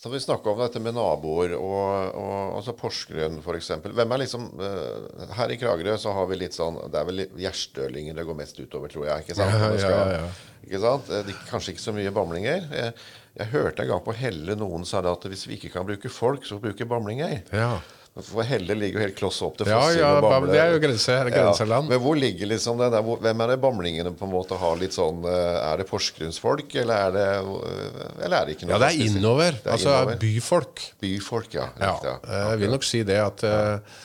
så 0.00 0.08
vi 0.08 0.20
snakka 0.20 0.50
om 0.50 0.60
dette 0.62 0.80
med 0.80 0.94
naboer 0.96 1.52
og, 1.58 2.14
og 2.16 2.54
altså 2.56 2.72
Porsgrunn 2.72 3.34
f.eks. 3.42 3.66
Hvem 3.84 4.14
er 4.14 4.22
liksom 4.22 4.46
uh, 4.56 5.26
Her 5.36 5.52
i 5.52 5.58
Kragerø 5.60 5.98
så 6.00 6.14
har 6.16 6.30
vi 6.30 6.38
litt 6.40 6.56
sånn 6.56 6.78
Det 6.88 6.96
er 6.96 7.08
vel 7.10 7.24
gjerstølinger 7.36 8.16
det 8.16 8.24
går 8.24 8.38
mest 8.38 8.56
utover, 8.62 8.88
tror 8.88 9.10
jeg. 9.10 9.26
Ikke 9.26 9.36
sant? 9.36 9.52
Ja, 9.52 9.68
ja, 9.76 10.22
ja. 10.22 10.30
Ikke 10.64 10.80
sant? 10.80 11.12
Eh, 11.12 11.28
kanskje 11.50 11.74
ikke 11.74 11.84
så 11.84 11.92
mye 11.92 12.14
bamlinger. 12.16 12.64
Jeg, 12.72 12.94
jeg 13.42 13.52
hørte 13.52 13.84
en 13.84 13.92
gang 13.92 14.00
på 14.06 14.16
Helle 14.16 14.56
noen 14.56 14.88
sa 14.88 15.04
det 15.04 15.12
at 15.12 15.28
hvis 15.34 15.44
vi 15.50 15.60
ikke 15.60 15.74
kan 15.76 15.88
bruke 15.88 16.12
folk, 16.12 16.48
så 16.48 16.56
bruker 16.64 16.88
bamlinger. 16.88 17.42
Ja. 17.52 17.74
For 18.20 18.42
Helle 18.44 18.74
ligger 18.74 18.98
jo 18.98 19.02
helt 19.06 19.14
kloss 19.16 19.36
opp 19.46 19.54
til 19.60 19.68
Ja, 19.70 19.78
Fossing 19.80 20.00
ja, 20.02 20.08
og 20.18 20.24
Bamble. 20.26 20.50
det 20.52 20.58
er 20.60 20.72
jo 20.74 20.80
grense- 20.82 21.30
grenseland. 21.30 21.88
Men 21.88 22.00
hvor 22.02 22.16
ligger 22.18 22.50
liksom 22.50 22.76
den 22.82 22.90
der, 22.92 23.02
hvem 23.06 23.40
er 23.44 23.52
det 23.52 23.60
bamlingene 23.62 24.10
på 24.18 24.26
en 24.26 24.32
måte 24.34 24.58
har 24.58 24.76
litt 24.76 24.92
sånn 24.96 25.22
eh, 25.30 25.70
Er 25.70 25.78
det 25.78 25.86
Porsgrunnsfolk, 25.88 26.74
eller 26.82 27.06
er 27.06 27.14
det 27.14 27.26
eh, 27.38 28.24
Eller 28.26 28.36
er 28.42 28.46
det 28.50 28.56
ikke 28.58 28.66
noe 28.66 28.74
ja, 28.76 28.82
det 28.82 28.90
er 28.90 29.06
innover. 29.06 29.52
Det 29.62 29.70
er 29.70 29.76
Altså 29.78 29.94
innover. 29.94 30.20
byfolk. 30.26 30.82
Byfolk, 31.00 31.54
ja. 31.54 31.68
Ja, 31.78 31.92
Riktig, 31.94 32.16
eh, 32.34 32.44
jeg 32.50 32.58
vil 32.64 32.74
nok 32.76 32.88
si 32.90 33.02
det 33.06 33.20
at 33.22 33.44
eh, 33.46 34.00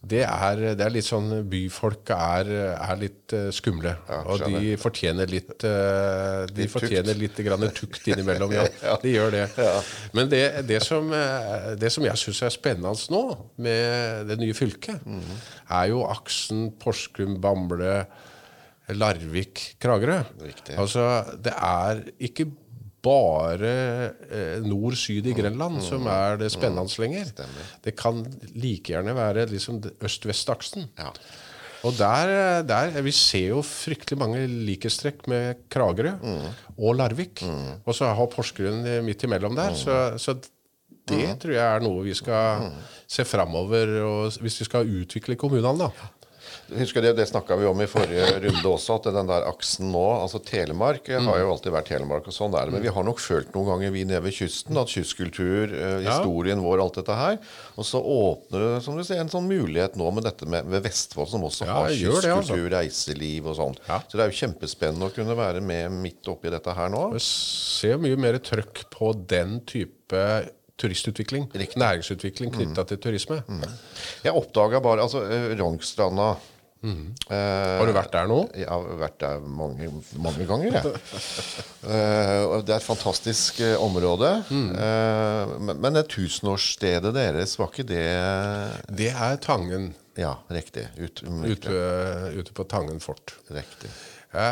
det 0.00 0.20
er, 0.22 0.60
det 0.78 0.84
er 0.86 0.92
litt 0.94 1.04
sånn 1.08 1.42
Byfolk 1.50 2.12
er, 2.14 2.46
er 2.78 3.00
litt 3.00 3.32
eh, 3.34 3.48
skumle. 3.52 3.96
Ja, 4.06 4.20
og 4.30 4.44
de 4.46 4.76
fortjener 4.78 5.26
litt 5.26 5.64
eh, 5.66 6.44
De 6.54 6.68
tukt. 6.68 6.76
fortjener 6.76 7.18
litt 7.18 7.40
grann 7.42 7.66
tukt 7.74 8.06
innimellom, 8.06 8.54
ja. 8.54 8.62
De 9.02 9.10
gjør 9.16 9.34
det. 9.34 9.42
Men 10.14 10.30
det, 10.30 10.42
det, 10.70 10.78
som, 10.86 11.10
eh, 11.12 11.72
det 11.82 11.90
som 11.90 12.06
jeg 12.06 12.14
syns 12.22 12.44
er 12.46 12.54
spennende 12.54 12.94
nå, 13.10 13.24
med 13.58 14.30
det 14.30 14.38
nye 14.38 14.54
fylket, 14.54 15.02
Mhm. 15.04 15.42
er 15.80 15.90
jo 15.90 16.04
aksen 16.06 16.68
Porsgrunn-Bamble 16.78 18.06
Larvik-Kragerø. 18.88 20.22
Altså, 20.78 21.02
det 21.42 21.52
er 21.58 22.00
ikke 22.24 22.46
bare 23.08 23.72
eh, 24.28 24.64
nord-syd 24.64 25.26
i 25.30 25.34
Grenland 25.36 25.80
som 25.84 26.06
er 26.12 26.38
det 26.40 26.52
spennende 26.54 27.02
lenger. 27.02 27.28
Stemmer. 27.32 27.74
Det 27.84 27.94
kan 27.98 28.22
like 28.54 28.92
gjerne 28.94 29.16
være 29.16 29.48
liksom 29.50 29.80
øst-vest-aksen. 30.04 30.88
Ja. 31.00 31.12
Og 31.86 31.94
der, 31.94 32.62
der 32.66 32.96
Vi 33.06 33.12
ser 33.14 33.52
jo 33.52 33.62
fryktelig 33.62 34.18
mange 34.18 34.40
likhetstrekk 34.50 35.28
med 35.30 35.64
Kragerø 35.70 36.16
og 36.76 36.96
Larvik. 36.98 37.44
Og 37.86 37.94
så 37.94 38.10
har 38.12 38.30
Porsgrunn 38.32 38.84
eh, 38.86 39.02
midt 39.06 39.24
imellom 39.24 39.56
der. 39.58 39.74
Så, 39.78 39.98
så 40.18 40.36
det 41.08 41.38
tror 41.40 41.54
jeg 41.54 41.64
er 41.64 41.80
noe 41.80 42.02
vi 42.04 42.12
skal 42.18 42.66
se 43.08 43.24
framover 43.24 43.94
hvis 44.42 44.58
vi 44.60 44.66
skal 44.68 44.90
utvikle 45.00 45.38
kommunene. 45.40 45.86
da. 45.88 46.10
Husker 46.76 47.02
Det, 47.02 47.12
det 47.16 47.26
snakka 47.30 47.56
vi 47.56 47.66
om 47.66 47.80
i 47.80 47.86
forrige 47.88 48.26
runde 48.42 48.68
også, 48.68 48.98
at 48.98 49.08
den 49.14 49.28
der 49.30 49.46
aksen 49.48 49.88
nå 49.92 50.02
altså 50.18 50.40
Telemark 50.44 51.08
eh, 51.08 51.22
har 51.24 51.40
jo 51.40 51.52
alltid 51.54 51.72
vært 51.72 51.88
Telemark, 51.88 52.28
og 52.28 52.34
sånn 52.34 52.52
er 52.58 52.68
det. 52.68 52.74
Men 52.76 52.84
vi 52.84 52.92
har 52.92 53.06
nok 53.06 53.22
følt 53.22 53.54
noen 53.56 53.70
ganger, 53.72 53.94
vi 53.94 54.04
nede 54.08 54.20
ved 54.26 54.36
kysten, 54.36 54.76
at 54.80 54.92
kystkultur, 54.92 55.72
eh, 55.72 55.96
historien 56.04 56.60
vår, 56.64 56.82
alt 56.84 56.98
dette 57.00 57.16
her 57.16 57.38
Og 57.78 57.86
så 57.88 58.02
åpner 58.02 58.66
det 58.66 58.82
som 58.84 58.98
du 58.98 59.04
ser, 59.06 59.22
en 59.22 59.32
sånn 59.32 59.48
mulighet 59.48 59.96
nå 59.98 60.10
med 60.14 60.28
dette 60.28 60.48
med, 60.50 60.68
med 60.68 60.84
Vestfold, 60.84 61.30
som 61.32 61.46
også 61.48 61.68
Ja, 61.68 61.78
har 61.80 61.94
kystkultur, 61.94 62.18
altså. 62.18 62.42
kystkultur, 62.42 62.68
reiseliv 62.76 63.48
og 63.52 63.58
sånn. 63.62 63.80
Ja. 63.88 64.02
Så 64.04 64.18
det 64.20 64.26
er 64.26 64.32
jo 64.34 64.38
kjempespennende 64.42 65.08
å 65.08 65.14
kunne 65.14 65.38
være 65.38 65.64
med 65.64 65.96
midt 66.04 66.28
oppi 66.30 66.52
dette 66.52 66.76
her 66.76 66.92
nå. 66.92 67.08
Vi 67.16 67.24
ser 67.24 67.98
mye 68.02 68.18
mer 68.20 68.38
trøkk 68.44 68.84
på 68.92 69.14
den 69.30 69.60
type 69.68 70.22
turistutvikling, 70.78 71.48
næringsutvikling 71.74 72.52
knytta 72.54 72.84
til 72.86 73.00
turisme. 73.02 73.40
Jeg 74.22 74.34
oppdaga 74.38 74.78
bare 74.84 75.02
altså 75.08 75.24
eh, 75.26 75.50
Rognstranda 76.82 77.18
Uh, 77.28 77.80
Har 77.80 77.88
du 77.88 77.92
vært 77.92 78.12
der 78.14 78.28
nå? 78.30 78.38
Jeg 78.56 78.68
har 78.70 78.84
vært 79.00 79.18
der 79.20 79.42
mange, 79.42 79.88
mange 80.22 80.46
ganger, 80.46 80.78
jeg. 80.78 80.92
uh, 81.90 82.60
det 82.62 82.72
er 82.72 82.78
et 82.78 82.86
fantastisk 82.86 83.58
uh, 83.64 83.74
område. 83.82 84.30
Eh, 84.54 85.52
men, 85.58 85.90
det 85.96 86.06
tusenårsstedet 86.12 87.12
deres, 87.16 87.56
var 87.58 87.72
ikke 87.72 87.88
det 87.88 88.06
Det 89.00 89.10
er 89.10 89.36
Tangen. 89.42 89.90
Ja, 90.18 90.36
riktig. 90.50 90.86
Ut, 90.98 91.22
Ute, 91.26 91.78
ute 92.38 92.54
på 92.54 92.66
Tangen 92.70 93.02
fort. 93.02 93.36
Riktig. 93.50 93.90
Ja. 94.32 94.50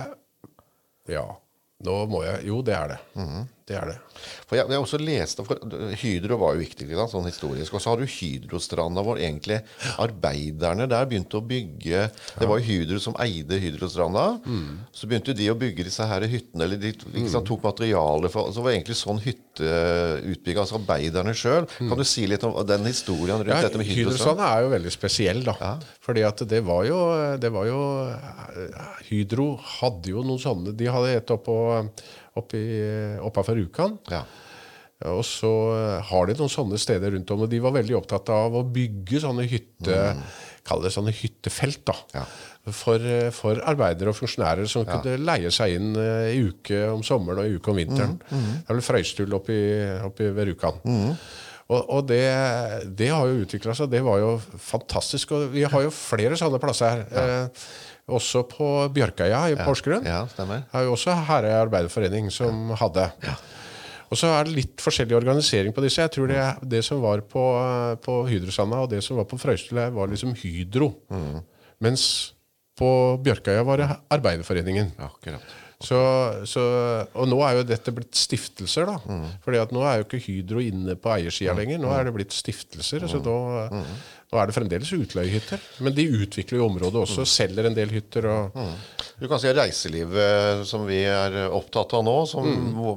ja. 1.11 1.27
Nå 1.87 1.99
må 2.11 2.25
jeg 2.27 2.47
Jo, 2.49 2.63
det 2.67 2.75
er 2.77 2.97
det. 2.97 3.01
Det 3.67 3.75
er 3.75 3.89
det. 3.91 3.95
For 4.47 4.55
jeg, 4.55 4.69
jeg 4.71 4.79
også 4.79 4.99
leste 5.03 5.43
for 5.43 5.59
Hydro 5.99 6.37
var 6.39 6.55
jo 6.55 6.61
viktig, 6.63 6.87
da, 6.95 7.09
sånn 7.11 7.25
historisk. 7.27 7.75
Og 7.75 7.83
så 7.83 7.91
har 7.91 7.99
du 7.99 8.07
Hydrostranda, 8.07 9.03
hvor 9.03 9.19
egentlig 9.19 9.57
arbeiderne 9.99 10.87
der 10.87 11.09
begynte 11.11 11.41
å 11.41 11.43
bygge 11.43 12.05
Det 12.39 12.47
var 12.47 12.61
jo 12.61 12.67
Hydro 12.69 13.01
som 13.03 13.17
eide 13.25 13.59
Hydrostranda. 13.59 14.27
Så 14.95 15.11
begynte 15.11 15.35
de 15.35 15.49
å 15.51 15.57
bygge 15.59 15.89
disse 15.89 16.07
her 16.07 16.23
hyttene, 16.31 16.63
eller 16.69 16.79
de 16.79 16.93
sant, 17.27 17.43
tok 17.49 17.67
materialer 17.67 18.31
for 18.31 18.53
Så 18.55 18.63
var 18.63 18.71
det 18.71 18.77
egentlig 18.79 18.99
sånn 19.01 19.19
hytteutbygging, 19.25 20.61
altså 20.63 20.79
arbeiderne 20.79 21.35
sjøl. 21.35 21.67
Kan 21.81 21.99
du 21.99 22.07
si 22.07 22.29
litt 22.31 22.47
om 22.47 22.55
den 22.71 22.87
historien 22.87 23.43
rundt 23.43 23.51
Ja, 23.51 23.65
dette 23.67 23.83
med 23.83 23.91
Hydrostranda? 23.91 24.15
Hydrostranda 24.15 24.53
er 24.53 24.63
jo 24.63 24.71
veldig 24.77 24.95
spesiell, 24.95 25.43
da. 25.47 25.73
Fordi 26.07 26.23
at 26.29 26.45
det 26.47 26.63
var 26.71 26.87
jo, 26.87 27.01
det 27.43 27.51
var 27.51 27.67
jo 27.67 27.83
Hydro 29.11 29.49
hadde 29.81 30.15
jo 30.15 30.23
noen 30.27 30.41
sånne 30.43 30.73
De 30.79 30.87
hadde 30.91 31.19
et 31.19 31.35
oppå 31.35 31.59
oppafor 32.37 33.59
Rjukan. 33.59 33.97
Ja. 34.13 34.25
Og 35.13 35.23
så 35.29 35.51
har 36.09 36.29
de 36.29 36.37
noen 36.39 36.53
sånne 36.53 36.79
steder 36.81 37.13
rundt 37.13 37.31
om, 37.35 37.43
og 37.45 37.51
de 37.53 37.61
var 37.61 37.75
veldig 37.75 37.99
opptatt 37.99 38.31
av 38.33 38.55
å 38.57 38.63
bygge 38.65 39.21
sånne 39.27 39.45
hytte, 39.51 39.99
kall 40.67 40.85
det 40.87 40.93
sånne 40.95 41.13
hyttefelt, 41.13 41.83
da. 41.85 41.97
Ja. 42.17 42.23
For, 42.75 43.03
for 43.37 43.61
arbeidere 43.63 44.11
og 44.11 44.17
funksjonærer 44.19 44.67
som 44.67 44.87
kunne 44.89 45.19
leie 45.21 45.53
seg 45.55 45.77
inn 45.77 45.93
eh, 46.01 46.33
i 46.35 46.41
uke 46.49 46.81
om 46.91 47.05
sommeren 47.07 47.45
og 47.45 47.47
i 47.47 47.61
uke 47.61 47.71
om 47.71 47.77
vinteren. 47.79 48.17
Det 48.27 48.65
er 48.65 48.75
vel 48.75 48.83
Frøystul 48.83 49.37
oppi, 49.37 49.59
oppi 50.03 50.33
ved 50.35 50.49
Rjukan. 50.49 50.81
Og, 51.67 51.81
og 51.83 52.03
det, 52.09 52.25
det 52.99 53.13
har 53.13 53.27
jo 53.27 53.45
utvikla 53.45 53.75
seg. 53.75 53.91
Det 53.93 54.01
var 54.07 54.19
jo 54.23 54.33
fantastisk. 54.63 55.37
Og 55.37 55.49
vi 55.55 55.65
har 55.67 55.83
jo 55.87 55.93
flere 55.95 56.39
sånne 56.39 56.61
plasser 56.63 56.91
her. 56.91 57.07
Eh, 57.11 57.65
også 58.07 58.45
på 58.51 58.67
Bjørkøya 58.95 59.41
i 59.51 59.57
Porsgrunn. 59.59 60.05
ja, 60.07 60.21
stemmer. 60.31 60.63
Er 60.73 60.87
jo 60.87 60.93
også 60.95 61.15
Herøy 61.27 61.55
arbeiderforening 61.65 62.31
som 62.35 62.71
hadde. 62.79 63.09
Og 64.07 64.21
så 64.21 64.29
er 64.37 64.47
det 64.47 64.55
litt 64.55 64.83
forskjellig 64.85 65.17
organisering 65.19 65.75
på 65.75 65.83
disse. 65.83 66.05
Jeg 66.05 66.13
tror 66.15 66.31
det, 66.31 66.43
det 66.63 66.85
som 66.87 67.01
var 67.03 67.25
på, 67.27 67.43
på 68.05 68.21
Hydrosanda 68.29 68.85
og 68.85 68.91
det 68.93 69.01
som 69.03 69.19
var 69.19 69.27
på 69.27 69.39
Frøystul, 69.43 69.81
var 69.97 70.13
liksom 70.13 70.37
Hydro. 70.39 70.93
Mens 71.83 72.05
på 72.79 72.89
Bjørkøya 73.27 73.65
var 73.67 73.83
det 73.83 73.89
Arbeiderforeningen. 74.15 74.93
Akkurat. 75.03 75.43
Så, 75.77 75.97
så, 76.49 76.63
og 77.13 77.27
nå 77.29 77.37
er 77.45 77.59
jo 77.59 77.65
dette 77.69 77.93
blitt 77.93 78.17
stiftelser, 78.17 78.89
da. 78.89 79.17
Fordi 79.45 79.59
at 79.61 79.75
nå 79.77 79.83
er 79.85 79.99
jo 80.01 80.07
ikke 80.07 80.23
Hydro 80.25 80.63
inne 80.65 80.95
på 80.97 81.11
eiersida 81.13 81.53
lenger. 81.59 81.83
Nå 81.83 81.91
er 81.93 82.09
det 82.09 82.15
blitt 82.17 82.33
stiftelser. 82.33 83.05
Så 83.11 83.21
nå, 83.21 83.35
nå 84.33 84.41
er 84.41 84.49
det 84.49 84.57
fremdeles 84.57 84.93
utleiehytter. 84.97 85.61
Men 85.85 85.93
de 85.95 86.07
utvikler 86.25 86.63
jo 86.63 86.71
området 86.71 87.03
også. 87.03 87.27
Selger 87.29 87.69
en 87.69 87.77
del 87.77 87.93
hytter. 87.93 88.25
og 88.33 88.57
Du 89.21 89.29
kan 89.29 89.43
si 89.43 89.53
reiselivet 89.53 90.65
som 90.67 90.89
vi 90.89 91.03
er 91.05 91.37
opptatt 91.45 91.93
av 92.01 92.07
nå, 92.09 92.17
som 92.33 92.49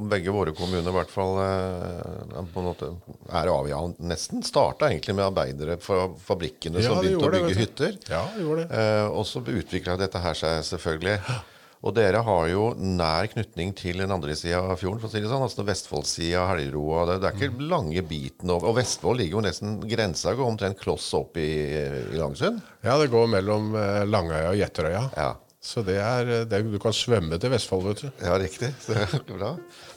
begge 0.09 0.31
våre 0.33 0.55
kommuner 0.55 0.87
i 0.89 0.97
hvert 1.01 1.11
fall 1.13 1.35
eh, 1.43 2.41
på 2.53 2.63
en 2.63 2.69
måte 2.71 2.93
er 3.27 3.51
avhengig 3.51 3.75
av 3.75 3.91
nesten, 4.07 4.41
starta 4.47 4.87
egentlig 4.89 5.19
med 5.19 5.27
arbeidere 5.27 5.75
fra 5.83 6.07
fabrikkene 6.31 6.79
Ja, 6.79 6.93
som 6.93 7.03
begynte 7.03 7.27
å 7.27 7.35
bygge 7.35 7.53
det, 7.53 7.59
hytter. 7.59 7.99
Ja, 8.07 8.23
det 8.33 8.47
gjorde 8.47 8.65
det. 8.65 8.83
Eh, 8.87 9.05
og 9.11 9.27
så 9.27 9.43
utvikla 9.43 9.99
dette 9.99 10.23
her 10.23 10.39
seg 10.47 10.63
selvfølgelig. 10.71 11.19
Og 11.79 11.93
dere 11.95 12.19
har 12.27 12.47
jo 12.51 12.63
nær 12.75 13.29
knytning 13.31 13.69
til 13.77 14.01
den 14.03 14.11
andre 14.11 14.33
sida 14.35 14.59
av 14.59 14.81
fjorden, 14.81 14.99
for 14.99 15.07
å 15.07 15.13
si 15.13 15.21
det 15.23 15.29
sånn. 15.31 15.45
Altså 15.45 15.63
Vestfoldsida, 15.67 16.43
Helgeroa. 16.49 17.05
Det, 17.07 17.19
det 17.23 17.29
er 17.29 17.37
ikke 17.37 17.69
lange 17.71 18.03
biten 18.07 18.51
over. 18.51 18.73
Og 18.73 18.79
Vestfold 18.81 19.21
ligger 19.21 19.39
jo 19.39 19.45
nesten 19.47 19.77
Grensa 19.87 20.35
går 20.35 20.51
omtrent 20.51 20.81
kloss 20.81 21.07
opp 21.15 21.39
i, 21.39 21.49
i 21.71 22.19
Langsund. 22.19 22.59
Ja, 22.83 22.97
det 22.99 23.07
går 23.13 23.31
mellom 23.31 23.71
eh, 23.79 24.01
Langøya 24.09 24.51
og 24.51 24.59
Gjetterøya. 24.59 25.05
Ja. 25.15 25.31
Så 25.59 25.81
det 25.83 25.97
er, 25.99 26.29
det, 26.47 26.59
du 26.71 26.77
kan 26.79 26.95
svømme 26.95 27.35
til 27.39 27.51
Vestfold, 27.51 27.83
vet 27.89 28.03
du. 28.05 28.11
Ja, 28.23 28.37
riktig. 28.39 28.69
Det 28.87 28.95
er 28.95 29.23
bra. 29.27 29.49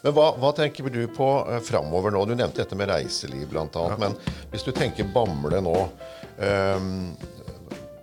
Men 0.02 0.14
hva, 0.16 0.24
hva 0.42 0.50
tenker 0.58 0.90
du 0.90 1.04
på 1.14 1.28
uh, 1.46 1.58
framover 1.62 2.14
nå? 2.14 2.24
Du 2.26 2.34
nevnte 2.34 2.64
dette 2.64 2.78
med 2.78 2.90
reiseliv, 2.90 3.44
blant 3.50 3.78
annet. 3.78 4.02
Men 4.02 4.50
hvis 4.50 4.66
du 4.66 4.72
tenker 4.74 5.06
Bamble 5.14 5.62
nå 5.62 5.76
ehm, 6.42 7.14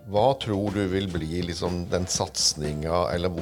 hva 0.10 0.28
tror 0.41 0.74
du 0.74 0.82
vil 0.89 1.05
bli 1.12 1.41
liksom 1.45 1.84
den 1.91 2.07
satsinga, 2.10 3.03
eller 3.14 3.34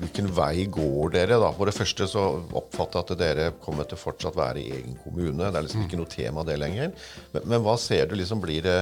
hvilken 0.00 0.30
vei 0.34 0.66
går 0.72 1.12
dere? 1.14 1.38
da? 1.42 1.52
For 1.54 1.70
det 1.70 1.76
første 1.76 2.08
så 2.10 2.24
oppfatter 2.58 3.02
jeg 3.02 3.06
at 3.14 3.22
dere 3.22 3.46
kommer 3.62 3.86
til 3.86 4.00
fortsatt 4.00 4.38
være 4.38 4.62
i 4.62 4.72
egen 4.80 4.98
kommune. 5.04 5.50
Det 5.50 5.60
er 5.60 5.66
liksom 5.68 5.86
ikke 5.86 6.00
noe 6.00 6.10
tema 6.10 6.44
det 6.46 6.58
lenger. 6.62 6.90
Men, 7.34 7.46
men 7.52 7.62
hva 7.66 7.76
ser 7.80 8.10
du 8.10 8.16
liksom 8.18 8.42
blir 8.42 8.64
det 8.66 8.80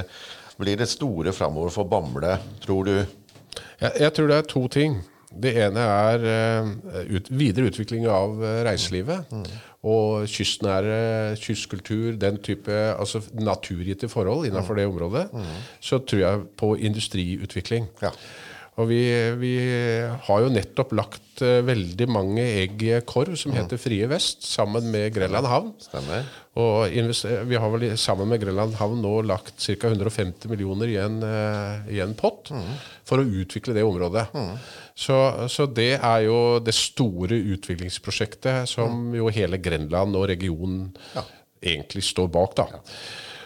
blir 0.55 0.79
det 0.79 0.87
store 0.87 1.33
framover 1.35 1.73
for 1.75 1.89
Bamble, 1.91 2.37
tror 2.63 2.87
du? 2.87 2.95
Jeg, 3.81 3.91
jeg 4.01 4.13
tror 4.15 4.31
det 4.31 4.37
er 4.39 4.49
to 4.55 4.69
ting. 4.71 5.01
Det 5.43 5.55
ene 5.67 5.85
er 5.85 6.27
eh, 6.31 6.73
ut, 7.17 7.31
videre 7.31 7.71
utvikling 7.71 8.07
av 8.11 8.39
reiselivet. 8.67 9.31
reiselivet. 9.33 9.55
Og 9.85 10.25
kystnære 10.31 11.37
kystkultur, 11.37 12.15
den 12.17 12.39
type 12.41 12.73
altså 12.73 13.21
naturgitte 13.37 14.09
forhold 14.09 14.47
innenfor 14.49 14.79
det 14.79 14.87
området. 14.89 15.27
Så 15.85 15.99
tror 16.09 16.23
jeg 16.23 16.47
på 16.57 16.71
industriutvikling. 16.89 17.91
Ja. 18.01 18.15
Og 18.75 18.89
vi, 18.91 19.03
vi 19.39 19.53
har 20.27 20.41
jo 20.43 20.51
nettopp 20.51 20.95
lagt 20.99 21.43
eh, 21.47 21.61
veldig 21.63 22.09
mange 22.11 22.43
egg 22.43 22.81
i 22.83 22.97
korv 23.07 23.37
som 23.39 23.55
heter 23.55 23.79
Frie 23.79 24.09
Vest, 24.11 24.43
sammen 24.49 24.89
med 24.91 25.13
Grenland 25.15 25.47
havn. 25.47 25.71
Stemmer. 25.83 26.27
Og 26.59 26.91
vi 26.91 27.59
har 27.59 27.71
vel 27.71 27.87
sammen 27.99 28.31
med 28.31 28.43
Grenland 28.43 28.75
havn 28.81 28.99
nå 29.03 29.15
lagt 29.31 29.63
ca. 29.63 29.93
150 29.93 30.51
millioner 30.51 30.91
i 30.91 30.99
en, 31.03 31.21
eh, 31.23 31.95
i 31.95 32.03
en 32.03 32.17
pott 32.19 32.51
for 33.07 33.23
å 33.23 33.29
utvikle 33.43 33.77
det 33.79 33.87
området. 33.87 34.27
Så, 34.99 35.19
så 35.51 35.69
det 35.71 35.93
er 36.01 36.27
jo 36.27 36.59
det 36.63 36.75
store 36.75 37.39
utviklingsprosjektet 37.55 38.71
som 38.71 39.15
jo 39.15 39.31
hele 39.35 39.63
Grenland 39.63 40.19
og 40.19 40.27
regionen 40.31 40.89
egentlig 41.63 42.03
står 42.11 42.27
bak. 42.35 42.59
da. 42.59 42.67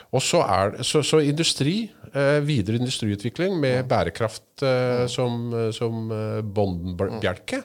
Og 0.09 0.25
så, 0.25 0.41
er, 0.41 0.79
så, 0.89 1.03
så 1.05 1.21
industri, 1.21 1.83
eh, 1.85 1.98
videre 2.47 2.81
industriutvikling 2.81 3.59
med 3.61 3.89
bærekraft 3.91 4.65
eh, 4.67 5.05
som, 5.11 5.51
som 5.75 6.09
eh, 6.15 6.41
båndbjelke, 6.43 7.63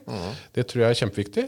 det 0.56 0.68
tror 0.68 0.86
jeg 0.86 0.89
er 0.89 1.02
kjempeviktig. 1.04 1.48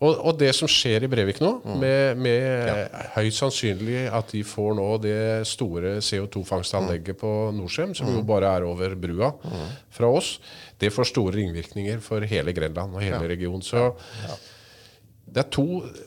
Og, 0.00 0.14
og 0.16 0.36
det 0.40 0.48
som 0.56 0.68
skjer 0.70 1.04
i 1.04 1.10
Brevik 1.12 1.42
nå, 1.44 1.50
med, 1.76 2.20
med 2.24 2.94
høyst 3.18 3.42
sannsynlig 3.42 4.06
at 4.08 4.30
de 4.32 4.40
får 4.48 4.70
nå 4.78 4.86
det 5.04 5.18
store 5.48 5.98
CO2-fangstanlegget 6.00 7.18
på 7.20 7.32
Norcem, 7.52 7.92
som 7.96 8.08
jo 8.08 8.22
bare 8.24 8.48
er 8.56 8.64
over 8.64 8.96
brua 8.96 9.28
fra 9.92 10.08
oss, 10.08 10.38
det 10.80 10.88
får 10.94 11.10
store 11.10 11.36
ringvirkninger 11.36 12.00
for 12.04 12.24
hele 12.24 12.56
Grenland 12.56 12.96
og 12.96 13.04
hele 13.04 13.28
regionen. 13.28 13.60
Så 13.60 13.90
det 15.30 15.44
er 15.44 15.50
to 15.52 15.66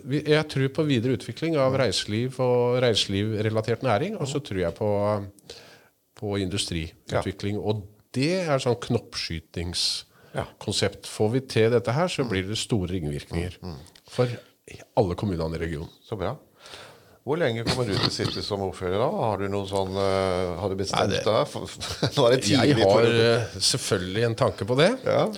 Jeg 0.09 0.47
tror 0.51 0.73
på 0.75 0.87
videre 0.89 1.15
utvikling 1.15 1.55
av 1.61 1.77
reiseliv 1.79 2.41
og 2.43 2.81
reiselivrelatert 2.83 3.85
næring, 3.85 4.17
og 4.17 4.27
så 4.27 4.41
tror 4.43 4.63
jeg 4.65 4.75
på, 4.75 4.89
på 6.23 6.37
industriutvikling. 6.39 7.59
Og 7.59 7.83
det 8.15 8.45
er 8.45 8.59
sånn 8.63 8.79
knoppskytingskonsept. 8.87 11.03
Får 11.09 11.29
vi 11.35 11.39
til 11.55 11.67
dette 11.73 11.91
her, 11.95 12.07
så 12.11 12.21
blir 12.29 12.43
det 12.47 12.57
store 12.61 12.89
ringvirkninger 12.95 13.53
for 14.13 14.25
alle 14.99 15.13
kommunene 15.19 15.55
i 15.59 15.61
regionen. 15.65 15.91
Så 16.05 16.13
bra. 16.19 16.31
Hvor 17.23 17.37
lenge 17.39 17.63
kommer 17.63 17.87
du 17.87 17.93
til 17.95 18.09
å 18.09 18.11
sitte 18.11 18.41
som 18.43 18.59
ordfører 18.65 18.97
da? 18.99 19.05
Har 19.07 19.37
du 19.39 19.47
noe 19.51 19.67
sånn 19.69 19.95
uh, 19.95 20.59
Har 20.59 20.67
du 20.67 20.75
bestemt 20.75 21.11
deg? 21.13 21.23
Nå 22.17 22.25
er 22.27 22.31
det 22.35 22.49
Jeg 22.51 22.75
har 22.81 23.03
eh, 23.07 23.45
selvfølgelig 23.63 24.23
en 24.27 24.35
tanke 24.43 24.63
på 24.67 24.75
det. 24.79 24.91
ja. 25.07 25.29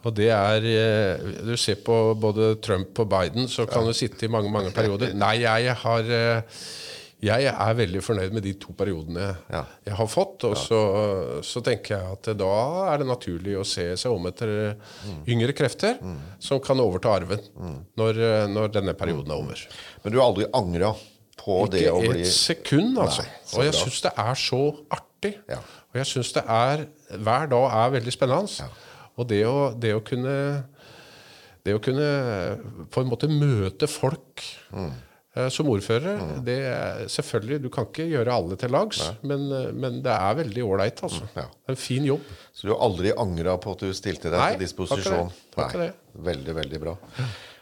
Og 0.00 0.14
det 0.16 0.30
er 0.32 0.64
uh, 0.64 1.20
Du 1.46 1.56
ser 1.60 1.76
på 1.86 2.14
både 2.18 2.56
Trump 2.64 2.98
og 3.04 3.08
Biden, 3.12 3.44
så 3.52 3.66
kan 3.70 3.86
du 3.86 3.92
sitte 3.94 4.24
i 4.26 4.32
mange 4.32 4.50
mange 4.50 4.70
perioder. 4.74 5.14
Nei, 5.14 5.36
jeg 5.44 5.74
har 5.84 6.02
Jeg 7.20 7.44
er 7.52 7.74
veldig 7.76 8.00
fornøyd 8.00 8.32
med 8.32 8.42
de 8.46 8.54
to 8.62 8.72
periodene 8.72 9.26
Ja. 9.52 9.64
jeg 9.84 9.94
har 9.98 10.06
fått. 10.08 10.44
Og 10.48 10.54
så, 10.56 10.78
så 11.44 11.60
tenker 11.62 11.96
jeg 11.98 12.12
at 12.14 12.30
da 12.40 12.52
er 12.94 12.98
det 13.02 13.06
naturlig 13.10 13.58
å 13.60 13.64
se 13.68 13.90
seg 14.00 14.12
om 14.14 14.24
etter 14.30 14.74
Mm. 15.04 15.18
yngre 15.28 15.52
krefter 15.56 15.98
som 16.40 16.60
kan 16.64 16.80
overta 16.80 17.12
arven 17.18 17.40
når, 17.96 18.18
eh, 18.24 18.46
når 18.48 18.72
denne 18.72 18.94
perioden 18.96 19.30
er 19.30 19.36
over. 19.42 19.66
Men 20.04 20.12
du 20.12 20.18
har 20.18 20.30
aldri 20.30 20.46
angra 20.54 20.94
på 21.40 21.58
det 21.72 21.86
å 21.92 22.00
bli 22.00 22.20
Ikke 22.20 22.26
et 22.26 22.32
sekund, 22.36 22.96
altså. 23.00 23.22
Nei, 23.24 23.58
og 23.58 23.64
jeg 23.64 23.74
syns 23.82 24.00
det 24.02 24.12
er 24.16 24.34
så 24.34 24.62
artig. 24.90 25.34
Ja. 25.48 25.58
Og 25.92 25.94
jeg 26.00 26.06
syns 26.06 26.32
det 26.36 26.44
er 26.48 26.86
Hver 27.18 27.48
dag 27.50 27.66
er 27.74 27.94
veldig 28.00 28.12
spennende. 28.16 28.68
Og 29.18 29.26
det 29.28 29.44
å, 29.44 29.74
det 29.78 29.92
å 29.96 30.00
kunne 30.04 30.64
Det 31.64 31.74
å 31.76 31.80
kunne 31.84 32.86
på 32.90 33.02
en 33.02 33.10
måte 33.12 33.28
møte 33.28 33.86
folk 33.88 34.40
Mm. 34.72 34.92
Eh, 35.36 35.48
som 35.52 35.68
ordfører 35.72 36.22
det 36.46 36.56
er, 36.70 37.04
Selvfølgelig, 37.12 37.60
du 37.62 37.68
kan 37.74 37.86
ikke 37.90 38.08
gjøre 38.10 38.34
alle 38.34 38.56
til 38.60 38.72
lags, 38.74 39.02
men, 39.22 39.46
eh, 39.52 39.68
men 39.72 40.00
det 40.04 40.14
er 40.16 40.40
veldig 40.42 40.64
ålreit. 40.66 41.04
Altså. 41.06 41.28
Ja. 41.36 41.46
Er 41.68 41.76
en 41.76 41.80
fin 41.80 42.08
jobb. 42.08 42.24
Så 42.52 42.66
du 42.68 42.74
har 42.74 42.82
aldri 42.88 43.12
angra 43.16 43.58
på 43.62 43.76
at 43.76 43.86
du 43.86 43.92
stilte 43.94 44.28
deg 44.32 44.38
Nei, 44.40 44.50
til 44.56 44.66
disposisjon? 44.66 45.30
takk 45.54 45.70
for 45.76 45.86
det. 45.86 45.92
Veldig, 46.30 46.56
veldig 46.64 46.80
bra. 46.88 46.96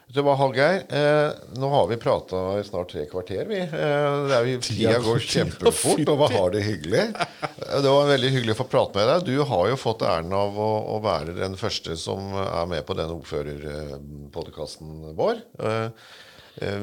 Du 0.08 0.22
hva, 0.24 0.32
Hallgeir? 0.40 0.86
Eh, 0.88 1.34
nå 1.60 1.68
har 1.68 1.82
vi 1.90 1.98
prata 2.00 2.38
i 2.56 2.62
snart 2.64 2.88
tre 2.94 3.02
kvarter, 3.10 3.42
vi. 3.50 3.58
Eh, 3.60 4.06
det 4.24 4.36
er 4.38 4.46
jo, 4.48 4.60
tida 4.64 4.94
går 5.04 5.18
kjempefort, 5.20 6.00
og 6.14 6.22
vi 6.22 6.28
har 6.32 6.54
det 6.54 6.62
hyggelig. 6.64 7.02
Eh, 7.12 7.74
Det 7.84 7.92
var 7.92 8.08
veldig 8.08 8.30
hyggelig 8.32 8.54
å 8.54 8.60
få 8.62 8.66
prate 8.72 8.96
med 8.96 9.10
deg. 9.12 9.26
Du 9.28 9.44
har 9.50 9.68
jo 9.68 9.76
fått 9.76 10.06
æren 10.08 10.32
av 10.32 10.56
å, 10.56 10.70
å 10.94 11.02
være 11.04 11.36
den 11.36 11.58
første 11.60 11.92
som 12.00 12.32
er 12.40 12.64
med 12.72 12.86
på 12.88 12.96
den 12.96 13.12
ordførerpodkasten 13.18 15.12
vår. 15.18 15.42
Eh, 15.60 15.90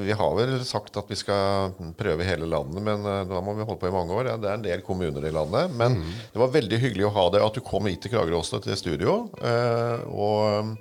vi 0.06 0.12
har 0.16 0.36
vel 0.38 0.54
sagt 0.68 0.96
at 1.02 1.10
vi 1.12 1.18
skal 1.20 1.74
prøve 2.00 2.28
hele 2.28 2.48
landet, 2.52 2.82
men 2.86 3.06
eh, 3.06 3.24
da 3.30 3.42
må 3.44 3.56
vi 3.58 3.66
holde 3.68 3.82
på 3.82 3.90
i 3.92 3.96
mange 3.96 4.16
år. 4.16 4.32
Ja, 4.34 4.38
Det 4.42 4.52
er 4.52 4.60
en 4.60 4.68
del 4.68 4.86
kommuner 4.86 5.26
i 5.28 5.34
landet. 5.36 5.74
Men 5.76 6.00
det 6.06 6.40
var 6.42 6.54
veldig 6.56 6.80
hyggelig 6.86 7.10
å 7.10 7.16
ha 7.18 7.28
deg, 7.36 7.44
at 7.48 7.58
du 7.60 7.66
kom 7.66 7.90
hit 7.92 8.02
til 8.06 8.16
Kragerø 8.16 8.40
også, 8.44 8.62
til 8.64 8.80
studio. 8.80 9.20
Eh, 9.42 10.08
og 10.16 10.78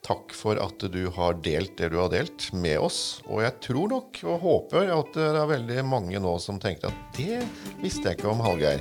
Takk 0.00 0.32
for 0.32 0.56
at 0.56 0.80
du 0.94 1.02
har 1.12 1.34
delt 1.44 1.74
det 1.76 1.90
du 1.92 1.98
har 2.00 2.08
delt 2.08 2.46
med 2.56 2.78
oss. 2.80 3.20
Og 3.28 3.42
jeg 3.44 3.52
tror 3.66 3.90
nok 3.92 4.16
og 4.24 4.38
håper 4.40 4.88
at 4.94 5.10
det 5.12 5.26
er 5.28 5.50
veldig 5.50 5.82
mange 5.84 6.22
nå 6.24 6.32
som 6.40 6.56
tenker 6.58 6.88
at 6.88 7.18
det 7.18 7.42
visste 7.82 8.08
jeg 8.08 8.16
ikke 8.16 8.30
om 8.32 8.40
Hallgeir. 8.40 8.80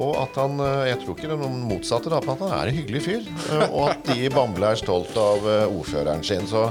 Og 0.00 0.16
at 0.22 0.38
han 0.40 0.56
eh, 0.64 0.86
Jeg 0.94 1.02
tror 1.02 1.18
ikke 1.18 1.28
det 1.28 1.36
er 1.36 1.42
noen 1.44 1.60
motsatte, 1.68 2.08
da, 2.14 2.22
men 2.24 2.32
at 2.38 2.44
han 2.46 2.56
er 2.62 2.72
en 2.72 2.78
hyggelig 2.80 3.02
fyr. 3.04 3.28
Eh, 3.28 3.66
Og 3.68 3.90
at 3.90 4.08
de 4.08 4.16
i 4.24 4.32
Bamble 4.32 4.72
er 4.72 4.80
stolt 4.80 5.12
av 5.20 5.44
eh, 5.52 5.66
ordføreren 5.68 6.24
sin. 6.24 6.48
Så 6.48 6.64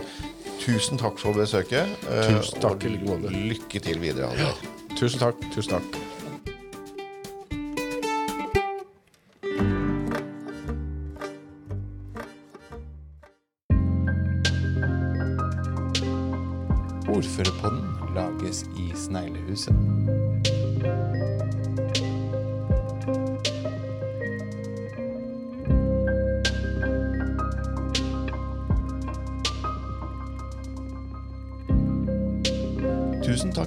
tusen 0.60 0.98
takk 0.98 1.18
for 1.20 1.34
besøket. 1.34 1.88
eh, 2.10 2.30
Tusen 2.38 2.62
takk 2.62 2.84
i 2.86 2.94
like 2.96 3.06
måte. 3.10 3.32
Lykke 3.34 3.80
til 3.80 4.02
videre. 4.02 4.32
Ja. 4.40 4.52
Tusen 4.98 5.20
takk. 5.20 5.36
Tusen 5.54 5.78
takk. 5.80 6.00
Ordførerpodden 17.08 18.16
lages 18.16 18.64
i 18.78 18.92
Sneglehuset. 18.96 19.76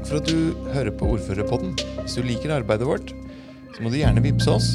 For 0.07 0.21
at 0.21 0.29
du 0.31 0.55
hører 0.73 0.93
på 0.95 1.09
Ordførerpodden. 1.17 1.75
Hvis 2.01 2.17
du 2.19 2.23
liker 2.27 2.55
arbeidet 2.55 2.87
vårt, 2.87 3.13
så 3.75 3.83
må 3.83 3.91
du 3.91 3.99
gjerne 3.99 4.23
vippse 4.25 4.51
oss. 4.51 4.69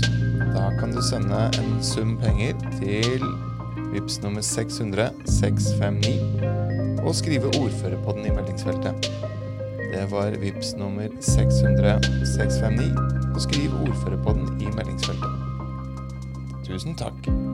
Da 0.51 0.67
kan 0.79 0.91
du 0.93 1.01
sende 1.05 1.45
en 1.59 1.77
sum 1.83 2.17
penger 2.21 2.57
til 2.79 3.23
vips 3.93 4.19
nummer 4.23 4.43
600 4.45 5.09
659 5.25 7.01
og 7.01 7.15
skrive 7.15 7.51
ordførerpodden 7.59 8.27
i 8.27 8.35
meldingsfeltet. 8.35 9.11
Det 9.91 10.03
var 10.11 10.37
vips 10.39 10.75
nummer 10.79 11.07
600 11.19 11.99
659 12.35 13.35
og 13.35 13.41
skriv 13.47 13.73
ordførerpodden 13.87 14.61
i 14.61 14.69
meldingsfeltet. 14.75 15.31
Tusen 16.67 16.95
takk. 16.95 17.50